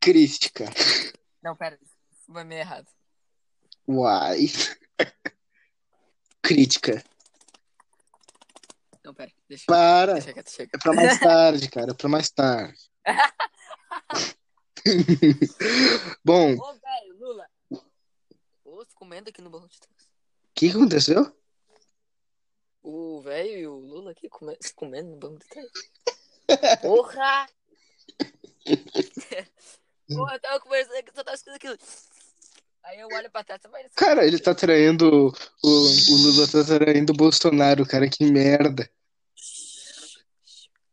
[0.03, 0.65] Crítica.
[1.41, 1.79] Não, pera.
[2.27, 2.87] Vai meio errado.
[3.87, 4.47] Uai.
[6.41, 7.01] Crítica.
[9.01, 9.31] Não, pera.
[9.47, 10.15] Deixa, Para.
[10.19, 10.63] deixa.
[10.63, 11.91] É pra mais tarde, cara.
[11.91, 12.77] É pra mais tarde.
[16.25, 17.49] Bom, o Ô, velho, Lula.
[18.65, 20.09] Ô, comendo aqui no banco de trás.
[20.53, 21.33] que que aconteceu?
[22.81, 24.57] O velho e o Lula aqui come...
[24.75, 25.71] comendo no banco de trás.
[26.81, 27.47] Porra!
[30.15, 31.77] Porra, eu tava conversando só tava escutando aquilo.
[32.83, 35.33] Aí eu olho pra trás, tá vai Cara, ele tá traindo.
[35.63, 38.09] O, o Lula tá traindo o Bolsonaro, cara.
[38.09, 38.89] Que merda.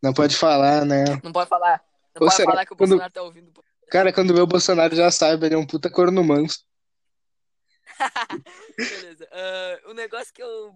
[0.02, 1.04] Não pode falar, né?
[1.22, 1.82] Não pode falar.
[2.14, 3.52] Não Ou pode falar que o quando- Bolsonaro tá ouvindo.
[3.90, 6.64] Cara, quando vê o Bolsonaro já sabe, ele é um puta corno manso.
[8.78, 9.28] Beleza.
[9.32, 10.74] Ah, o negócio que eu,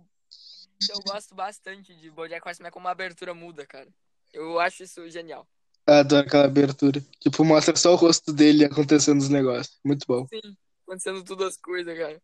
[0.84, 3.88] que eu gosto bastante de Bojack Horseman é como a abertura muda, cara.
[4.32, 5.46] Eu acho isso genial.
[5.86, 7.02] Adoro aquela abertura.
[7.20, 9.78] Tipo, mostra só o rosto dele acontecendo os negócios.
[9.84, 10.26] Muito bom.
[10.28, 12.22] Sim, acontecendo todas as coisas, cara.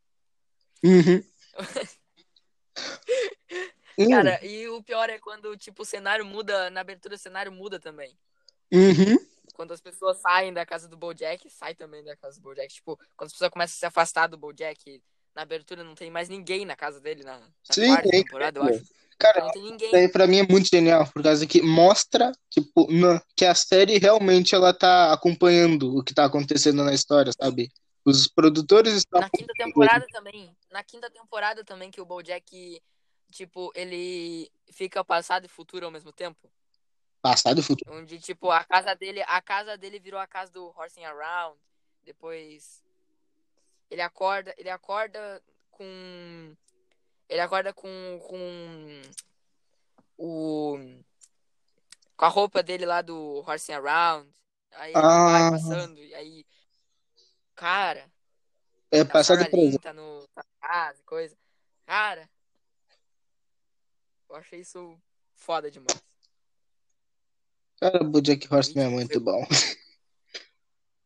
[0.82, 1.22] Uhum.
[3.98, 7.52] Hum, Cara, e o pior é quando, tipo, o cenário muda, na abertura o cenário
[7.52, 8.16] muda também.
[8.72, 9.18] uhum.
[9.52, 12.72] Quando as pessoas saem da casa do Bojack, sai também da casa do Bojack.
[12.72, 15.02] Tipo, quando as pessoas começam a se afastar do Bojack,
[15.34, 18.62] na abertura não tem mais ninguém na casa dele, na, na Sim, quarta temporada, eu
[18.62, 18.84] acho.
[19.20, 19.92] Cara, Não tem ninguém.
[19.92, 22.88] daí pra mim é muito genial, por causa que mostra, tipo,
[23.36, 27.70] que a série realmente ela tá acompanhando o que tá acontecendo na história, sabe?
[28.02, 30.56] Os produtores estão Na quinta temporada também.
[30.70, 32.80] Na quinta temporada também que o Bojack,
[33.30, 36.50] tipo, ele fica passado e futuro ao mesmo tempo.
[37.20, 37.94] passado e futuro.
[37.94, 41.58] Onde, tipo, a casa dele, a casa dele virou a casa do Horsing Around.
[42.06, 42.82] Depois
[43.90, 46.56] ele acorda, ele acorda com
[47.30, 47.88] ele acorda com
[48.28, 49.02] com
[50.18, 50.76] o
[52.16, 54.28] com a roupa dele lá do Horsing Around.
[54.72, 55.50] Aí ele Ah.
[55.50, 56.46] vai passando e aí
[57.54, 58.10] cara,
[58.90, 59.78] É Lynn presente.
[59.78, 61.36] tá no tá casa coisa.
[61.86, 62.28] Cara,
[64.28, 64.98] eu achei isso
[65.34, 66.02] foda demais.
[67.80, 69.46] Cara, o Bojack Horseman é muito bom.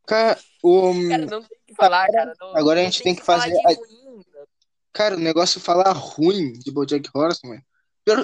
[0.07, 2.35] Cara, o, Cara, não tem que falar, cara.
[2.39, 3.73] Não- agora a gente tem que fazer a-
[4.95, 5.17] cara.
[5.17, 7.61] o negócio de falar ruim de Bojack Horseman.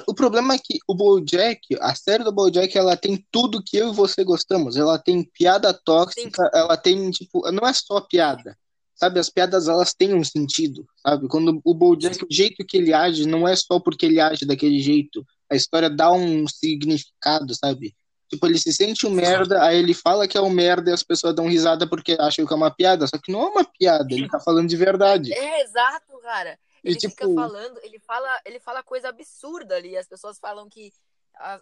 [0.07, 3.91] O problema é que o Bojack, a série do Bojack, ela tem tudo que eu
[3.91, 4.77] e você gostamos.
[4.77, 8.55] Ela tem piada tóxica, ela tem, tipo, não é só piada.
[8.95, 11.27] Sabe, as piadas, elas têm um sentido, sabe?
[11.27, 14.79] Quando o Bojack, o jeito que ele age, não é só porque ele age daquele
[14.79, 15.25] jeito.
[15.49, 17.95] A história dá um significado, sabe?
[18.31, 21.03] Tipo, ele se sente um merda, aí ele fala que é um merda e as
[21.03, 23.05] pessoas dão risada porque acham que é uma piada.
[23.05, 25.33] Só que não é uma piada, ele tá falando de verdade.
[25.33, 26.57] É, exato, cara.
[26.81, 29.97] Ele tipo- fica falando, ele fala, ele fala coisa absurda ali.
[29.97, 30.93] As pessoas falam que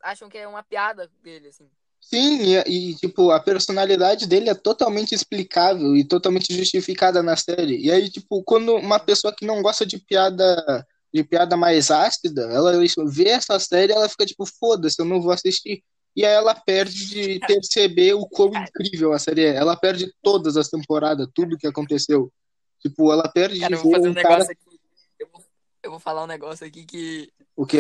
[0.04, 1.68] acham que é uma piada dele, assim.
[2.00, 7.84] Sim, e, e, tipo, a personalidade dele é totalmente explicável e totalmente justificada na série.
[7.84, 12.44] E aí, tipo, quando uma pessoa que não gosta de piada, de piada mais ácida,
[12.44, 12.74] ela
[13.08, 15.84] vê essa série, ela fica tipo, foda-se, eu não vou assistir.
[16.16, 19.56] E aí ela perde de perceber o quão incrível a série é.
[19.56, 22.32] Ela perde todas as temporadas, tudo que aconteceu.
[22.80, 24.30] Tipo, ela perde Cara, de eu vou fazer um um cara...
[24.30, 24.80] negócio aqui.
[25.20, 25.46] Eu vou,
[25.84, 27.32] eu vou falar um negócio aqui que.
[27.56, 27.80] O quê?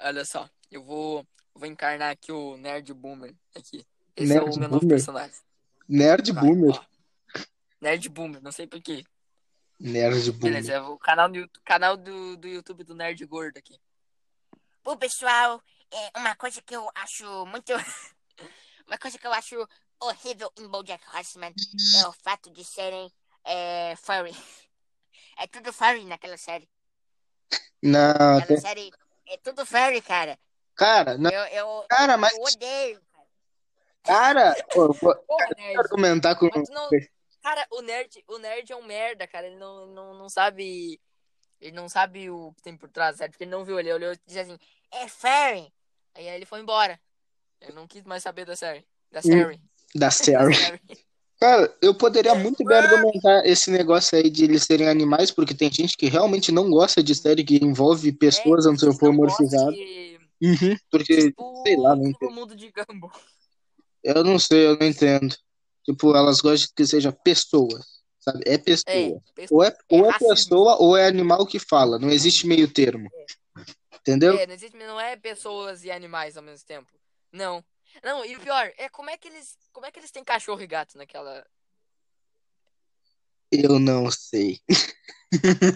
[0.00, 3.84] Olha só, eu vou, vou encarnar aqui o Nerd Boomer aqui.
[4.16, 4.96] Esse é Nerd o meu novo Boomer?
[4.96, 5.36] personagem.
[5.88, 6.70] Nerd Vai, Boomer.
[6.76, 6.84] ó.
[7.80, 9.04] Nerd Boomer, não sei porquê.
[9.78, 10.54] Nerd Boomer.
[10.54, 13.76] Beleza, é o canal, do, Youtube- canal do, do YouTube do Nerd Gordo aqui.
[14.82, 15.62] Pô, pessoal,
[15.92, 17.72] é uma coisa que eu acho muito.
[18.86, 19.68] uma coisa que eu acho
[20.00, 21.54] horrível em Bojack Horseman
[22.02, 23.12] é o fato de serem
[23.44, 24.32] é, furry.
[25.38, 26.68] É tudo furry naquela série.
[27.82, 28.92] Não, Aquela tem- série
[29.26, 30.38] é tudo furry, cara.
[30.74, 33.02] cara, não, Eu, eu, cara, mas, eu odeio.
[34.04, 35.78] cara, eu vou Porra, Nerd.
[35.78, 36.88] argumentar com Mas não-
[37.42, 39.46] Cara, o nerd, o nerd é um merda, cara.
[39.48, 41.00] Ele não, não, não sabe.
[41.60, 43.32] Ele não sabe o que tem por trás, certo?
[43.32, 44.58] Porque ele não viu, ele olhou e disse assim,
[44.92, 45.72] É furry.
[46.14, 46.98] Aí ele foi embora.
[47.60, 48.84] Eu não quis mais saber da série.
[49.10, 49.60] Da Hum, série.
[49.94, 50.80] da série.
[51.40, 55.72] Cara, eu poderia muito bem argumentar esse negócio aí de eles serem animais, porque tem
[55.72, 59.74] gente que realmente não gosta de série que envolve pessoas É, eles não antropomorfizadas.
[59.74, 62.32] de- Uhum, porque, Tipo, sei lá, não tipo entendo.
[62.34, 63.12] mundo de Gumball.
[64.02, 65.36] Eu não sei, eu não entendo.
[65.84, 67.84] Tipo, elas gostam que seja pessoas,
[68.20, 68.42] sabe?
[68.46, 69.22] É É, pessoa.
[69.34, 70.28] pessoa- Ou é, ou é racismo.
[70.34, 71.98] pessoa ou é animal que fala.
[71.98, 73.08] Não existe meio termo.
[74.02, 74.36] Entendeu?
[74.36, 76.90] É, não existe, não é pessoas e animais ao mesmo tempo.
[77.30, 77.64] Não.
[78.02, 79.56] Não, e o pior, é como é que eles.
[79.72, 81.46] Como é que eles têm cachorro e gato naquela.
[83.50, 84.60] Eu não sei.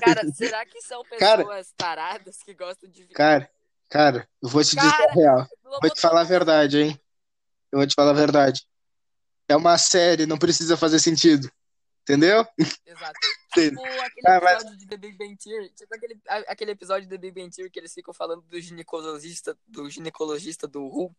[0.01, 1.45] Cara, será que são Cara.
[1.45, 3.51] pessoas taradas que gostam de Cara,
[3.89, 5.49] cara, eu vou te dizer Cara, a real.
[5.63, 7.01] Vou te falar a verdade, hein?
[7.71, 8.67] Eu vou te falar a verdade.
[9.49, 11.51] É uma série, não precisa fazer sentido.
[12.09, 12.47] Entendeu?
[12.87, 13.19] Exato.
[13.57, 15.71] Tipo aquele Ah, mas- episódio de The Big Bang Theory.
[15.71, 19.57] Tipo aquele, aquele episódio de The Big Bang Theory que eles ficam falando do ginecologista,
[19.67, 21.17] do ginecologista do Hulk.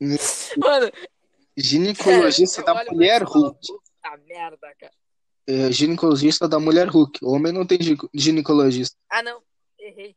[0.00, 0.16] Hum.
[0.58, 0.90] Mano,
[1.56, 3.58] Ginecologista cara, da mulher Hulk.
[3.66, 4.92] Puta merda, cara.
[5.46, 7.24] É, ginecologista da mulher Hulk.
[7.24, 8.96] Homem não tem gi- ginecologista.
[9.08, 9.42] Ah, não.
[9.78, 10.16] Errei.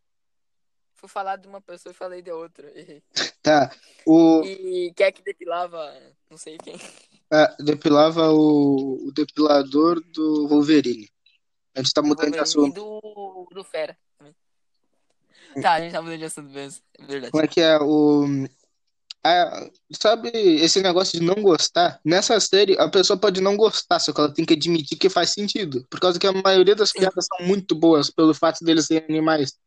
[0.96, 2.68] Fui falar de uma pessoa e falei de outra.
[2.78, 3.04] Errei.
[3.44, 3.76] Tá.
[4.08, 5.94] O E quem é que depilava?
[6.32, 6.78] Não sei quem.
[7.34, 11.10] Ah, depilava o, o depilador do Wolverine.
[11.76, 12.76] A gente tá mudando de assunto.
[12.76, 14.36] do, do Fera também.
[15.60, 16.84] Tá, a gente tá mudando de assunto mesmo.
[17.00, 17.32] É verdade.
[17.32, 18.26] Como é que é o.
[19.26, 19.68] Ah,
[20.00, 22.00] sabe esse negócio de não gostar?
[22.06, 25.32] Nessa série, a pessoa pode não gostar, só que ela tem que admitir que faz
[25.32, 25.88] sentido.
[25.90, 29.58] Por causa que a maioria das piadas são muito boas pelo fato deles serem animais.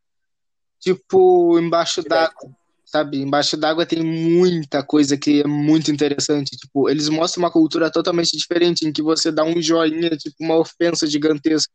[0.79, 2.55] Tipo, embaixo d'água,
[2.87, 3.17] sabe?
[3.17, 6.55] Embaixo d'água tem muita coisa que é muito interessante.
[6.55, 10.57] Tipo, eles mostram uma cultura totalmente diferente, em que você dá um joinha, tipo, uma
[10.57, 11.73] ofensa gigantesca.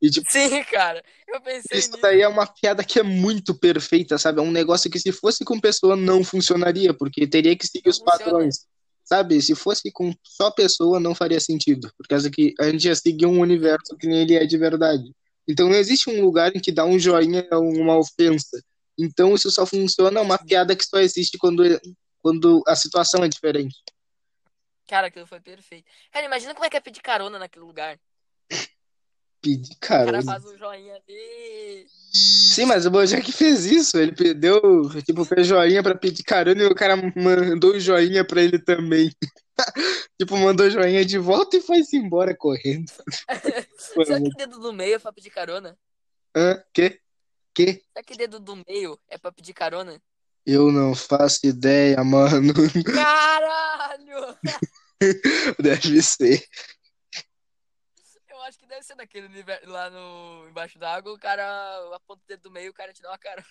[0.00, 1.02] E, tipo, Sim, cara.
[1.26, 2.02] Eu pensei isso nisso.
[2.02, 4.38] daí é uma piada que é muito perfeita, sabe?
[4.38, 7.98] É um negócio que se fosse com pessoa não funcionaria, porque teria que seguir os
[7.98, 8.18] funciona.
[8.18, 8.66] padrões.
[9.02, 9.40] Sabe?
[9.40, 13.24] Se fosse com só pessoa não faria sentido, por causa que a gente ia seguir
[13.24, 15.04] um universo que nem ele é de verdade.
[15.48, 18.60] Então não existe um lugar em que dá um joinha é uma ofensa.
[18.98, 21.62] Então isso só funciona, uma piada que só existe quando,
[22.22, 23.76] quando a situação é diferente.
[24.88, 25.84] Cara, aquilo foi perfeito.
[26.12, 27.98] Cara, imagina como é que é pedir carona naquele lugar.
[29.42, 30.22] Pedir O cara carona.
[30.22, 31.86] faz um joinha ali.
[32.12, 33.98] Sim, mas o Bojack fez isso.
[33.98, 34.60] Ele deu,
[35.04, 39.10] tipo, fez joinha pra pedir carona e o cara mandou joinha pra ele também.
[40.20, 42.90] tipo, mandou joinha de volta e foi-se embora correndo.
[43.78, 45.76] Será que dedo do meio é pra pedir carona?
[46.34, 46.62] Hã?
[46.72, 47.00] Que?
[47.56, 47.82] Que?
[47.90, 49.98] Será que dedo do meio é pra pedir carona?
[50.44, 52.52] Eu não faço ideia, mano.
[52.94, 54.38] Caralho!
[55.58, 56.46] Deve ser.
[58.28, 61.42] Eu acho que deve ser naquele universo lá no embaixo d'água, o cara
[61.96, 63.44] aponta o dedo do meio e o cara te dá uma cara.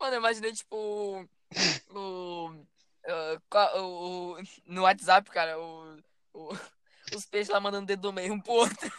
[0.00, 1.28] Mano, eu imaginei, tipo,
[1.90, 4.36] o, o, o-
[4.66, 5.98] no WhatsApp, cara, o,
[6.32, 6.58] o-
[7.14, 8.90] os peixes lá mandando dedo do meio um pro outro.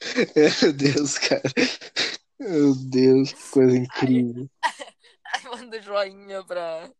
[0.64, 1.42] Meu Deus, cara.
[2.38, 4.48] Meu Deus, que coisa incrível.
[4.62, 6.90] Aí manda joinha pra.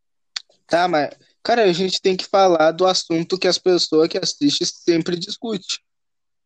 [0.67, 1.11] Tá, mas,
[1.43, 5.79] cara, a gente tem que falar do assunto que as pessoas que assistem sempre discutem.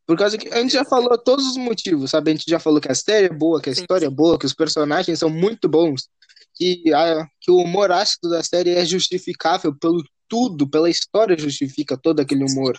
[0.07, 2.31] Por causa que a gente já falou todos os motivos, sabe?
[2.31, 3.83] A gente já falou que a série é boa, que a Sim.
[3.83, 6.09] história é boa, que os personagens são muito bons,
[6.55, 11.97] que, a, que o humor ácido da série é justificável pelo tudo, pela história justifica
[11.97, 12.79] todo aquele humor.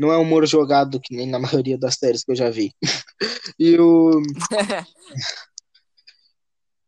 [0.00, 2.74] Não é humor jogado, que nem na maioria das séries que eu já vi.
[3.58, 4.12] E o.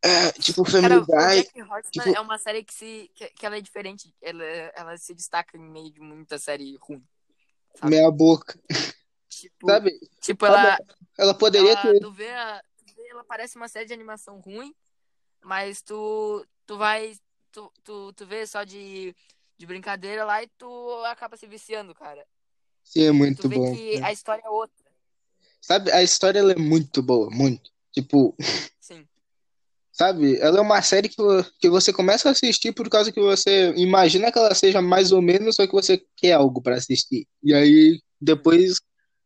[0.05, 1.45] É, tipo, Cara, Family o Guy.
[1.93, 4.13] Tipo- é uma série que, se, que, que ela é diferente.
[4.21, 4.43] Ela,
[4.75, 7.05] ela se destaca em meio de muita série ruim.
[7.77, 7.91] sabe?
[7.95, 8.59] Meia boca.
[9.29, 9.93] Tipo, Sabe?
[10.21, 10.77] tipo ela,
[11.17, 12.01] Ela poderia ela, ter.
[12.01, 14.75] tu vê, a- tu vê, ela parece uma série de animação ruim,
[15.41, 17.15] mas tu, tu vai,
[17.53, 19.15] tu, tu, tu vê só de,
[19.57, 22.27] de brincadeira lá e tu acaba se viciando, cara.
[22.85, 23.77] Sim, é muito bom.
[24.03, 24.77] a história é outra,
[25.61, 25.93] Sabe?
[25.93, 27.71] A história ela é muito boa, muito.
[27.93, 28.35] Tipo,
[28.81, 29.07] sim.
[29.93, 30.37] sabe?
[30.41, 31.17] Ela é uma série que,
[31.61, 35.23] que você começa a assistir por causa que você imagina que ela seja mais ou
[35.23, 37.27] menos, só que você quer algo pra assistir.
[37.43, 38.81] E aí, depois,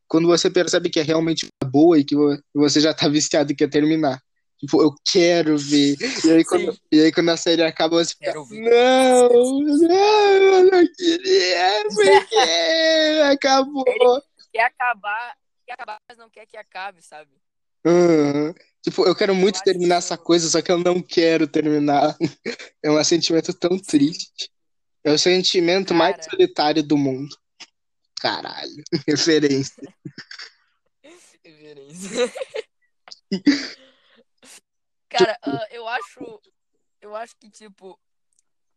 [0.09, 3.57] quando você percebe que é realmente boa e que vo- você já tá viciado e
[3.57, 4.21] quer terminar.
[4.59, 5.97] Tipo, eu quero ver.
[6.25, 6.79] E aí, quando, Sim.
[6.91, 13.85] e aí, quando a série acaba, você fica, não, não, eu não queria, porque acabou.
[14.53, 15.37] Quer acabar,
[15.67, 17.31] quer acabar, mas não quer que acabe, sabe?
[17.85, 18.55] Aham.
[18.83, 22.17] Tipo, eu quero muito acho terminar isso- essa coisa, só que eu não quero terminar.
[22.83, 24.49] É um sentimento tão triste.
[25.03, 26.31] É o sentimento mais Cara.
[26.31, 27.37] solitário do mundo.
[28.21, 29.83] Caralho, referência.
[31.03, 32.33] Referência.
[35.09, 36.41] Cara, ah, eu acho.
[37.01, 37.99] Eu acho que, tipo,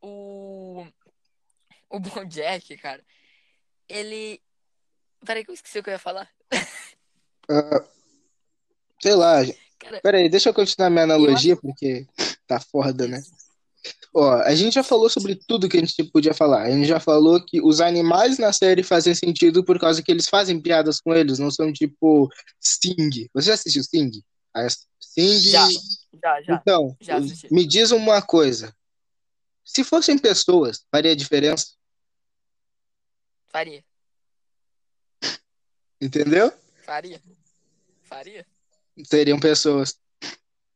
[0.02, 0.86] o.
[1.90, 3.04] O Bojack, cara,
[3.88, 4.42] ele.
[5.26, 6.30] Peraí que eu esqueci o que eu ia falar.
[7.50, 7.84] Ah,
[9.02, 9.38] sei lá.
[9.80, 12.06] Cara, Peraí, deixa eu continuar minha analogia, porque
[12.46, 13.22] tá foda, né?
[14.14, 16.64] Ó, a gente já falou sobre tudo que a gente podia falar.
[16.64, 20.28] A gente já falou que os animais na série fazem sentido por causa que eles
[20.28, 22.30] fazem piadas com eles, não são tipo
[22.62, 23.30] Sting.
[23.34, 24.12] Você já assistiu Sting?
[24.54, 25.39] A Sting.
[25.39, 25.68] Já.
[26.24, 26.56] já, já.
[26.56, 27.20] Então, Já
[27.52, 28.76] me diz uma coisa.
[29.64, 31.76] Se fossem pessoas, faria diferença?
[33.50, 33.84] Faria.
[36.02, 36.52] Entendeu?
[36.86, 37.22] Faria.
[38.04, 38.45] Faria?
[39.06, 40.00] Seriam pessoas.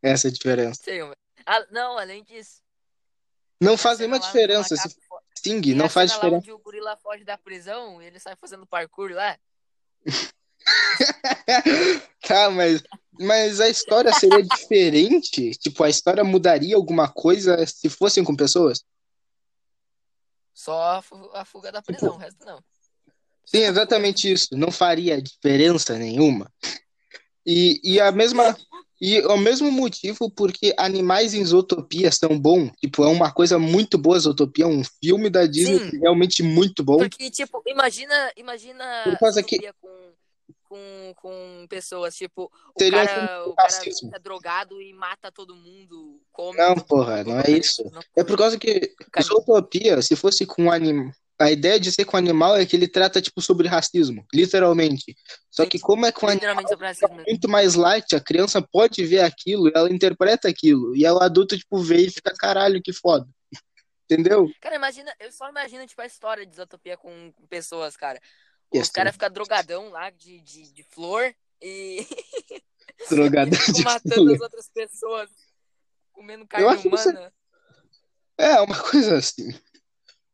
[0.02, 0.82] Essa é a diferença.
[0.84, 1.16] Sei, mas-
[1.46, 2.62] ah, não, além disso.
[3.60, 4.76] Não faz nenhuma diferença.
[4.76, 4.96] Se
[5.38, 6.38] Sting, não faz diferença.
[6.38, 9.38] onde o gorila foge da prisão ele sai fazendo parkour lá.
[12.22, 12.82] Tá, mas,
[13.20, 15.52] mas a história seria diferente?
[15.52, 18.84] Tipo, a história mudaria alguma coisa se fossem com pessoas?
[20.54, 22.60] Só a fu- a fuga da prisão, o resto não.
[23.46, 24.50] Sim, exatamente isso.
[24.56, 26.52] Não faria diferença nenhuma.
[27.46, 28.56] E, e a mesma.
[29.02, 32.72] E o mesmo motivo porque animais em Zootopia são bons.
[32.80, 35.98] Tipo, é uma coisa muito boa, Zootopia, é um filme da Disney Sim.
[35.98, 37.00] é realmente muito bom.
[37.00, 40.03] Porque, tipo, imagina, imagina Por causa que- com,
[40.74, 46.20] com, com pessoas, tipo, o Seria cara, o cara fica drogado e mata todo mundo,
[46.32, 47.84] come Não, porra, não é isso.
[47.92, 48.80] não É por causa que
[49.12, 51.12] Cara- Zootopia, se fosse com animal.
[51.40, 55.16] A ideia de ser com animal é que ele trata, tipo, sobre racismo, literalmente.
[55.52, 57.24] Só Sim, que como é com animal, mesmo.
[57.28, 61.80] muito mais light, a criança pode ver aquilo, ela interpreta aquilo, e o adulto, tipo,
[61.80, 63.28] vê e fica, caralho, que foda.
[64.10, 64.50] Entendeu?
[64.62, 68.20] Cara, imagina, eu só imagino, tipo, a história de Zootopia com pessoas, cara.
[68.82, 72.06] Os caras ficam drogadão lá de, de, de flor e,
[73.10, 74.36] Drogada e de matando flor.
[74.36, 75.30] as outras pessoas,
[76.12, 77.34] comendo carne que você- humana.
[78.38, 79.50] É, uma coisa assim.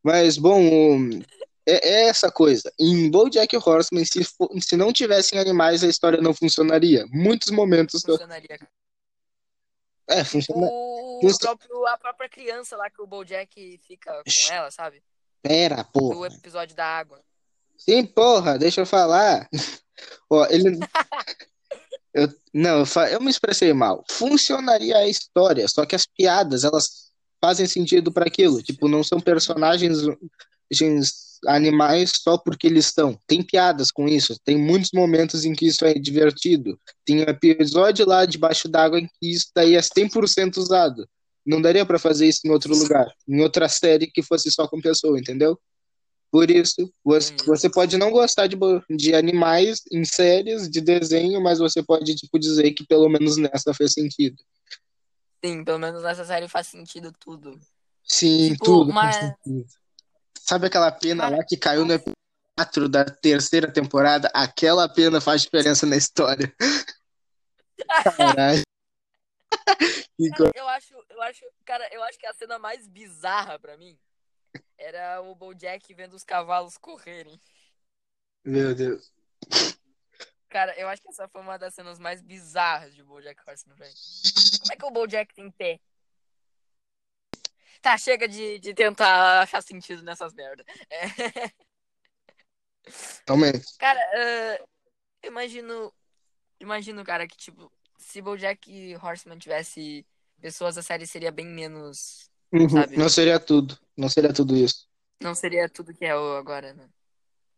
[0.02, 0.60] Mas, bom,
[0.98, 1.22] o-
[1.66, 2.72] é, é essa coisa.
[2.78, 7.06] Em BoJack Horseman, se, fo- se não tivessem animais, a história não funcionaria.
[7.10, 8.02] Muitos momentos...
[8.02, 8.58] Funcionaria.
[10.08, 10.66] É, funciona...
[10.66, 15.02] O próprio, a própria criança lá que o Bojack fica com ela, sabe?
[15.42, 16.28] Pera, Do porra.
[16.28, 17.22] episódio da água.
[17.80, 19.48] Sim, porra, deixa eu falar.
[20.28, 20.78] Ó, ele.
[22.12, 24.04] Eu, não, eu, fa- eu me expressei mal.
[24.10, 28.60] Funcionaria a história, só que as piadas, elas fazem sentido para aquilo.
[28.62, 29.98] Tipo, não são personagens
[30.68, 33.16] gens- animais só porque eles estão.
[33.28, 34.36] Tem piadas com isso.
[34.44, 36.76] Tem muitos momentos em que isso é divertido.
[37.04, 41.08] Tem um episódio lá debaixo d'água em que isso daí é 100% usado.
[41.46, 44.80] Não daria para fazer isso em outro lugar, em outra série que fosse só com
[44.80, 45.56] pessoa, entendeu?
[46.30, 47.46] Por isso, você, Entendi.
[47.48, 48.56] você pode não gostar de,
[48.88, 53.74] de animais em séries de desenho, mas você pode, tipo, dizer que pelo menos nessa
[53.74, 54.40] fez sentido.
[55.44, 57.58] Sim, pelo menos nessa série faz sentido tudo.
[58.04, 59.66] Sim, Tipo, tudo mas- faz sentido.
[60.38, 62.14] Sabe aquela pena Cara, lá que caiu no episódio
[62.56, 64.30] 4 da terceira temporada?
[64.34, 66.52] Aquela pena faz diferença na história.
[68.16, 68.62] Caralho.
[70.36, 73.98] Cara, eu acho, eu acho, cara, eu acho que a cena mais bizarra pra mim
[74.80, 77.40] era o Bojack vendo os cavalos correrem.
[78.44, 79.12] Meu Deus.
[80.48, 83.94] Cara, eu acho que essa foi uma das cenas mais bizarras de Bojack Horseman, velho.
[84.60, 85.78] Como é que o Bojack tem pé?
[87.80, 90.66] Tá, chega de, de tentar achar sentido nessas merdas.
[90.90, 91.06] É.
[93.26, 93.76] Realmente.
[93.78, 94.58] Cara,
[95.22, 95.92] eu imagino.
[96.58, 100.06] Imagino, cara, que tipo, se Bojack Horseman tivesse
[100.40, 102.29] pessoas, a série seria bem menos.
[102.52, 102.84] Uhum?
[102.96, 103.78] Não seria tudo.
[103.96, 104.86] Não seria tudo isso.
[105.22, 106.88] Não seria tudo que é o agora, né?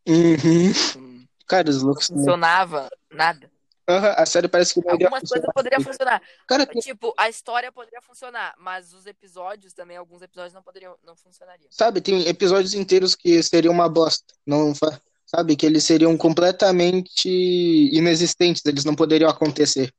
[0.08, 0.72] Uhum.
[0.96, 2.06] Hum, Cara, os Não loucos.
[2.08, 3.50] funcionava nada.
[3.88, 5.52] Aham, a série parece que não Algumas coisas funcionar.
[5.52, 6.22] poderiam funcionar.
[6.46, 11.16] Cara, Tipo, a história poderia funcionar, mas os episódios também, alguns episódios não poderiam, não
[11.16, 11.68] funcionariam.
[11.70, 14.34] sabe, tem episódios inteiros que seriam uma bosta.
[14.46, 14.72] Não,
[15.26, 17.28] sabe, que eles seriam completamente
[17.92, 19.92] inexistentes, eles não poderiam acontecer.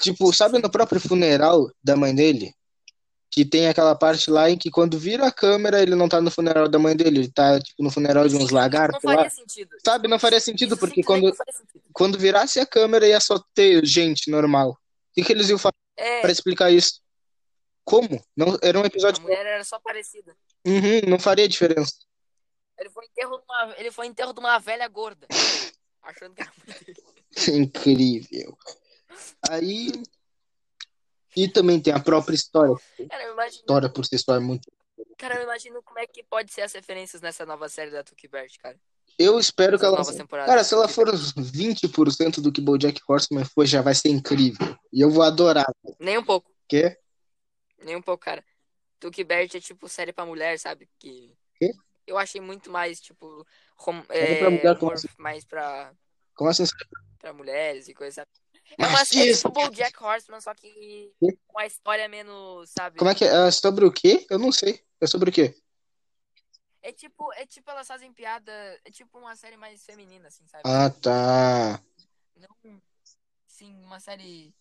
[0.00, 2.54] Tipo, sabe no próprio funeral da mãe dele?
[3.30, 6.30] Que tem aquela parte lá em que quando vira a câmera, ele não tá no
[6.30, 9.30] funeral da mãe dele, ele tá, tipo, no funeral de uns Não lagartos faria lá.
[9.30, 9.76] sentido.
[9.84, 11.82] Sabe, não faria sentido, Isso porque quando, não sentido.
[11.92, 14.70] quando virasse a câmera ia só ter gente normal.
[14.70, 14.76] O
[15.14, 17.02] que que eles iam fazer É, pra explicar isso?
[17.84, 18.22] Como?
[18.36, 19.22] Não, era um a episódio.
[19.22, 20.34] mulher era só parecida.
[20.66, 21.92] Uhum, não faria diferença.
[22.78, 25.26] Ele foi enterro de uma, ele foi enterro de uma velha gorda.
[26.02, 26.52] Achando que era.
[27.58, 28.56] Incrível.
[29.50, 29.92] Aí.
[31.36, 32.74] E também tem a própria história.
[33.10, 34.70] Cara, eu imagino, História por si só é muito.
[35.16, 38.26] cara, eu imagino como é que pode ser as referências nessa nova série da Tuki
[38.28, 38.78] Bert, cara.
[39.18, 39.98] Eu espero que Essas ela.
[39.98, 40.48] novas temporadas.
[40.50, 44.76] Cara, se ela for uns 20% do que Bojack Horseman foi, já vai ser incrível.
[44.92, 45.66] E eu vou adorar.
[45.98, 46.96] Nem um pouco, Quê?
[47.82, 48.44] nem um pouco, cara.
[49.00, 50.88] Tuki Bert é tipo série pra mulher, sabe?
[50.98, 51.72] Que Quê?
[52.06, 53.44] eu achei muito mais, tipo,
[53.76, 54.02] rom...
[54.08, 55.08] É, pra mulher, como assim?
[55.18, 55.92] mais pra,
[56.34, 56.64] Como assim?
[57.18, 58.22] pra mulheres e coisa.
[58.22, 58.24] É,
[58.76, 59.50] uma, é Machismo.
[59.50, 61.12] tipo Bojack Horseman, só que
[61.46, 62.98] com a história menos, sabe?
[62.98, 63.48] Como é que é?
[63.48, 64.26] É sobre o quê?
[64.28, 64.84] Eu não sei.
[65.00, 65.54] É sobre o quê?
[66.82, 68.52] É tipo, é tipo elas fazem piada,
[68.84, 70.62] é tipo uma série mais feminina, assim, sabe?
[70.64, 71.82] Ah, tá.
[72.36, 72.80] Não,
[73.46, 74.54] sim, uma série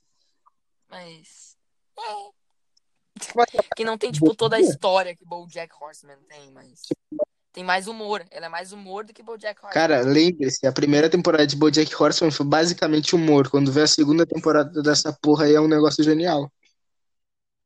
[0.90, 1.58] mais
[2.00, 3.76] é?
[3.76, 6.88] que não tem tipo toda a história que BoJack Horseman tem, mas
[7.58, 8.24] tem mais humor.
[8.30, 9.74] Ela é mais humor do que BoJack Horseman.
[9.74, 13.50] Cara, lembre-se, a primeira temporada de Bojack Horseman foi basicamente humor.
[13.50, 16.52] Quando vê a segunda temporada dessa porra aí é um negócio genial.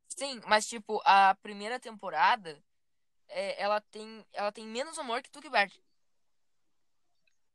[0.08, 2.58] Sim, mas tipo a primeira temporada,
[3.28, 5.74] é, ela tem, ela tem menos humor que Tuki Bert.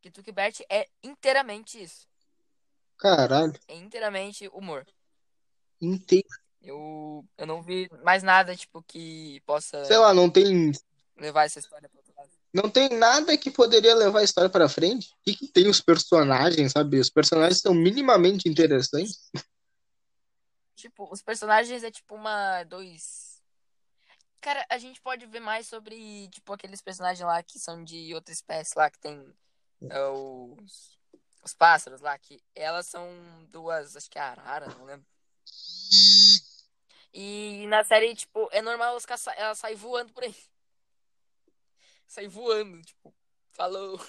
[0.02, 2.06] Que Tuki Bert é inteiramente isso,
[2.98, 3.58] Caralho.
[3.66, 4.84] é inteiramente humor.
[5.80, 6.28] Inteiro.
[6.60, 10.72] Eu, eu não vi mais nada tipo que possa Sei lá, não tem
[11.16, 12.05] levar essa história lado.
[12.56, 15.12] Não tem nada que poderia levar a história pra frente.
[15.12, 16.98] O que, que tem os personagens, sabe?
[16.98, 19.30] Os personagens são minimamente interessantes.
[20.74, 22.64] Tipo, os personagens é tipo uma.
[22.64, 23.42] Dois.
[24.40, 28.32] Cara, a gente pode ver mais sobre, tipo, aqueles personagens lá que são de outra
[28.32, 29.34] espécie lá, que tem
[29.90, 30.96] é, os.
[31.44, 33.06] Os pássaros lá, que elas são
[33.50, 35.06] duas, acho que é arara, não lembro.
[37.12, 40.34] E na série, tipo, é normal elas, elas saem voando por aí.
[42.06, 43.12] Sai voando, tipo,
[43.52, 44.00] falou.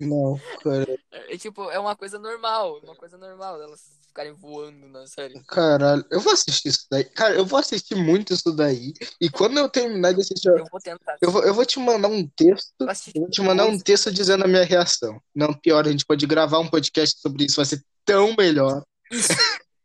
[0.00, 0.98] Não, cara.
[1.10, 5.42] É, tipo, é uma coisa normal, uma coisa normal elas ficarem voando na série.
[5.44, 7.04] Caralho, eu vou assistir isso daí.
[7.04, 8.94] Cara, eu vou assistir muito isso daí.
[9.20, 11.16] E quando eu terminar de assistir, Eu vou tentar.
[11.20, 12.74] eu vou, eu vou te mandar um texto.
[12.80, 15.20] Eu vou te mandar um texto dizendo a minha reação.
[15.34, 18.82] Não, pior, a gente pode gravar um podcast sobre isso, vai ser tão melhor.
[19.10, 19.32] Isso.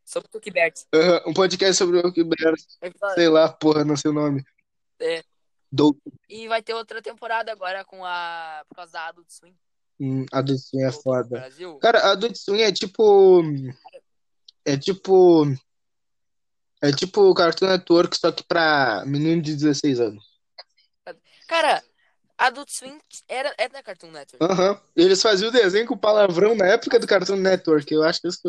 [0.04, 0.74] Sobre Tuki Bert.
[0.94, 2.22] Aham, um podcast sobre o que
[3.14, 4.44] sei lá, porra, não sei o nome.
[5.00, 5.22] É.
[5.72, 5.96] Do...
[6.28, 8.62] E vai ter outra temporada agora com a.
[8.68, 9.56] Por causa da Adult Swim.
[9.98, 11.40] Hum, Adult Swim é foda.
[11.40, 11.78] Brasil.
[11.78, 13.42] Cara, Adult Swim é tipo.
[14.66, 15.46] É tipo.
[16.82, 20.24] É tipo o Cartoon Network, só que pra menino de 16 anos.
[21.46, 21.82] Cara,
[22.36, 24.44] Adult Swim era, é da Cartoon Network.
[24.44, 24.78] Aham.
[24.94, 27.92] Eles faziam o desenho com palavrão na época do Cartoon Network.
[27.94, 28.40] Eu acho que isso.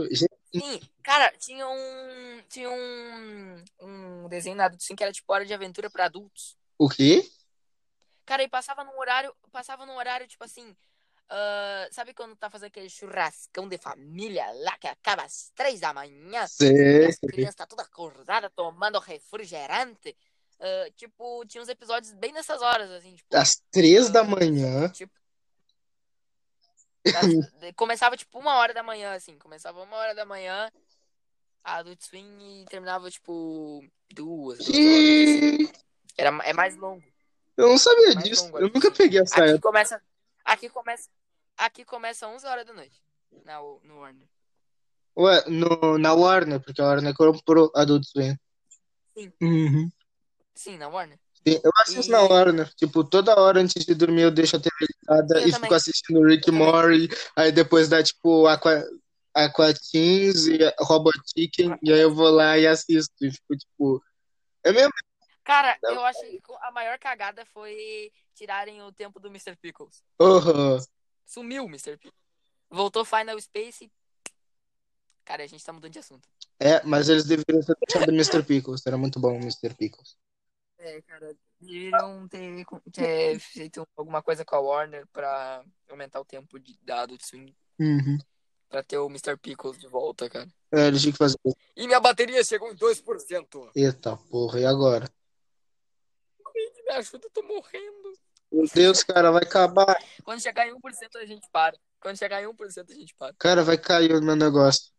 [0.53, 2.41] Sim, cara, tinha um.
[2.49, 3.63] Tinha um.
[3.79, 6.57] Um desenho na Adult Swim que era tipo hora de aventura pra adultos.
[6.77, 7.29] O quê?
[8.25, 9.33] Cara, e passava num horário.
[9.51, 10.75] Passava num horário, tipo assim.
[11.29, 15.93] ah, sabe quando tá fazendo aquele churrascão de família lá que acaba às três da
[15.93, 16.45] manhã?
[16.47, 17.05] Sei.
[17.05, 20.15] as crianças tá toda acordada tomando refrigerante.
[20.59, 23.35] Ah, tipo, tinha uns episódios bem nessas horas, assim, tipo.
[23.35, 24.89] Às três da manhã.
[24.89, 25.13] Tipo,
[27.05, 29.37] as- começava tipo uma hora da manhã, assim.
[29.37, 30.71] Começava uma hora da manhã
[31.63, 33.83] a Adult Swim e terminava tipo
[34.13, 34.77] duas, duas horas.
[34.77, 35.71] assim.
[36.17, 37.03] Era, é mais longo.
[37.57, 38.45] Eu não sabia Mais disso.
[38.45, 39.67] longo, Eu nunca peguei essa Aqui época.
[39.67, 40.01] começa.
[40.45, 41.09] Aqui começa.
[41.57, 43.01] Aqui começa 11 horas da noite.
[43.45, 44.27] Na, no Warner.
[45.17, 48.35] Ué, no, na Warner, porque a Warner comprou Adult Swim.
[49.15, 49.31] Sim.
[49.41, 49.89] Uhum.
[50.55, 51.19] Sim, na Warner.
[51.47, 52.73] Sim, Eu assisto E- na Warner.
[52.75, 55.61] Tipo, toda hora antes de dormir eu deixo a TV ligada Eu e também.
[55.61, 56.67] fico assistindo Rick Eu também.
[56.67, 57.09] Morty.
[57.35, 58.83] Aí depois dá, tipo, Aqua,
[59.33, 61.77] Aqua Teens e Robot Chicken.
[61.83, 63.13] E aí eu vou lá e assisto.
[63.21, 64.03] E fico, tipo...
[64.63, 64.91] É mesmo?
[65.43, 65.93] Cara, Não.
[65.95, 69.55] eu achei que a maior cagada foi tirarem o tempo do Mr.
[69.55, 70.01] Pickles.
[70.19, 70.79] Aham.
[71.25, 71.97] Sumiu, Mr.
[71.97, 72.21] Pickles.
[72.69, 73.91] Voltou Final Space.
[75.25, 76.27] Cara, a gente tá mudando de assunto.
[76.59, 78.43] É, mas eles deveriam ter deixado o Mr.
[78.43, 78.85] Pickles.
[78.85, 79.73] Era muito bom o Mr.
[79.73, 80.17] Pickles.
[80.77, 86.59] É, cara, deveriam ter, ter feito alguma coisa com a Warner pra aumentar o tempo
[86.59, 87.53] de, da Adult Swim.
[87.79, 88.17] Uhum.
[88.69, 89.37] Pra ter o Mr.
[89.37, 90.47] Pickles de volta, cara.
[90.71, 91.37] É, eles tinham que fazer.
[91.75, 93.71] E minha bateria chegou em 2%.
[93.75, 95.09] Eita porra, e agora?
[96.93, 98.13] Me ajuda, eu tô morrendo.
[98.51, 99.97] Meu Deus, cara, vai acabar.
[100.23, 101.75] Quando chegar em 1% a gente para.
[101.99, 103.33] Quando chegar em 1% a gente para.
[103.33, 104.91] Cara, vai cair o meu negócio.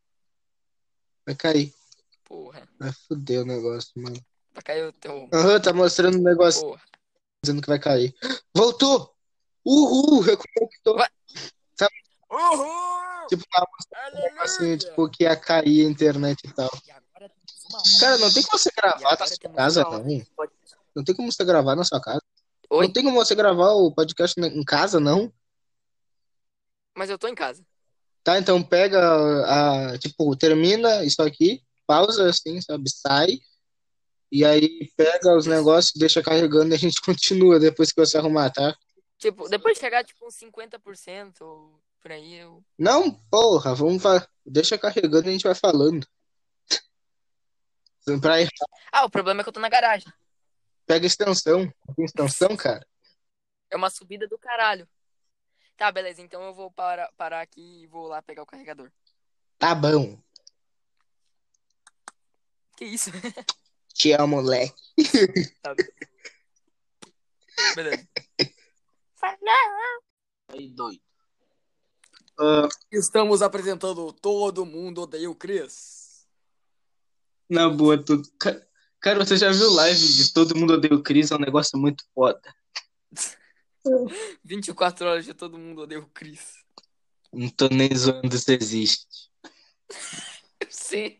[1.24, 1.72] Vai cair.
[2.24, 2.68] Porra.
[2.80, 4.20] Vai foder o negócio, mano.
[4.52, 5.28] Vai cair o teu.
[5.32, 6.82] Aham, tá mostrando o negócio Porra.
[7.44, 8.12] dizendo que vai cair.
[8.52, 9.14] Voltou!
[9.64, 10.20] Uhul!
[10.20, 10.96] Reconectou.
[10.96, 11.08] Vai.
[12.28, 13.26] Uhul!
[13.28, 14.78] Tipo, tava mostrando Aleluia!
[14.78, 16.70] tipo, que ia cair a internet e tal.
[16.84, 17.30] E agora.
[18.00, 20.00] Cara, não tem como você gravar agora sua casa, uma
[20.36, 20.50] hora
[20.94, 21.04] não.
[21.04, 22.22] tem como você gravar na sua casa.
[22.70, 22.86] Oi?
[22.86, 25.32] Não tem como você gravar o podcast em casa, não.
[26.96, 27.64] Mas eu tô em casa.
[28.22, 28.98] Tá, então pega
[29.46, 32.88] a, tipo, termina isso aqui, pausa assim, sabe?
[32.88, 33.38] Sai.
[34.32, 38.50] E aí pega os negócios, deixa carregando e a gente continua depois que você arrumar,
[38.50, 38.74] tá?
[39.18, 42.62] Tipo, depois de chegar, tipo, uns 50% ou por aí, eu.
[42.78, 44.26] Não, porra, vamos fa...
[44.44, 46.06] deixa carregando e a gente vai falando.
[48.20, 48.48] Pra ir,
[48.92, 50.12] Ah, o problema é que eu tô na garagem.
[50.86, 51.72] Pega extensão.
[51.96, 52.86] Tem extensão, cara?
[53.70, 54.88] É uma subida do caralho.
[55.76, 56.22] Tá, beleza.
[56.22, 58.90] Então eu vou parar, parar aqui e vou lá pegar o carregador.
[59.58, 60.20] Tá bom.
[62.76, 63.10] Que isso?
[63.94, 64.74] Te amo, moleque.
[65.62, 65.74] Tá.
[67.76, 68.08] Beleza.
[70.48, 71.00] Aí, doido.
[72.38, 76.26] Ah, Estamos apresentando Todo Mundo Odeia o Chris.
[77.48, 78.20] na boa, tu...
[79.04, 81.30] Ca- Cara, você já viu live de Todo Mundo Odeia o Chris?
[81.30, 82.40] É um negócio muito foda.
[84.42, 86.54] 24 horas de todo mundo odeia o Chris.
[87.30, 89.30] Não tô nem zoando se existe.
[90.70, 91.18] Sim.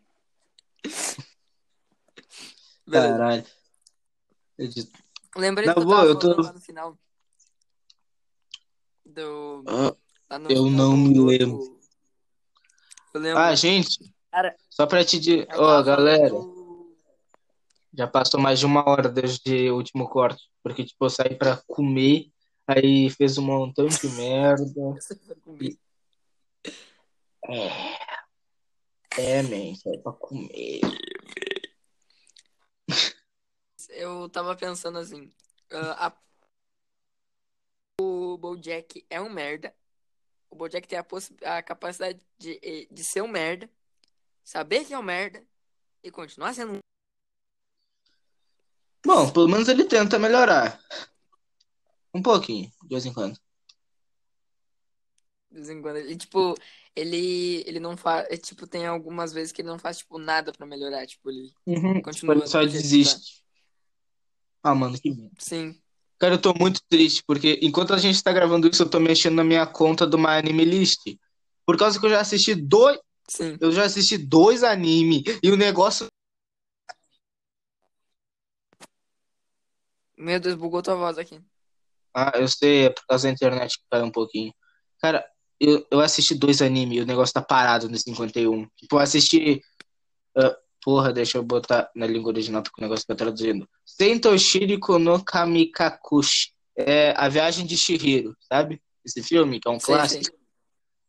[2.91, 3.45] Caralho.
[5.37, 6.99] Lembrei Na que eu boa, eu tô- lá no final.
[9.05, 9.63] Do.
[10.31, 11.59] ah, no Eu final não do- me do- lembro.
[11.59, 11.81] do-
[13.13, 13.39] Eu lembro.
[13.43, 13.99] Ah, gente,
[14.31, 16.54] Cara, só pra te dizer, ó, tava galera, falando-
[17.97, 21.57] já passou mais de uma hora desde o último corte, porque, tipo, eu saí pra
[21.67, 22.31] comer,
[22.67, 24.99] aí fez um montão de merda.
[27.47, 27.97] É,
[29.39, 30.81] é, man, saí pra comer.
[33.91, 35.31] Eu tava pensando assim.
[35.71, 36.25] ah, a-
[38.01, 39.75] O Bojack é um merda.
[40.51, 41.05] O Bojack tem a,
[41.59, 43.71] a capacidade de, eh, de ser um merda,
[44.43, 45.45] saber que é um merda
[46.03, 46.79] e continuar sendo um.
[49.15, 50.81] Bom, pelo menos ele tenta melhorar.
[52.13, 53.39] Um pouquinho, de vez em quando.
[55.49, 55.99] De vez em quando.
[55.99, 56.55] E, tipo,
[56.97, 58.27] ele, ele não faz.
[58.41, 61.07] Tipo, tem algumas vezes que ele não faz, tipo, nada pra melhorar.
[61.07, 62.35] Tipo, ele Uhum, continua.
[62.35, 62.67] ele só tá.
[62.67, 63.45] desiste.
[64.65, 65.31] Ah, mano, que merda.
[65.39, 65.81] Sim.
[66.19, 69.35] Cara, eu tô muito triste, porque enquanto a gente tá gravando isso, eu tô mexendo
[69.35, 71.01] na minha conta do My Anime List.
[71.65, 72.99] Por causa que eu já assisti dois.
[73.29, 73.57] Sim.
[73.61, 76.09] Eu já assisti dois anime e o negócio.
[80.17, 81.41] Meu Deus, bugou tua voz aqui.
[82.15, 84.53] Ah, eu sei, é por causa da internet que caiu um pouquinho.
[85.01, 85.25] Cara,
[85.59, 88.67] eu, eu assisti dois anime e o negócio tá parado no 51.
[88.77, 89.61] Tipo, eu assisti.
[90.37, 93.69] ah, porra, deixa eu botar na língua original porque o negócio tá traduzindo.
[93.85, 96.53] Sentoshiriko no Kamikakushi.
[96.77, 98.83] É A Viagem de Chihiro, sabe?
[99.05, 100.25] Esse filme, que é um Sei, clássico.
[100.25, 100.35] sei.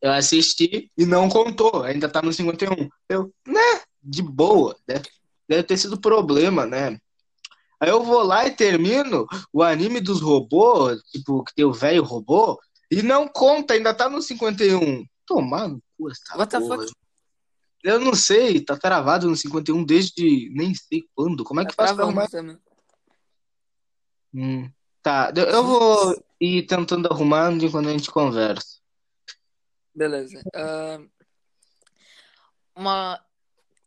[0.02, 2.88] Eu assisti e não contou, ainda tá no 51.
[3.10, 3.82] Eu, né?
[4.04, 5.10] De boa, deve,
[5.50, 7.00] deve ter sido problema, né?
[7.80, 12.04] Aí eu vou lá e termino o anime dos robôs, tipo, que tem o velho
[12.04, 15.06] robô, e não conta, ainda tá no 51.
[15.26, 16.84] Tomar no cu essa What the porra.
[16.84, 16.94] fuck?
[17.84, 21.44] Eu não sei, tá travado no 51 desde nem sei quando.
[21.44, 22.28] Como é que Tá faz pra arrumar?
[24.34, 24.70] Hum,
[25.02, 28.80] tá, eu vou ir tentando arrumar enquanto a gente conversa.
[29.94, 30.42] Beleza.
[30.54, 31.00] Ah,
[32.76, 33.26] uma.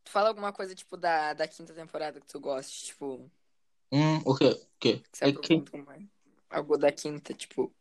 [0.07, 3.31] Fala alguma coisa, tipo, da, da quinta temporada que tu goste, tipo,
[3.93, 4.47] Hum, o quê?
[4.47, 5.03] O quê?
[5.11, 5.65] que você É que-.
[6.51, 7.73] Algo da quinta, tipo.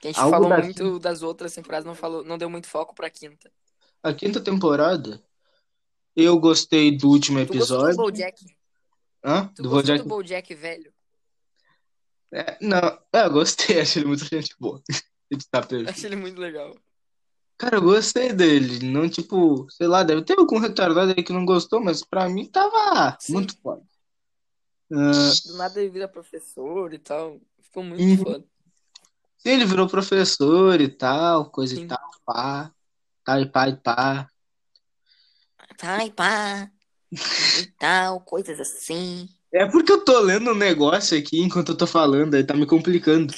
[0.00, 2.66] Que a gente Algo falou da muito das outras temporadas, não falou, não deu muito
[2.66, 3.52] foco pra quinta.
[4.02, 5.22] A quinta temporada,
[6.16, 7.96] eu gostei do último Tu gostou do episódio.
[7.96, 8.56] Bojack?
[9.22, 9.48] Hã?
[9.54, 10.02] Tu Do Bojack?
[10.02, 10.92] do Bojack velho?
[12.32, 12.78] É, não,
[13.12, 14.82] é, eu gostei, achei ele muito gente boa.
[15.30, 15.90] Ele tá perfeito.
[15.90, 16.74] Achei ele muito legal.
[17.58, 18.86] Cara, eu gostei dele.
[18.86, 22.46] Não, tipo, sei lá, deve ter algum retardado aí que não gostou, mas pra mim
[22.46, 23.34] tava Sim.
[23.34, 23.82] muito foda.
[24.92, 27.40] Ah, Do nada ele vira professor e tal.
[27.62, 28.16] Ficou muito Uhum.
[28.16, 28.44] foda.
[29.38, 31.84] Sim, ele virou professor e tal, coisa Sim.
[31.84, 32.70] e tal, pá.
[33.24, 34.28] Tá e pá e pá.
[35.78, 36.70] Tá, e pá.
[37.12, 39.28] E tal, coisas assim.
[39.52, 42.66] É porque eu tô lendo um negócio aqui enquanto eu tô falando, aí tá me
[42.66, 43.34] complicando.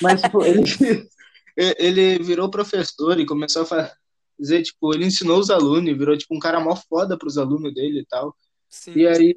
[0.00, 0.62] Mas, tipo, ele,
[1.56, 6.34] ele virou professor e começou a fazer, tipo, ele ensinou os alunos e virou, tipo,
[6.34, 8.36] um cara mó foda pros alunos dele e tal.
[8.68, 8.92] Sim.
[8.96, 9.34] E aí,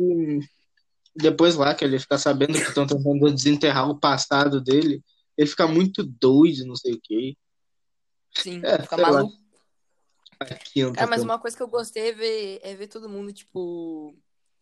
[1.22, 5.04] depois lá que ele fica sabendo que estão tentando desenterrar o passado dele,
[5.38, 7.36] ele fica muito doido, não sei o quê.
[8.38, 9.38] Sim, É, fica maluco.
[10.40, 13.34] Aquilo, Cara, mas tá uma coisa que eu gostei é ver, é ver todo mundo,
[13.34, 14.18] tipo,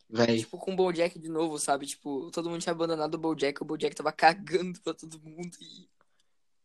[0.09, 0.39] Véi.
[0.39, 1.85] tipo, com o Bojack de novo, sabe?
[1.85, 5.88] Tipo, todo mundo tinha abandonado o Bojack, o Bojack tava cagando pra todo mundo e,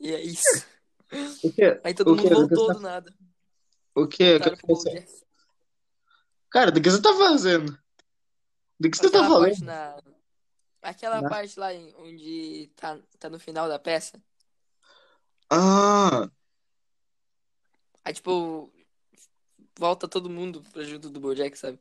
[0.00, 0.64] e é isso.
[1.44, 1.80] O que?
[1.84, 2.34] Aí todo O mundo que?
[2.34, 3.14] voltou Você do nada.
[3.94, 4.38] O que?
[4.66, 5.06] Bojack.
[6.50, 7.78] Cara, do que você tá fazendo?
[8.82, 9.48] Do que você tá Aquela falando?
[9.50, 10.02] parte na...
[10.82, 11.68] Aquela Na- parte lá
[11.98, 14.20] onde tá, tá no final da peça.
[15.50, 16.28] Ah,
[18.04, 18.72] Aí, tipo,
[19.78, 21.78] volta todo mundo pra junto do Bojack, sabe?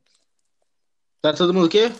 [1.21, 1.91] tá todo mundo o quê?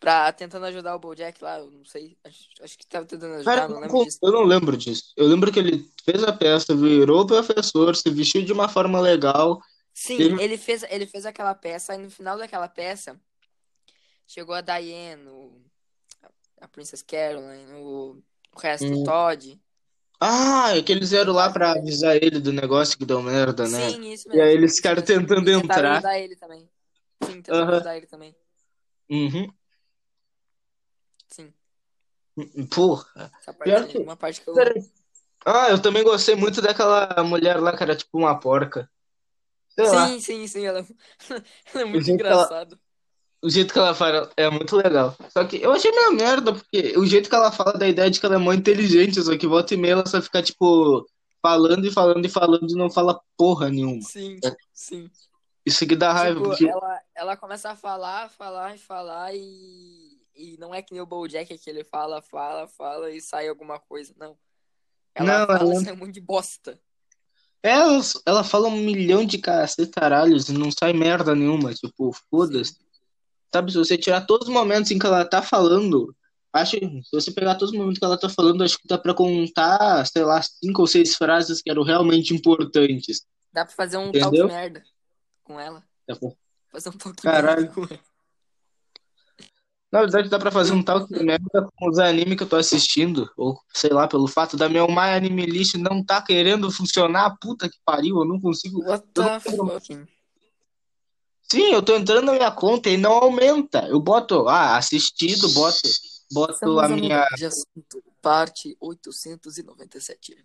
[0.00, 2.16] Pra tentando ajudar o Bojack lá, eu não sei.
[2.24, 4.18] Acho, acho que tava tentando ajudar, Cara, não eu lembro não, disso.
[4.22, 5.12] eu não lembro disso.
[5.16, 9.60] Eu lembro que ele fez a peça, virou professor, se vestiu de uma forma legal.
[9.92, 13.20] Sim, Ele- ele fez, ele fez aquela peça, e no final daquela peça
[14.28, 15.62] chegou a Diane, o-
[16.60, 18.22] a Princess Caroline, o,
[18.54, 18.94] o resto, Hum.
[18.94, 19.60] o Todd.
[20.20, 23.90] Ah, é que eles vieram lá pra avisar ele do negócio que deu merda, né?
[23.90, 24.42] Sim, isso E mesmo.
[24.42, 25.88] aí eles ficaram tentando E tentaram entrar.
[25.88, 26.68] ajudar ele também.
[27.20, 27.72] Sim, tentaram Aham.
[27.72, 28.36] ajudar ele também.
[29.10, 29.54] Uhum.
[31.28, 31.54] Sim,
[32.70, 33.30] Porra.
[33.40, 34.72] essa Pior parte, que- uma parte que eu...
[35.46, 38.90] Ah, eu também gostei muito daquela mulher lá que era tipo uma porca.
[39.70, 40.08] Sei lá.
[40.08, 40.80] Sim, sim, sim, ela,
[41.72, 42.78] ela é muito que ela- engraçado.
[43.42, 45.16] O jeito que ela fala é muito legal.
[45.30, 48.18] Só que eu achei meio merda, porque o jeito que ela fala da ideia de
[48.18, 51.06] que ela é muito inteligente, só que volta e meia ela só fica, tipo,
[51.40, 54.02] falando e falando e falando e não fala porra nenhuma.
[54.02, 54.54] Sim, É.
[54.72, 55.08] sim.
[55.64, 56.66] Isso que dá raiva, Tipo, porque.
[56.68, 61.06] ela, ela começa a falar, falar e falar e, e não é que nem o
[61.06, 64.36] BoJack que ele fala, fala, fala e sai alguma coisa, não.
[65.14, 66.80] Ela Não, fala ela- sai um monte de bosta.
[67.62, 71.74] Ela, ela fala um milhão de cacetaralhos e não sai merda nenhuma.
[71.74, 72.76] Tipo, foda-se.
[73.52, 76.14] Sabe, se você tirar todos os momentos em que ela tá falando,
[76.52, 79.14] acho se você pegar todos os momentos que ela tá falando, acho que dá pra
[79.14, 83.22] contar, sei lá, cinco ou seis frases que eram realmente importantes.
[83.52, 84.46] Dá pra fazer um Entendeu?
[84.48, 84.82] talk merda
[85.44, 85.82] com ela.
[86.06, 86.30] Dá pra-
[86.70, 87.62] Fazer um talk Caralho.
[87.62, 88.00] merda com ela.
[89.90, 92.56] Na verdade, dá pra fazer um tal que merda com os animes que eu tô
[92.56, 93.30] assistindo.
[93.38, 97.34] Ou, sei lá, pelo fato da minha My Anime List não tá querendo funcionar.
[97.40, 98.82] Puta que pariu, eu não consigo.
[98.84, 100.06] What Eu the fucking...
[101.50, 103.86] Sim, eu tô entrando na minha conta e não aumenta.
[103.88, 105.78] Eu boto, ah, assistido, boto,
[106.30, 107.26] boto Estamos a minha.
[107.36, 108.02] de assunto.
[108.20, 110.44] Parte 897.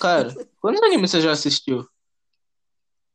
[0.00, 1.86] Cara, quantos animes você já assistiu?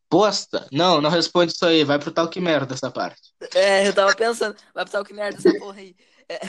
[0.09, 0.67] Bosta?
[0.71, 1.83] Não, não responde isso aí.
[1.83, 3.33] Vai pro tal que merda essa parte.
[3.53, 5.95] É, eu tava pensando, vai pro talk merda essa porra aí.
[6.29, 6.39] É.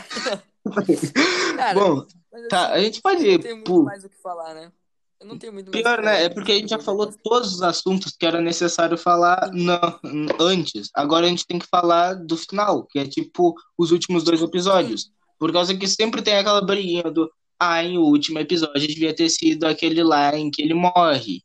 [1.56, 3.82] Cara, Bom, mas assim, tá, a gente pode não ir tenho muito pro.
[3.84, 4.72] mais o que falar, né?
[5.20, 6.24] Eu não tenho muito Pior, né?
[6.24, 9.98] É porque a gente já falou todos os assuntos que era necessário falar não,
[10.38, 10.90] antes.
[10.94, 15.10] Agora a gente tem que falar do final, que é tipo os últimos dois episódios.
[15.38, 17.30] Por causa que sempre tem aquela briguinha do.
[17.58, 21.42] Ah, em o último episódio devia ter sido aquele lá em que ele morre.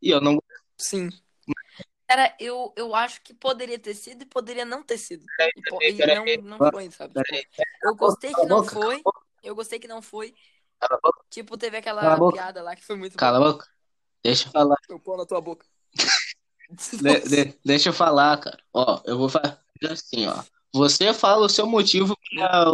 [0.00, 0.38] E eu não.
[0.78, 1.10] Sim.
[2.08, 5.24] Cara, eu, eu acho que poderia ter sido e poderia não ter sido.
[5.38, 7.14] E, po- e não, não foi, sabe?
[7.22, 9.02] Tipo, eu gostei que não foi.
[9.42, 10.34] Eu gostei que não foi.
[10.80, 11.24] Cala a boca.
[11.30, 13.66] Tipo, teve aquela piada lá que foi muito Cala a boca.
[14.24, 14.76] Deixa eu falar.
[14.88, 15.64] Eu pôr na tua boca.
[17.02, 18.58] De- de- deixa eu falar, cara.
[18.72, 19.58] Ó, eu vou fazer
[19.90, 20.40] assim, ó.
[20.72, 22.64] Você fala o seu motivo para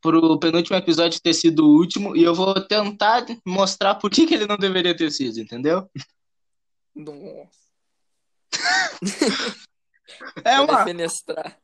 [0.00, 4.34] pro penúltimo episódio ter sido o último e eu vou tentar mostrar por que que
[4.34, 5.90] ele não deveria ter sido, entendeu?
[6.94, 7.50] Nossa.
[10.44, 10.78] É uma.
[10.78, 11.58] defenestrar.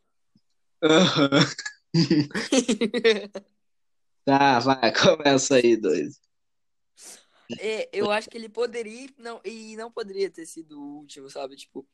[4.25, 6.21] Tá, vai, começa aí, dois.
[7.59, 11.29] É, eu acho que ele poderia e não, e não poderia ter sido o último,
[11.29, 11.57] sabe?
[11.57, 11.87] Tipo,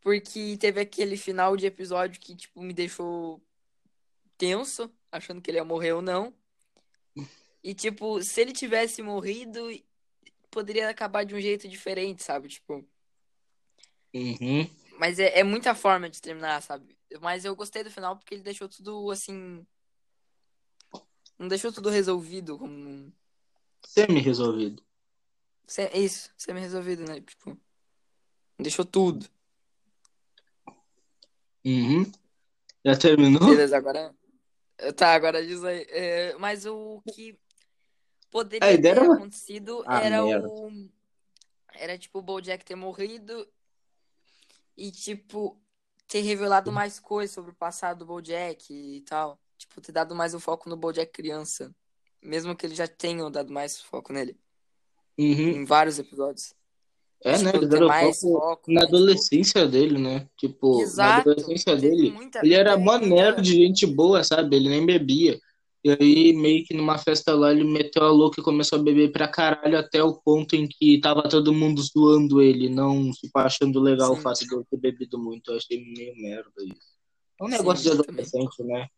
[0.00, 3.42] porque teve aquele final de episódio que, tipo, me deixou
[4.36, 6.34] tenso, achando que ele ia morrer ou não.
[7.62, 9.68] E, tipo, se ele tivesse morrido,
[10.50, 12.48] poderia acabar de um jeito diferente, sabe?
[12.48, 12.86] Tipo,
[14.14, 14.70] Uhum.
[14.98, 16.96] mas é, é muita forma de terminar, sabe?
[17.20, 19.66] Mas eu gostei do final porque ele deixou tudo assim.
[21.38, 23.12] Não deixou tudo resolvido como.
[23.84, 24.82] Semi-resolvido.
[25.66, 27.20] Se- Isso, semi-resolvido, né?
[27.20, 27.58] Tipo,
[28.58, 29.26] deixou tudo.
[31.64, 32.10] Uhum.
[32.84, 33.48] Já terminou?
[33.48, 34.14] Beleza, agora.
[34.96, 35.86] Tá, agora diz aí.
[35.90, 37.38] É, mas o que.
[38.30, 40.48] poderia ter era- acontecido Ah, era merda.
[40.48, 40.88] o.
[41.74, 43.46] Era tipo o Bojack ter morrido
[44.76, 45.60] e, tipo,
[46.08, 49.38] ter revelado mais coisas sobre o passado do Bojack e tal.
[49.58, 51.74] Tipo, ter dado mais o foco no Bojack criança.
[52.22, 54.36] Mesmo que eles já tenham dado mais foco nele.
[55.18, 55.50] Uhum.
[55.50, 56.54] Em vários episódios.
[57.24, 57.52] É, né?
[57.52, 58.86] Tipo, Ele ter deram mais foco foco, na né?
[58.86, 60.28] Tipo, adolescência dele, né?
[60.36, 61.30] Tipo, na Exato.
[61.30, 64.56] adolescência Teve dele, ele era muita- nerd, gente boa, sabe?
[64.56, 65.40] Ele nem bebia.
[65.82, 69.12] E aí, meio que numa festa lá, ele meteu a louca e começou a beber
[69.12, 73.80] pra caralho até o ponto em que tava todo mundo zoando ele, não tipo, achando
[73.80, 74.22] legal o Sim.
[74.22, 75.50] fato de ele ter bebido muito.
[75.52, 76.96] Eu achei meio merda isso.
[77.40, 78.24] É um Sim, negócio de eu também.
[78.24, 78.88] adolescente, né?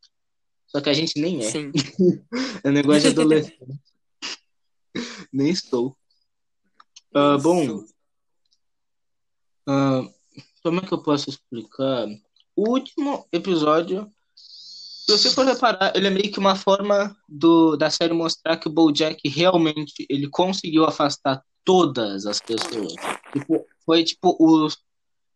[0.68, 1.42] Só que a gente nem é.
[1.42, 1.72] Sim.
[2.62, 3.80] É um negócio de adolescente.
[5.32, 5.96] nem estou.
[7.14, 7.84] Ah, bom.
[9.66, 10.02] Ah,
[10.62, 12.06] como é que eu posso explicar?
[12.54, 17.88] O último episódio, se você for reparar, ele é meio que uma forma do, da
[17.88, 22.94] série mostrar que o BoJack realmente ele conseguiu afastar todas as pessoas.
[23.32, 24.68] Tipo, foi tipo o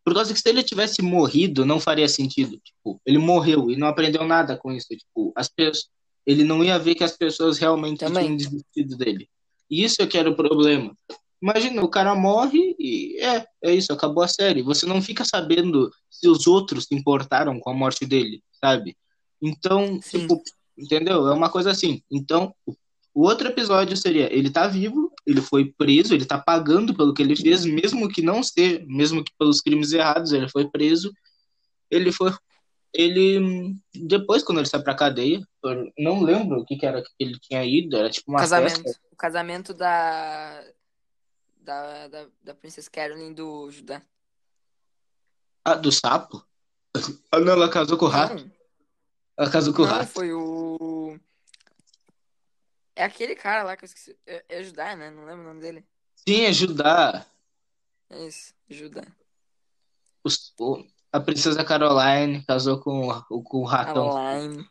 [0.03, 2.59] por causa que se ele tivesse morrido, não faria sentido.
[2.63, 4.87] Tipo, ele morreu e não aprendeu nada com isso.
[4.89, 5.85] Tipo, as pessoas,
[6.25, 8.23] ele não ia ver que as pessoas realmente Também.
[8.25, 9.29] tinham desistido dele.
[9.69, 10.95] E isso é que era o problema.
[11.41, 14.61] Imagina, o cara morre e é, é isso, acabou a série.
[14.61, 18.95] Você não fica sabendo se os outros se importaram com a morte dele, sabe?
[19.41, 20.19] Então, Sim.
[20.21, 20.41] tipo,
[20.77, 21.27] entendeu?
[21.27, 22.01] É uma coisa assim.
[22.09, 22.73] Então, o-
[23.13, 27.21] o outro episódio seria, ele tá vivo, ele foi preso, ele tá pagando pelo que
[27.21, 31.13] ele fez, mesmo que não seja, mesmo que pelos crimes errados, ele foi preso.
[31.91, 32.31] Ele foi
[32.93, 35.41] ele depois quando ele sai pra cadeia,
[35.97, 38.81] não lembro o que que era que ele tinha ido, era tipo uma casamento.
[38.83, 38.99] festa.
[39.11, 40.63] O casamento da.
[41.57, 44.01] Da, da, da Princess Caroline do Judá.
[45.63, 46.45] Ah, do sapo?
[47.31, 48.35] Ah, não, ela casou com o rato.
[48.43, 48.51] Não,
[49.37, 50.07] Ela casou com o não, rato.
[50.11, 51.17] foi o.
[52.95, 54.15] É aquele cara lá que eu esqueci.
[54.25, 55.09] É, é Judá, né?
[55.09, 55.85] Não lembro o nome dele.
[56.27, 57.25] Sim, é Judá.
[58.09, 59.03] É isso, Judá.
[60.23, 64.07] Os- o- a princesa Caroline casou com, o- com o ratão.
[64.07, 64.65] Online.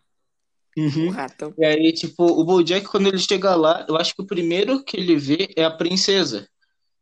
[0.77, 1.09] Uhum.
[1.09, 1.55] O ratão.
[1.59, 4.97] E aí, tipo, o Bojack, quando ele chega lá, eu acho que o primeiro que
[4.97, 6.49] ele vê é a princesa.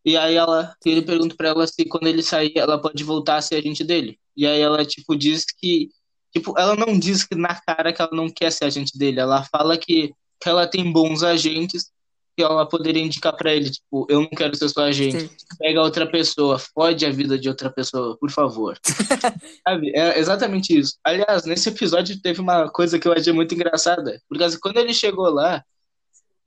[0.04, 3.42] E aí ela, ele pergunta pra ela se quando ele sair, ela pode voltar a
[3.42, 4.18] ser agente dele.
[4.36, 5.90] E aí ela, tipo, diz que,
[6.32, 9.20] tipo, ela não diz que na cara que ela não quer ser agente dele.
[9.20, 11.90] Ela fala que, que ela tem bons agentes
[12.36, 15.20] que ela poderia indicar pra ele, tipo, eu não quero ser sua agente.
[15.20, 15.30] Sim.
[15.58, 18.78] Pega outra pessoa, fode a vida de outra pessoa, por favor.
[19.68, 19.92] Sabe?
[19.94, 20.96] É exatamente isso.
[21.04, 24.20] Aliás, nesse episódio teve uma coisa que eu achei muito engraçada.
[24.28, 25.62] Porque assim, quando ele chegou lá,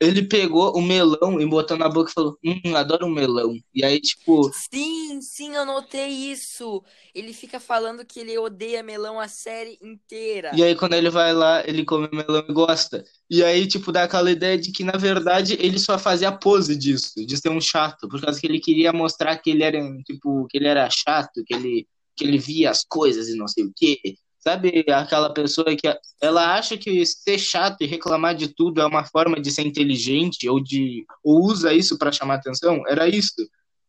[0.04, 3.56] ele pegou o melão e botou na boca e falou: Hum, adoro um melão.
[3.74, 6.84] E aí, tipo, Sim, sim, eu notei isso.
[7.14, 10.52] Ele fica falando que ele odeia melão a série inteira.
[10.56, 13.04] e aí quando ele vai lá, ele come melão e gosta.
[13.30, 17.14] E aí, tipo, dá aquela ideia de que, na verdade, ele só fazia pose disso,
[17.26, 20.58] de ser um chato, por causa que ele queria mostrar que ele era, tipo, que
[20.58, 24.00] ele era chato, que ele, que ele via as coisas e não sei o quê.
[24.44, 25.88] Sabe aquela pessoa que
[26.22, 30.50] ela acha que ser chato e reclamar de tudo é uma forma de ser inteligente
[30.50, 32.84] ou de ou usa isso pra chamar atenção?
[32.86, 33.36] Era isso.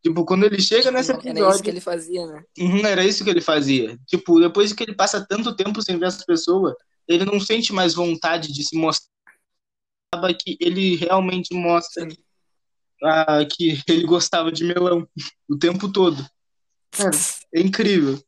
[0.01, 2.45] Tipo, quando ele chega nesse Era isso episódio, que ele fazia, né?
[2.57, 3.99] Uhum, era isso que ele fazia.
[4.07, 6.75] Tipo, depois que ele passa tanto tempo sem ver as pessoas,
[7.09, 9.09] ele não sente mais vontade de se mostrar
[10.39, 12.07] que ele realmente mostra
[13.03, 15.09] ah, que ele gostava de melão
[15.49, 16.25] o tempo todo.
[16.93, 17.17] Cara,
[17.53, 18.23] é incrível.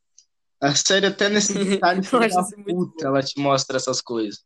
[0.61, 4.45] A série até nesse detalhe filho da puta, ela te mostra essas coisas.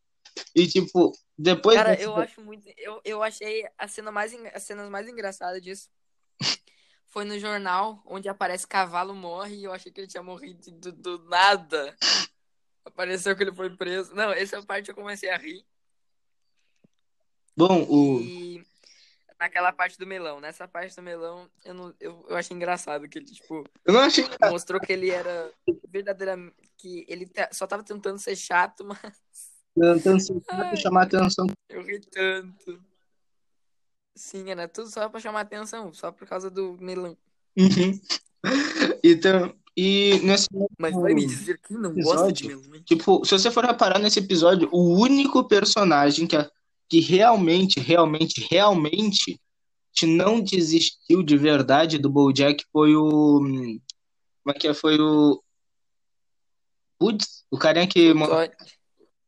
[0.55, 2.69] E tipo, depois Cara, desse- eu acho muito.
[2.77, 5.89] Eu, eu achei a cena mais, as cenas mais engraçadas disso.
[7.09, 10.93] Foi no jornal, onde aparece cavalo morre e eu achei que ele tinha morrido do,
[10.93, 11.97] do nada.
[12.85, 14.15] Apareceu que ele foi preso.
[14.15, 15.65] Não, essa parte eu comecei a rir.
[17.57, 18.65] Bom, o E
[19.41, 20.39] naquela parte do melão.
[20.41, 24.01] Nessa parte do melão, eu, não, eu, eu achei engraçado que ele, tipo, eu não
[24.01, 25.51] achei mostrou que ele era
[25.89, 26.55] verdadeiramente.
[26.77, 29.01] Que ele ta- só tava tentando ser chato, mas
[29.75, 30.77] tentando se- Ai.
[30.77, 31.47] chamar atenção.
[31.69, 32.81] eu ri tanto.
[34.17, 37.17] Sim, era tudo só pra chamar atenção, só por causa do melão.
[37.57, 38.01] Uhum.
[39.03, 40.47] Então, e nesse
[40.79, 42.69] Mas vai me dizer que não gosta de Episódio?
[42.71, 42.85] melão?
[42.85, 46.37] Tipo, se você for reparar nesse episódio, o único personagem que,
[46.91, 49.41] que realmente, realmente, realmente
[50.03, 53.39] não desistiu de verdade do BoJack foi o...
[54.43, 54.75] Como é que é?
[54.75, 55.43] Foi o...
[56.99, 58.13] Putz, o carinha que...
[58.13, 58.49] Só-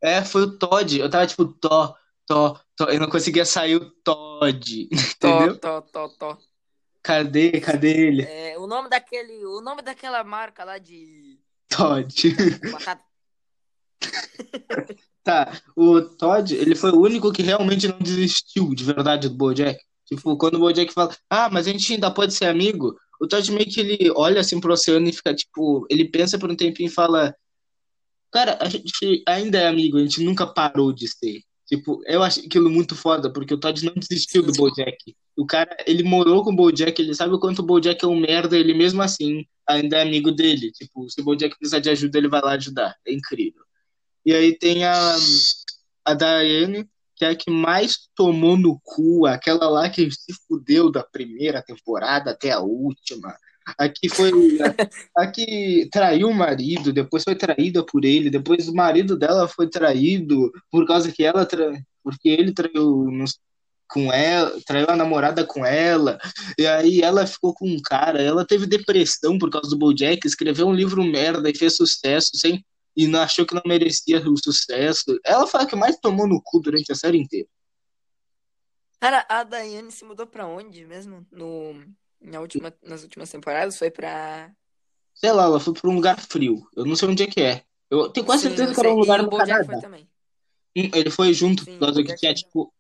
[0.03, 0.99] É, foi o Todd.
[0.99, 1.95] Eu tava tipo, Tó,
[2.27, 2.85] Tó, Tó.
[2.87, 5.59] Eu não conseguia sair o Todd, entendeu?
[5.59, 6.39] Tó, tó, tó, tó.
[7.03, 8.23] Cadê, cadê ele?
[8.23, 12.13] É, o nome daquele, o nome daquela marca lá de Todd.
[12.73, 13.12] batata.
[15.25, 19.79] Tá, o Todd, ele foi o único que realmente não desistiu de verdade do BoJack.
[20.05, 23.53] Tipo, quando o BoJack fala, ah, mas a gente ainda pode ser amigo, o Todd
[23.53, 26.89] meio que ele olha assim pro oceano e fica, tipo, ele pensa por um tempinho
[26.89, 27.33] e fala,
[28.33, 31.41] cara, a gente ainda é amigo, a gente nunca parou de ser.
[31.69, 35.15] Tipo, eu acho aquilo muito foda, porque o Todd não desistiu do BoJack.
[35.37, 38.19] O cara, ele morou com o BoJack, ele sabe o quanto o BoJack é um
[38.19, 40.73] merda, ele mesmo assim ainda é amigo dele.
[40.73, 42.95] Tipo, se o BoJack precisar de ajuda, ele vai lá ajudar.
[43.07, 43.63] É incrível.
[44.25, 45.17] E aí tem a,
[46.05, 50.91] a Diane, que é a que mais tomou no cu, aquela lá que se fudeu
[50.91, 53.37] da primeira temporada até a última.
[53.79, 54.33] A que foi.
[54.61, 59.47] A, a que traiu o marido, depois foi traída por ele, depois o marido dela
[59.47, 61.47] foi traído por causa que ela.
[61.47, 61.73] Tra...
[62.03, 63.39] Porque ele traiu nos
[63.93, 66.19] com ela, traiu a namorada com ela,
[66.59, 70.67] e aí ela ficou com um cara, ela teve depressão por causa do Bojack, escreveu
[70.67, 72.65] um livro merda e fez sucesso sem
[72.97, 75.19] e não achou que não merecia o sucesso.
[75.25, 77.49] Ela foi a que mais tomou no cu durante a série inteira.
[79.01, 81.27] Cara, a Daiane se mudou pra onde mesmo?
[81.31, 81.75] No,
[82.21, 83.77] na última, nas últimas temporadas?
[83.77, 84.53] Foi pra.
[85.15, 86.67] Sei lá, ela foi pra um lugar frio.
[86.77, 87.65] Eu não sei onde é que é.
[87.91, 89.65] Eu tenho quase Sim, certeza que era um lugar no Canadá.
[89.65, 90.09] foi também.
[90.77, 92.73] Hum, Ele foi junto, Sim, por causa que tinha, tipo.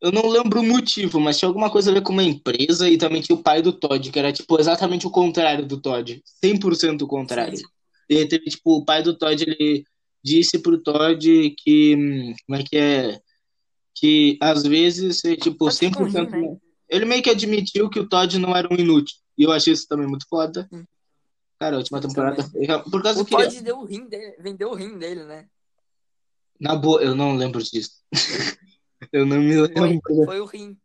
[0.00, 2.98] Eu não lembro o motivo, mas tinha alguma coisa a ver com uma empresa e
[2.98, 6.22] também tinha o pai do Todd, que era, tipo, exatamente o contrário do Todd.
[6.44, 7.56] 100% o contrário.
[7.56, 7.64] Sim.
[8.08, 9.84] E teve, tipo, o pai do Todd, ele
[10.22, 12.34] disse pro Todd que.
[12.46, 13.20] Como é que é?
[13.94, 16.30] Que às vezes, é, tipo, Todd ficou 100%.
[16.30, 16.56] rindo, né?
[16.88, 19.16] Ele meio que admitiu que o Todd não era um inútil.
[19.38, 20.68] E eu achei isso também muito foda.
[20.72, 20.84] Hum.
[21.58, 22.44] Cara, a última temporada.
[22.90, 23.30] Por causa O que.
[23.36, 25.48] Todd deu o rim dele, vendeu o rim dele, né?
[26.60, 27.90] Na boa, eu não lembro disso.
[29.12, 30.24] eu não me Foi, lembro.
[30.24, 30.76] foi o rim.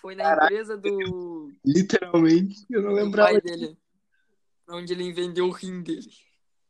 [0.00, 0.46] Foi na Caraca.
[0.46, 3.32] empresa do, Literalmente, eu não lembrava.
[3.32, 3.76] pai dele.
[4.68, 6.10] Onde ele vendeu o rim dele.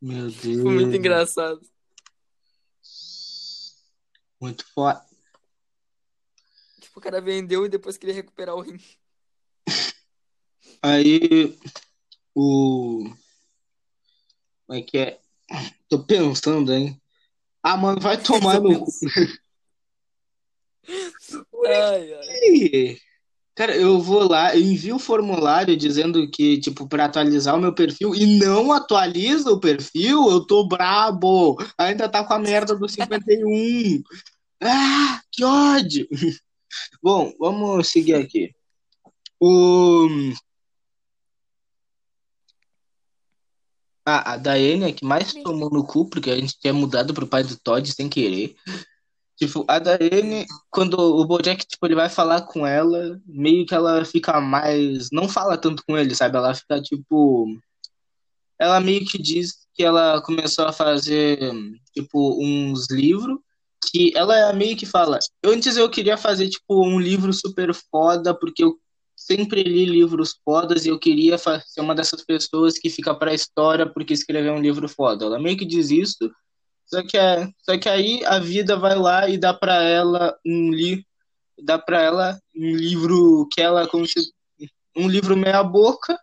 [0.01, 0.63] Meu Deus.
[0.63, 1.61] Foi muito engraçado.
[4.41, 5.05] Muito foda.
[6.81, 8.81] Tipo, o cara vendeu e depois queria recuperar o rim.
[10.83, 11.59] Aí,
[12.35, 13.05] o.
[14.67, 15.21] Como é que é?
[15.89, 17.01] Tô pensando, hein?
[17.63, 18.91] Ah, mano, vai tomar no cu.
[21.67, 22.99] Ai, ai.
[23.61, 27.75] Cara, eu vou lá, eu envio o formulário dizendo que, tipo, pra atualizar o meu
[27.75, 31.59] perfil e não atualiza o perfil, eu tô brabo.
[31.77, 34.03] Ainda tá com a merda do 51.
[34.63, 36.07] Ah, que ódio.
[37.03, 38.55] Bom, vamos seguir aqui.
[39.39, 40.09] O...
[44.07, 47.27] Ah, a Daiane é que mais tomou no cu, porque a gente tinha mudado pro
[47.27, 48.57] pai do Todd sem querer.
[49.41, 54.05] Tipo, a Daiane, quando o Bojack, tipo, ele vai falar com ela, meio que ela
[54.05, 55.09] fica mais.
[55.11, 56.37] Não fala tanto com ele, sabe?
[56.37, 57.47] Ela fica, tipo.
[58.59, 61.39] Ela meio que diz que ela começou a fazer,
[61.95, 63.39] tipo, uns livros.
[63.91, 65.19] Que ela meio que fala.
[65.43, 68.79] Antes eu queria fazer, tipo, um livro super foda, porque eu
[69.17, 73.91] sempre li livros fodas e eu queria ser uma dessas pessoas que fica pra história
[73.91, 75.25] porque escreveu um livro foda.
[75.25, 76.31] Ela meio que diz isso.
[76.93, 80.73] Só que, é, só que aí a vida vai lá e dá pra ela um
[80.73, 81.07] li,
[81.63, 83.89] dá para ela um livro que ela
[84.97, 86.19] um livro meia boca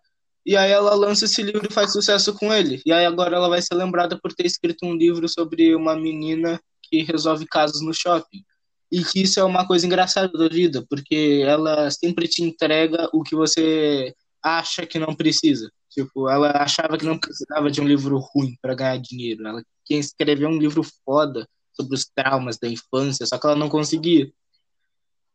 [0.45, 2.81] e aí ela lança esse livro e faz sucesso com ele.
[2.85, 6.59] E aí agora ela vai ser lembrada por ter escrito um livro sobre uma menina
[6.83, 8.43] que resolve casos no shopping.
[8.89, 13.23] E que isso é uma coisa engraçada da vida, porque ela sempre te entrega o
[13.23, 15.69] que você acha que não precisa.
[15.89, 19.47] Tipo, ela achava que não precisava de um livro ruim para ganhar dinheiro.
[19.47, 23.69] Ela queria escrever um livro foda sobre os traumas da infância, só que ela não
[23.69, 24.31] conseguia.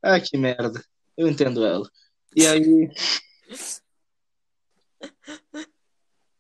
[0.03, 0.85] Ah, que merda.
[1.17, 1.89] Eu entendo ela.
[2.37, 2.91] E aí.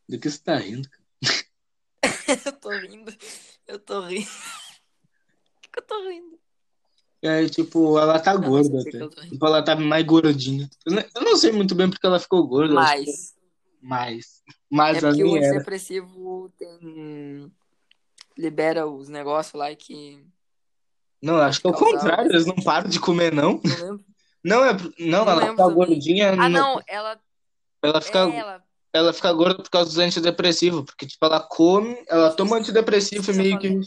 [0.08, 0.88] Do que você tá rindo?
[2.46, 3.16] eu tô rindo.
[3.66, 4.26] Eu tô rindo.
[4.26, 6.38] Por que eu tô rindo?
[7.22, 9.08] E aí, tipo, ela tá não gorda até.
[9.28, 10.68] Tipo, ela tá mais gordinha.
[10.84, 12.78] Eu não, sei muito bem porque ela ficou gorda.
[12.80, 13.32] acho
[13.82, 15.46] Mas é Mas a porque o era.
[15.46, 17.52] antidepressivo tem.
[18.38, 20.24] Libera os negócios lá que.
[21.20, 22.30] Não, acho que é o contrário.
[22.30, 23.60] Eles não param de comer, não.
[23.80, 23.98] Não.
[24.44, 24.72] Não, é.
[24.98, 25.74] Não, Não ela fica também.
[25.74, 26.30] gordinha.
[26.32, 27.20] Ah, não, ela.
[27.82, 28.64] Ela fica, É, ela.
[28.92, 30.84] ela fica gorda por causa dos antidepressivos.
[30.84, 33.80] Porque, tipo, ela come, ela toma antidepressivo e meio que.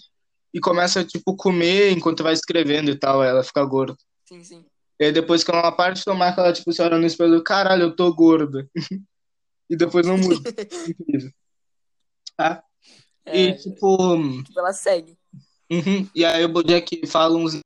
[0.53, 3.23] E começa, tipo, comer enquanto vai escrevendo e tal.
[3.23, 3.97] Ela fica gorda.
[4.25, 4.65] Sim, sim.
[4.99, 7.83] E aí depois que ela parte de tomar, ela, tipo, se olha no espelho, caralho,
[7.83, 8.69] eu tô gorda.
[9.69, 10.39] e depois não muda.
[12.37, 12.61] Tá?
[13.27, 13.97] E, É, tipo.
[14.43, 15.17] tipo, ela segue.
[15.71, 17.59] uhum, E aí o Bojack fala uns.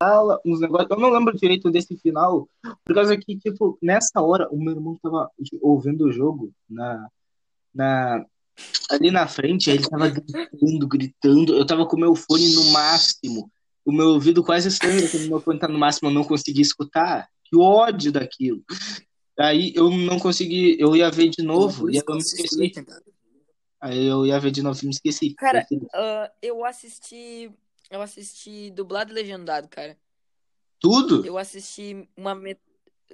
[0.00, 0.90] Fala uns negócios.
[0.90, 2.48] Eu não lembro direito desse final.
[2.84, 5.28] Por causa que, tipo, nessa hora, o meu irmão tava
[5.60, 7.08] ouvindo o jogo na.
[7.74, 8.24] na
[8.88, 11.56] ali na frente, ele tava gritando, gritando.
[11.56, 13.50] Eu tava com o meu fone no máximo.
[13.84, 17.28] O meu ouvido quase sangra quando meu fone tá no máximo, eu não consegui escutar.
[17.44, 18.62] Que ódio daquilo.
[19.38, 22.72] Aí eu não consegui, eu ia ver de novo, e eu me esqueci.
[23.80, 25.34] Aí eu ia ver de novo e me esqueci.
[25.34, 27.52] Cara, ah, eu assisti.
[27.90, 29.98] Eu assisti dublado e legendado, cara.
[30.78, 31.24] Tudo?
[31.24, 32.60] Eu assisti uma met...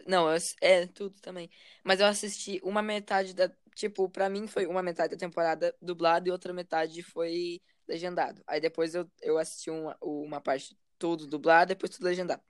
[0.06, 1.50] Não, eu é tudo também.
[1.82, 3.50] Mas eu assisti uma metade da.
[3.74, 8.42] Tipo, pra mim foi uma metade da temporada dublado e outra metade foi legendado.
[8.46, 12.42] Aí depois eu, eu assisti uma, uma parte tudo dublado, depois tudo legendado.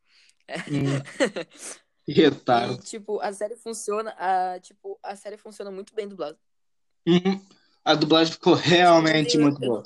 [0.69, 1.47] Hum, que
[2.09, 2.75] retardo.
[2.75, 4.11] E, tipo, a série funciona.
[4.19, 6.39] A, tipo, a série funciona muito bem dublado.
[7.07, 7.41] Uhum.
[7.85, 9.83] A dublagem ficou realmente Eu- muito eu- boa.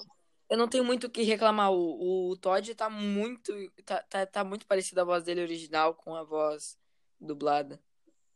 [0.50, 1.72] Eu não tenho muito o que reclamar.
[1.72, 3.52] O, o Todd tá muito.
[3.84, 6.76] Tá, tá, tá muito parecido a voz dele original com a voz
[7.18, 7.80] dublada.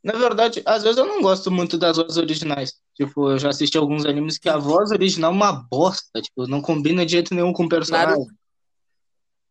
[0.02, 2.80] Na verdade, às vezes eu não gosto muito das vozes originais.
[2.94, 6.20] Tipo, eu já assisti alguns animes que a voz original é uma bosta.
[6.22, 8.08] Tipo, não combina de jeito nenhum com o personagem.
[8.10, 8.34] Naruto.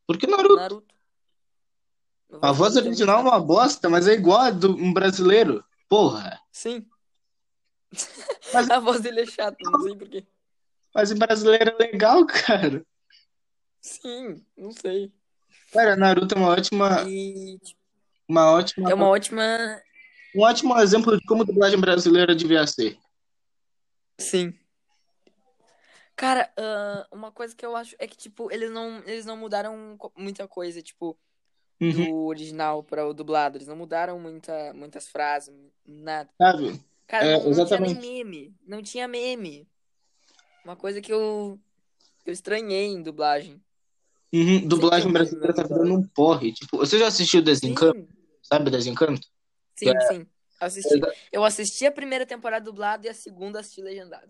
[0.08, 0.56] Por que Naruto?
[0.56, 0.96] Naruto.
[2.42, 5.64] A voz original é uma bosta, mas é igual a de um brasileiro.
[5.88, 6.40] Porra.
[6.52, 6.86] Sim.
[8.54, 10.28] Mas- A voz dele é chata, não sei porquê.
[10.94, 12.86] Mas em brasileiro é legal, cara.
[13.82, 15.12] Sim, não sei.
[15.72, 17.58] Cara, Naruto é uma ótima, E
[18.28, 19.82] uma ótima, é uma ótima.
[20.36, 22.98] um ótimo exemplo de como dublagem brasileira devia ser.
[24.20, 24.54] Sim.
[26.16, 29.98] Cara, ah, uma coisa que eu acho é que, tipo, eles não, eles não mudaram
[30.18, 31.18] muita coisa, tipo,
[31.80, 33.58] Uhum, do original para o dublado.
[33.58, 35.54] Eles não mudaram muita, muitas frases,
[35.86, 36.30] nada.
[36.38, 36.82] sabe?
[37.08, 38.00] Cara, É, não, não tinha nem exatamente.
[38.00, 38.56] meme.
[38.66, 39.68] Não tinha meme.
[40.66, 41.60] Uma coisa que eu,
[42.26, 43.62] eu estranhei em dublagem.
[44.34, 46.52] Uhum, dublagem brasileira tá é virando um porre.
[46.52, 47.98] Tipo, você já assistiu Desencanto?
[47.98, 48.08] Sim,
[48.44, 49.28] Sabe Desencanto?
[49.76, 50.00] sim, É.
[50.02, 50.28] sim.
[50.60, 51.00] Assisti.
[51.32, 54.30] Eu assisti a primeira temporada dublada e a segunda assisti legendada.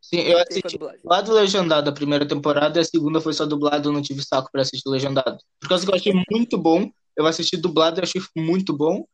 [0.00, 3.88] Sim, eu assisti dublado e legendado a primeira temporada e a segunda foi só dublado,
[3.88, 5.38] eu não tive saco pra assistir legendado.
[5.60, 9.04] Por causa que eu achei muito bom, eu assisti dublado e achei muito bom.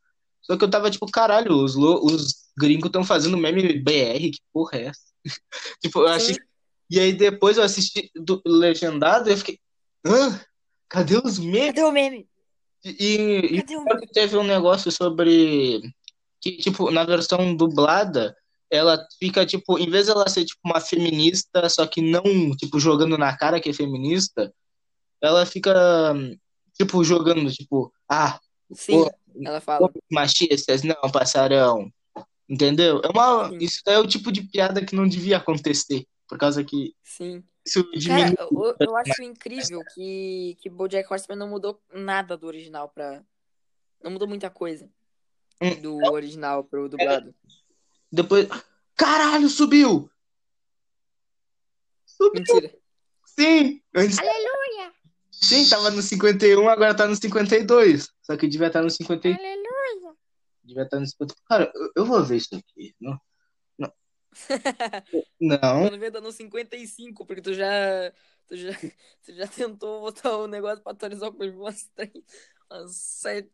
[0.41, 4.77] Só que eu tava tipo, caralho, os, os gringos estão fazendo meme BR, que porra
[4.77, 5.01] é essa?
[5.81, 6.35] tipo, eu achei.
[6.35, 6.39] Sim.
[6.89, 9.59] E aí depois eu assisti do legendado e eu fiquei,
[10.05, 10.39] hã?
[10.87, 11.67] Cadê os memes?
[11.67, 12.29] Cadê o meme?
[12.83, 15.81] E, e Cadê o teve um negócio sobre
[16.39, 18.37] que, tipo, na versão dublada,
[18.71, 22.23] ela fica, tipo, em vez dela ser, tipo, uma feminista, só que não,
[22.57, 24.53] tipo, jogando na cara que é feminista,
[25.21, 25.73] ela fica,
[26.73, 28.39] tipo, jogando, tipo, ah,
[28.73, 29.05] Sim,
[29.43, 29.89] ela fala.
[30.11, 31.91] machistas não passarão.
[32.47, 33.01] Entendeu?
[33.03, 33.57] É uma, Sim.
[33.59, 37.43] isso é o tipo de piada que não devia acontecer, por causa que Sim.
[37.65, 38.35] isso Cara, diminui.
[38.39, 43.23] eu, eu acho incrível que, que BoJack Horseman não mudou nada do original pra...
[44.03, 44.87] Não mudou muita coisa
[45.61, 45.73] Hum.
[45.81, 47.33] do original pro dublado.
[48.11, 48.47] Depois,
[48.95, 50.09] caralho, subiu!
[52.05, 52.77] Subiu, Mentira.
[53.25, 53.81] sim!
[53.93, 54.93] Antes Aleluia!
[55.31, 58.09] Sim, tava no 51, agora tá no 52.
[58.21, 59.27] Só que devia estar no 50.
[59.27, 60.15] Aleluia!
[60.63, 61.35] Devia estar no 50.
[61.47, 62.95] Cara, eu, eu vou ver isso aqui.
[62.99, 63.19] Não.
[63.77, 63.91] Não.
[65.39, 65.81] não.
[65.81, 67.67] Quando vê, tá no 55, porque tu já,
[68.47, 68.71] tu já,
[69.23, 72.23] tu já tentou botar o negócio pra atualizar o corpo umas três,
[72.71, 73.51] umas sete.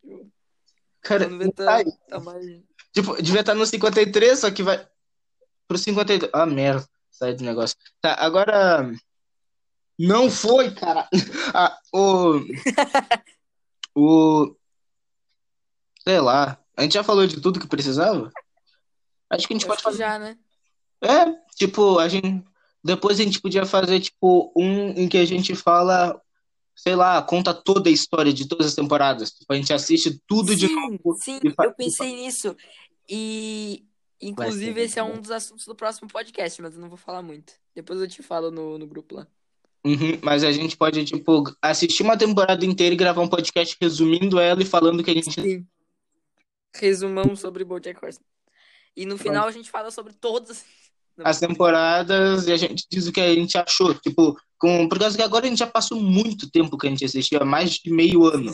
[1.02, 1.86] Cara, não tá, vai.
[2.08, 2.46] tá mais.
[2.94, 4.86] Tipo, devia estar no 53, só que vai
[5.68, 6.30] pro 52.
[6.34, 6.86] Ah, merda.
[7.10, 7.78] Sai do negócio.
[8.02, 8.92] Tá, agora.
[9.98, 11.08] Não foi, cara.
[11.54, 12.42] Ah, o.
[13.96, 14.56] O.
[16.04, 16.58] Sei lá.
[16.78, 18.32] A gente já falou de tudo que precisava?
[19.30, 19.98] Acho que a gente pode fazer.
[20.00, 20.38] já, né?
[21.02, 21.26] É,
[21.56, 22.44] tipo, a gente.
[22.84, 26.20] Depois a gente podia fazer, tipo, um em que a gente fala,
[26.82, 29.30] sei lá, conta toda a história de todas as temporadas.
[29.32, 31.16] Tipo, a gente assiste tudo de Sim, novo.
[31.22, 32.56] sim, e eu pensei nisso.
[33.08, 33.86] E,
[34.20, 37.22] inclusive, ser esse é um dos assuntos do próximo podcast, mas eu não vou falar
[37.22, 37.54] muito.
[37.76, 39.28] Depois eu te falo no, no grupo lá.
[39.86, 44.40] Uhum, mas a gente pode, tipo, assistir uma temporada inteira e gravar um podcast resumindo
[44.40, 45.40] ela e falando que a gente.
[45.40, 45.68] Sim.
[46.74, 48.26] Resumão sobre BoJack Horseman.
[48.96, 50.66] E no final a gente fala sobre todas
[51.24, 53.94] As temporadas e a gente diz o que a gente achou.
[53.94, 54.88] Tipo, com...
[54.88, 57.46] por causa que agora a gente já passou muito tempo que a gente assistiu, há
[57.46, 58.52] mais de meio ano.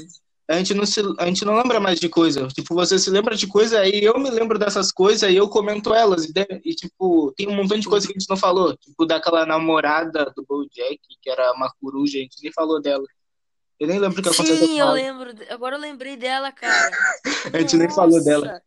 [0.50, 2.48] A gente não se, a gente não lembra mais de coisa.
[2.48, 5.94] Tipo, você se lembra de coisa, aí eu me lembro dessas coisas e eu comento
[5.94, 6.24] elas.
[6.24, 6.32] E,
[6.64, 8.76] e, tipo, tem um montão de coisa que a gente não falou.
[8.78, 13.04] Tipo, daquela namorada do BoJack, que era uma coruja, a gente nem falou dela.
[13.78, 15.32] Eu nem lembro o que aconteceu Sim, eu lembro.
[15.50, 16.92] Agora eu lembrei dela, cara.
[17.54, 18.48] A gente nem falou dela.
[18.48, 18.64] Nossa!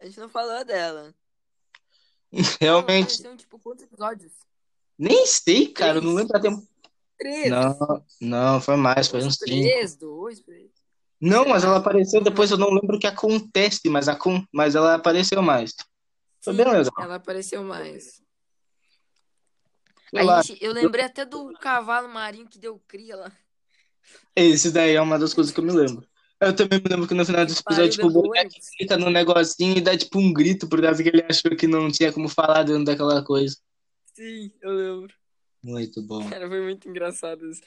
[0.00, 1.12] A gente não falou dela.
[2.60, 3.22] Realmente.
[3.36, 4.32] Tipo, quantos episódios?
[4.98, 5.98] Nem sei, cara.
[5.98, 6.16] Eu não Três.
[6.16, 6.68] lembro a tempo.
[7.18, 7.50] Três.
[7.50, 9.46] Não, não, foi mais, foi uns cinco.
[9.46, 10.70] Três, dois, três.
[11.20, 14.18] Não, mas ela apareceu depois, eu não lembro o que acontece, mas, a,
[14.52, 15.74] mas ela apareceu mais.
[16.42, 16.92] Foi Sim, bem legal.
[16.98, 18.22] ela apareceu mais.
[20.44, 23.32] Gente, eu lembrei até do cavalo marinho que deu cria lá.
[24.34, 26.06] Esse daí é uma das coisas que eu me lembro.
[26.40, 29.78] Eu também me lembro que no final desse episódio, tipo, o Bojack fica no negocinho
[29.78, 32.62] e dá tipo um grito por causa que ele achou que não tinha como falar
[32.62, 33.56] dentro daquela coisa.
[34.12, 35.14] Sim, eu lembro.
[35.62, 36.28] Muito bom.
[36.28, 37.62] Cara, foi muito engraçado isso.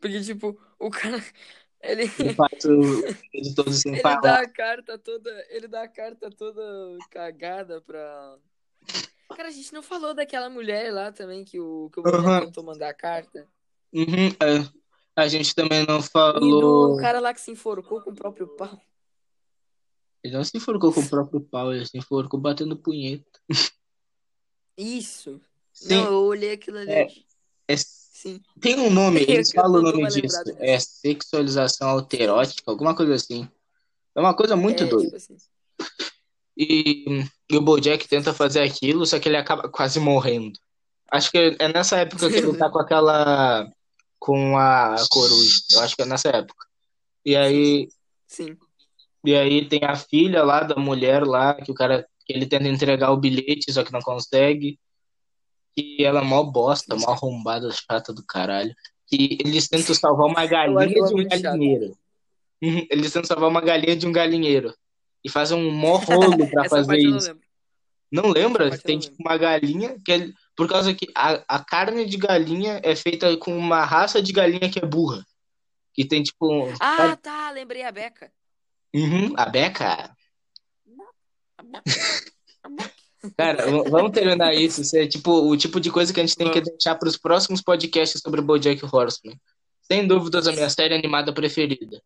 [0.00, 1.18] Porque, tipo, o cara.
[1.84, 2.66] Ele, De fato,
[3.30, 4.20] de todos sem ele falar.
[4.22, 5.46] dá a carta toda.
[5.50, 6.62] Ele dá a carta toda
[7.10, 8.38] cagada pra.
[9.36, 12.46] Cara, a gente não falou daquela mulher lá também que o, que o Aham.
[12.46, 13.46] tentou mandar a carta.
[13.92, 14.83] Uhum, é.
[15.16, 16.96] A gente também não E falou.
[16.96, 18.80] do cara lá que se enforcou com o próprio pau.
[20.22, 23.40] Ele não se enforcou com o próprio pau, ele se enforcou batendo punheta.
[24.76, 25.40] Isso.
[25.72, 26.90] Sim, Não, eu olhei aquilo ali.
[26.90, 27.06] É.
[27.68, 28.40] é- Sim.
[28.60, 30.36] tem um nome, eles falam o nome disso.
[30.58, 33.46] É sexualização autoerótica, alguma coisa assim.
[34.16, 35.04] É uma coisa muito é, doida.
[35.04, 35.36] tipo assim.
[36.56, 40.58] E, e o Bojack tenta fazer aquilo, só que ele acaba quase morrendo.
[41.10, 43.70] Acho que é nessa época que ele tá com aquela.
[44.24, 45.60] Com a coruja.
[45.74, 46.66] Eu acho que é nessa época.
[47.26, 47.88] E aí,
[48.26, 48.56] Sim.
[49.22, 52.08] e aí tem a filha lá da mulher lá, que o cara.
[52.24, 54.78] que ele tenta entregar o bilhete, só que não consegue.
[55.76, 58.74] E ela é mó bosta, mó arrombada chata do caralho.
[59.12, 61.98] E eles tentam salvar uma galinha de um galinheiro.
[62.62, 64.74] Uhum, Eles tentam salvar uma galinha de um galinheiro.
[65.22, 67.28] E fazem um mó rolo pra fazer não isso.
[67.28, 67.44] lembro.
[68.10, 68.78] Não lembra?
[68.78, 72.80] Tem não tipo uma galinha que é por causa que a, a carne de galinha
[72.84, 75.24] é feita com uma raça de galinha que é burra.
[75.92, 76.46] Que tem tipo.
[76.52, 78.30] um- Ah, tá, lembrei a Beca.
[78.94, 80.14] Uhum, a Beca.
[83.36, 84.82] Cara, vamos terminar isso.
[84.82, 87.16] Isso é tipo o tipo de coisa que a gente tem que deixar para os
[87.16, 89.36] próximos podcasts sobre BoJack Horseman.
[89.82, 92.02] Sem dúvidas, a minha série animada preferida.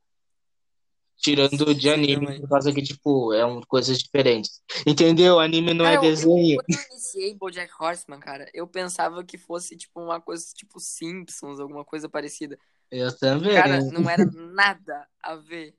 [1.20, 4.62] Tirando de anime, por causa que, tipo, é um, coisas diferentes.
[4.86, 5.40] Entendeu?
[5.40, 6.57] Anime não Cara, é eu- eu- desenho.
[6.57, 11.59] quando eu iniciei BoJack Horseman, cara, eu pensava que fosse tipo uma coisa tipo Simpsons,
[11.59, 12.57] alguma coisa parecida.
[12.90, 13.53] Eu também.
[13.55, 15.74] Cara, não era nada a ver.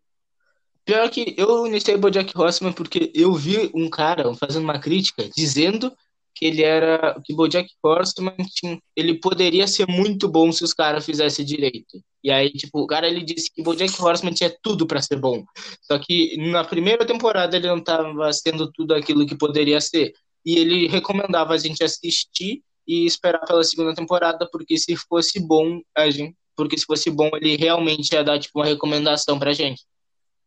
[0.83, 5.95] Pior que eu iniciei BoJack Horseman porque eu vi um cara fazendo uma crítica dizendo
[6.39, 11.05] que ele era que BoJack Horseman tinha, ele poderia ser muito bom se os caras
[11.05, 12.01] fizessem direito.
[12.23, 15.43] E aí, tipo, o cara ele disse que BoJack Horseman tinha tudo pra ser bom.
[15.81, 20.13] Só que na primeira temporada ele não tava sendo tudo aquilo que poderia ser.
[20.45, 25.81] E ele recomendava a gente assistir e esperar pela segunda temporada, porque se fosse bom,
[25.95, 29.83] a gente, porque se fosse bom ele realmente ia dar tipo uma recomendação pra gente.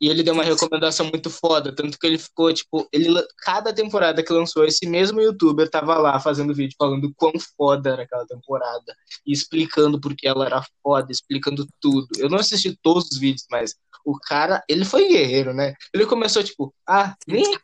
[0.03, 3.09] E ele deu uma recomendação muito foda, tanto que ele ficou, tipo, ele,
[3.39, 8.03] cada temporada que lançou, esse mesmo youtuber tava lá fazendo vídeo falando quão foda era
[8.03, 12.09] aquela temporada, e explicando porque ela era foda, explicando tudo.
[12.19, 15.73] Eu não assisti todos os vídeos, mas o cara, ele foi guerreiro, né?
[15.95, 17.57] Ele começou, tipo, ah, nem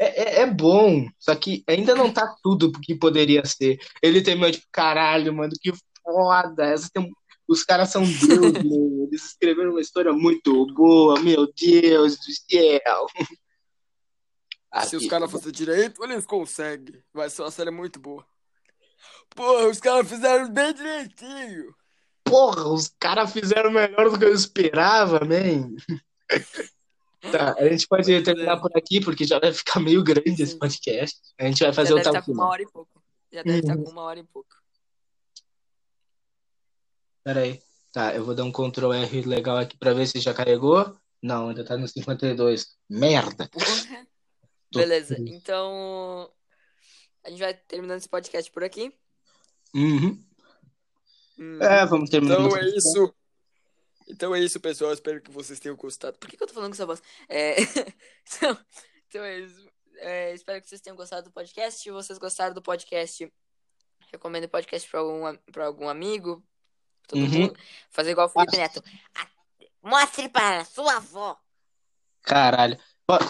[0.00, 3.80] é, é, é bom, só que ainda não tá tudo que poderia ser.
[4.00, 5.72] Ele terminou, tipo, caralho, mano, que
[6.04, 7.10] foda, essa tem...
[7.50, 8.28] Os caras são deuses,
[8.64, 9.06] meu.
[9.08, 13.06] eles escreveram uma história muito boa, meu Deus do céu.
[14.86, 17.02] Se os caras fazerem direito, eles conseguem.
[17.12, 18.24] Vai ser uma série muito boa.
[19.34, 21.74] Porra, os caras fizeram bem direitinho.
[22.22, 25.74] Porra, os caras fizeram melhor do que eu esperava, man.
[27.30, 28.60] Tá, a gente pode terminar é.
[28.60, 31.20] por aqui, porque já vai ficar meio grande esse podcast.
[31.38, 33.02] A gente vai Já fazer deve outra estar com uma hora e pouco.
[33.30, 33.84] Já deve estar Uhum.
[33.84, 34.48] com uma hora e pouco.
[37.24, 37.62] Pera aí.
[37.92, 40.96] Tá, eu vou dar um Ctrl R legal aqui pra ver se já carregou.
[41.22, 42.76] Não, ainda tá no 52.
[42.88, 43.48] Merda.
[43.48, 44.06] Porra.
[44.72, 46.32] Beleza, então
[47.24, 48.96] a gente vai terminando esse podcast por aqui.
[49.74, 50.24] Uhum.
[51.38, 52.40] Hum, É, vamos terminar.
[52.40, 53.14] Então é isso.
[54.08, 54.92] Então é isso, pessoal.
[54.92, 56.18] Espero que vocês tenham gostado.
[56.18, 57.02] Por que, que eu tô falando com essa voz?
[57.28, 57.56] É,
[58.36, 58.58] então,
[59.08, 59.68] então é isso.
[59.96, 61.82] É, espero que vocês tenham gostado do podcast.
[61.82, 63.30] Se vocês gostaram do podcast,
[64.12, 66.44] recomendo o podcast pra algum, pra algum amigo.
[67.10, 67.28] Todo Uhum.
[67.28, 67.56] mundo.
[67.90, 68.82] Fazer igual o Felipe Neto.
[69.82, 71.36] Mostre para sua avó.
[72.22, 72.78] Caralho.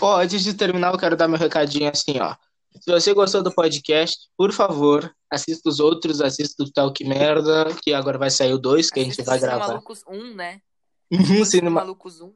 [0.02, 2.36] Ó, antes de terminar, eu quero dar meu recadinho assim, ó.
[2.80, 7.92] Se você gostou do podcast, por favor, assista os outros, assista o Talk Merda, que
[7.92, 9.72] agora vai sair o 2, que a gente Assista vai Cinema gravar.
[9.74, 10.60] Malucos 1, né?
[11.10, 12.32] Uhum, Cinema Malucos 1.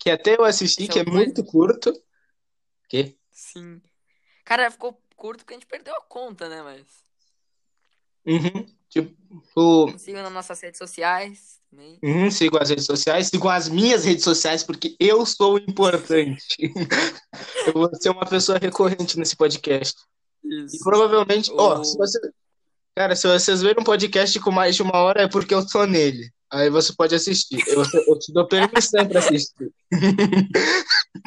[0.00, 1.92] que até eu assisti, Esse é que é o dois, muito curto.
[2.88, 3.16] Que?
[3.30, 3.80] Sim.
[4.44, 6.60] Cara, ficou curto porque a gente perdeu a conta, né?
[6.62, 6.84] Mas.
[8.26, 8.66] Uhum.
[9.02, 11.98] Tipo, Sigam nas nossas redes sociais também.
[12.02, 16.56] uhum, sigam as redes sociais, sigam as minhas redes sociais, porque eu sou importante.
[17.66, 19.94] eu vou ser uma pessoa recorrente nesse podcast.
[20.44, 20.78] E Isso.
[20.84, 22.18] provavelmente, ó, O- se você.
[22.94, 25.84] Cara, se vocês verem um podcast com mais de uma hora, é porque eu tô
[25.84, 26.30] nele.
[26.50, 27.62] Aí você pode assistir.
[27.68, 29.70] Eu, eu te dou permissão pra assistir.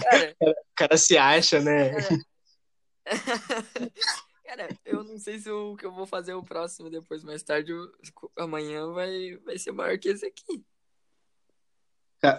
[0.02, 1.92] Cara, O cara se acha, né?
[2.02, 2.20] Cara,
[4.86, 7.92] eu não sei se o que eu vou fazer o próximo depois, mais tarde, eu-
[8.38, 10.64] amanhã vai, vai ser maior que esse aqui.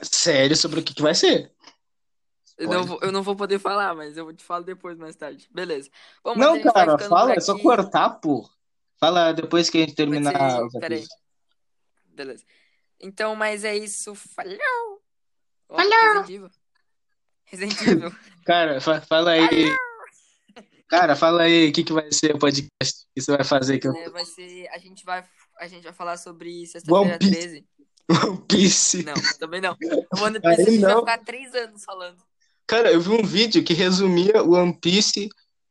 [0.03, 1.53] Sério, sobre o que, que vai ser?
[2.59, 5.49] Eu não, vou, eu não vou poder falar, mas eu te falo depois, mais tarde.
[5.51, 5.91] Beleza.
[6.23, 8.47] Bom, Não, vai cara, fala, é só cortar, pô.
[8.99, 11.07] Fala depois que a gente terminar peraí.
[12.05, 12.45] Beleza.
[13.01, 14.15] Então, mas é isso.
[14.15, 15.03] Falou!
[15.71, 15.91] Ó, Falou!
[16.03, 16.51] Resident Evil.
[17.45, 18.11] Resident Evil.
[18.45, 19.75] Cara, fa- fala aí.
[20.91, 23.87] Cara, fala aí o que, que vai ser o podcast que você vai fazer que
[23.87, 23.93] eu...
[23.95, 24.69] É, vai ser.
[24.73, 25.25] A gente vai,
[25.61, 27.33] a gente vai falar sobre Sexta-feira Piece.
[27.33, 27.65] 13.
[28.11, 29.03] One Piece.
[29.05, 29.77] Não, também não.
[30.19, 32.19] O One Piece Aí vai ficar três anos falando.
[32.67, 35.29] Cara, eu vi um vídeo que resumia o One Piece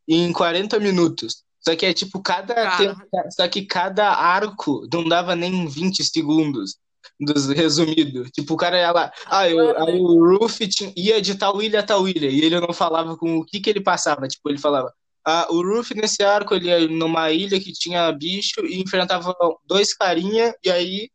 [0.08, 1.44] em 40 minutos.
[1.60, 3.02] Só que é tipo, cada tempo,
[3.32, 6.78] só que cada arco não dava nem 20 segundos
[7.20, 8.24] dos resumido.
[8.30, 9.92] Tipo, o cara ia lá, ah, eu, claro, né?
[9.92, 13.18] aí o Ruffy tinha- ia de tal ilha a tal ilha, e ele não falava
[13.18, 14.28] com o que que ele passava.
[14.28, 14.94] Tipo, ele falava,
[15.26, 19.36] ah, o Ruffy nesse arco ele ia numa ilha que tinha bicho e enfrentava
[19.66, 21.10] dois carinha, e aí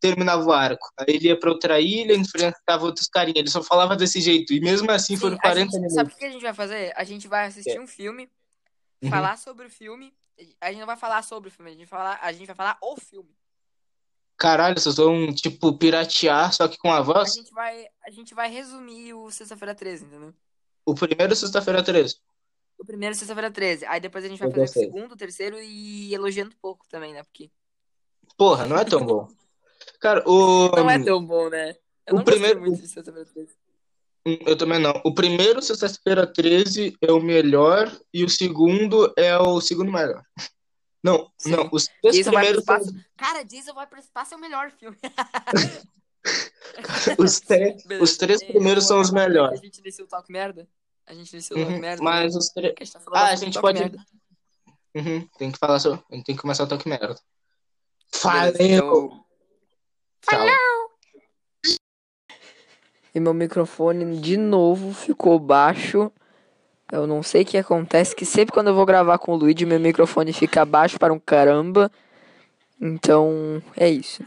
[0.00, 0.86] terminava o arco.
[0.98, 3.38] Aí ele ia pra outra ilha e enfrentava outros carinha.
[3.40, 4.52] Ele só falava desse jeito.
[4.52, 5.94] E mesmo assim Sim, foram a 40 gente- minutos.
[5.94, 6.92] sabe o que a gente vai fazer?
[6.96, 8.28] A gente vai assistir um filme,
[9.02, 9.10] Uhum.
[9.10, 10.12] falar sobre o filme.
[10.60, 12.54] A gente não vai falar sobre o filme, a gente, vai falar, a gente vai
[12.56, 13.30] falar o filme.
[14.38, 17.32] Caralho, vocês vão, tipo, piratear, só que com a A voz?
[17.32, 20.34] gente vai, a gente vai resumir o Sexta-feira 13, entendeu?
[20.84, 22.16] O primeiro sexta-feira 13.
[22.78, 23.86] O primeiro é Sexta-feira 13.
[23.86, 24.82] Aí depois a gente vai Eu fazer gostei.
[24.82, 27.22] o segundo, o terceiro e elogiando um pouco também, né?
[27.22, 27.50] Porque
[28.36, 29.28] Porra, não é tão bom.
[30.00, 30.68] Cara, o.
[30.76, 31.74] não é tão bom, né?
[32.06, 33.54] Eu o primeiro- muito de Sexta-feira 13.
[34.26, 35.00] Hum, Eu também não.
[35.04, 40.22] O primeiro sexta-feira 13 é o melhor e o segundo é o segundo melhor.
[41.02, 41.50] Não, Sim.
[41.52, 43.06] não, os três Diesel vai pro primeiros são, espaço.
[43.16, 44.96] Cara, Diesel vai pro espaço é o melhor filme.
[47.18, 49.60] os, tre- os três É, primeiros eu são os melhores.
[49.60, 50.68] A gente iniciou o Talk Merda.
[51.06, 52.02] A gente Talk Uhum, Merda.
[52.02, 52.74] Mas os três.
[52.78, 53.98] A gente tá falando Ah, a gente pode- Merda.
[54.94, 56.00] Uhum, tem que falar sobre.
[56.10, 57.16] A gente tem que começar o toque merda.
[58.22, 58.54] Valeu!
[58.60, 59.24] então-
[60.28, 60.46] Tchau.
[63.14, 66.10] E meu microfone de novo ficou baixo.
[66.92, 69.64] Eu não sei o que acontece, que sempre quando eu vou gravar com o Luigi,
[69.66, 71.90] meu microfone fica baixo para um caramba.
[72.80, 74.24] Então, é isso.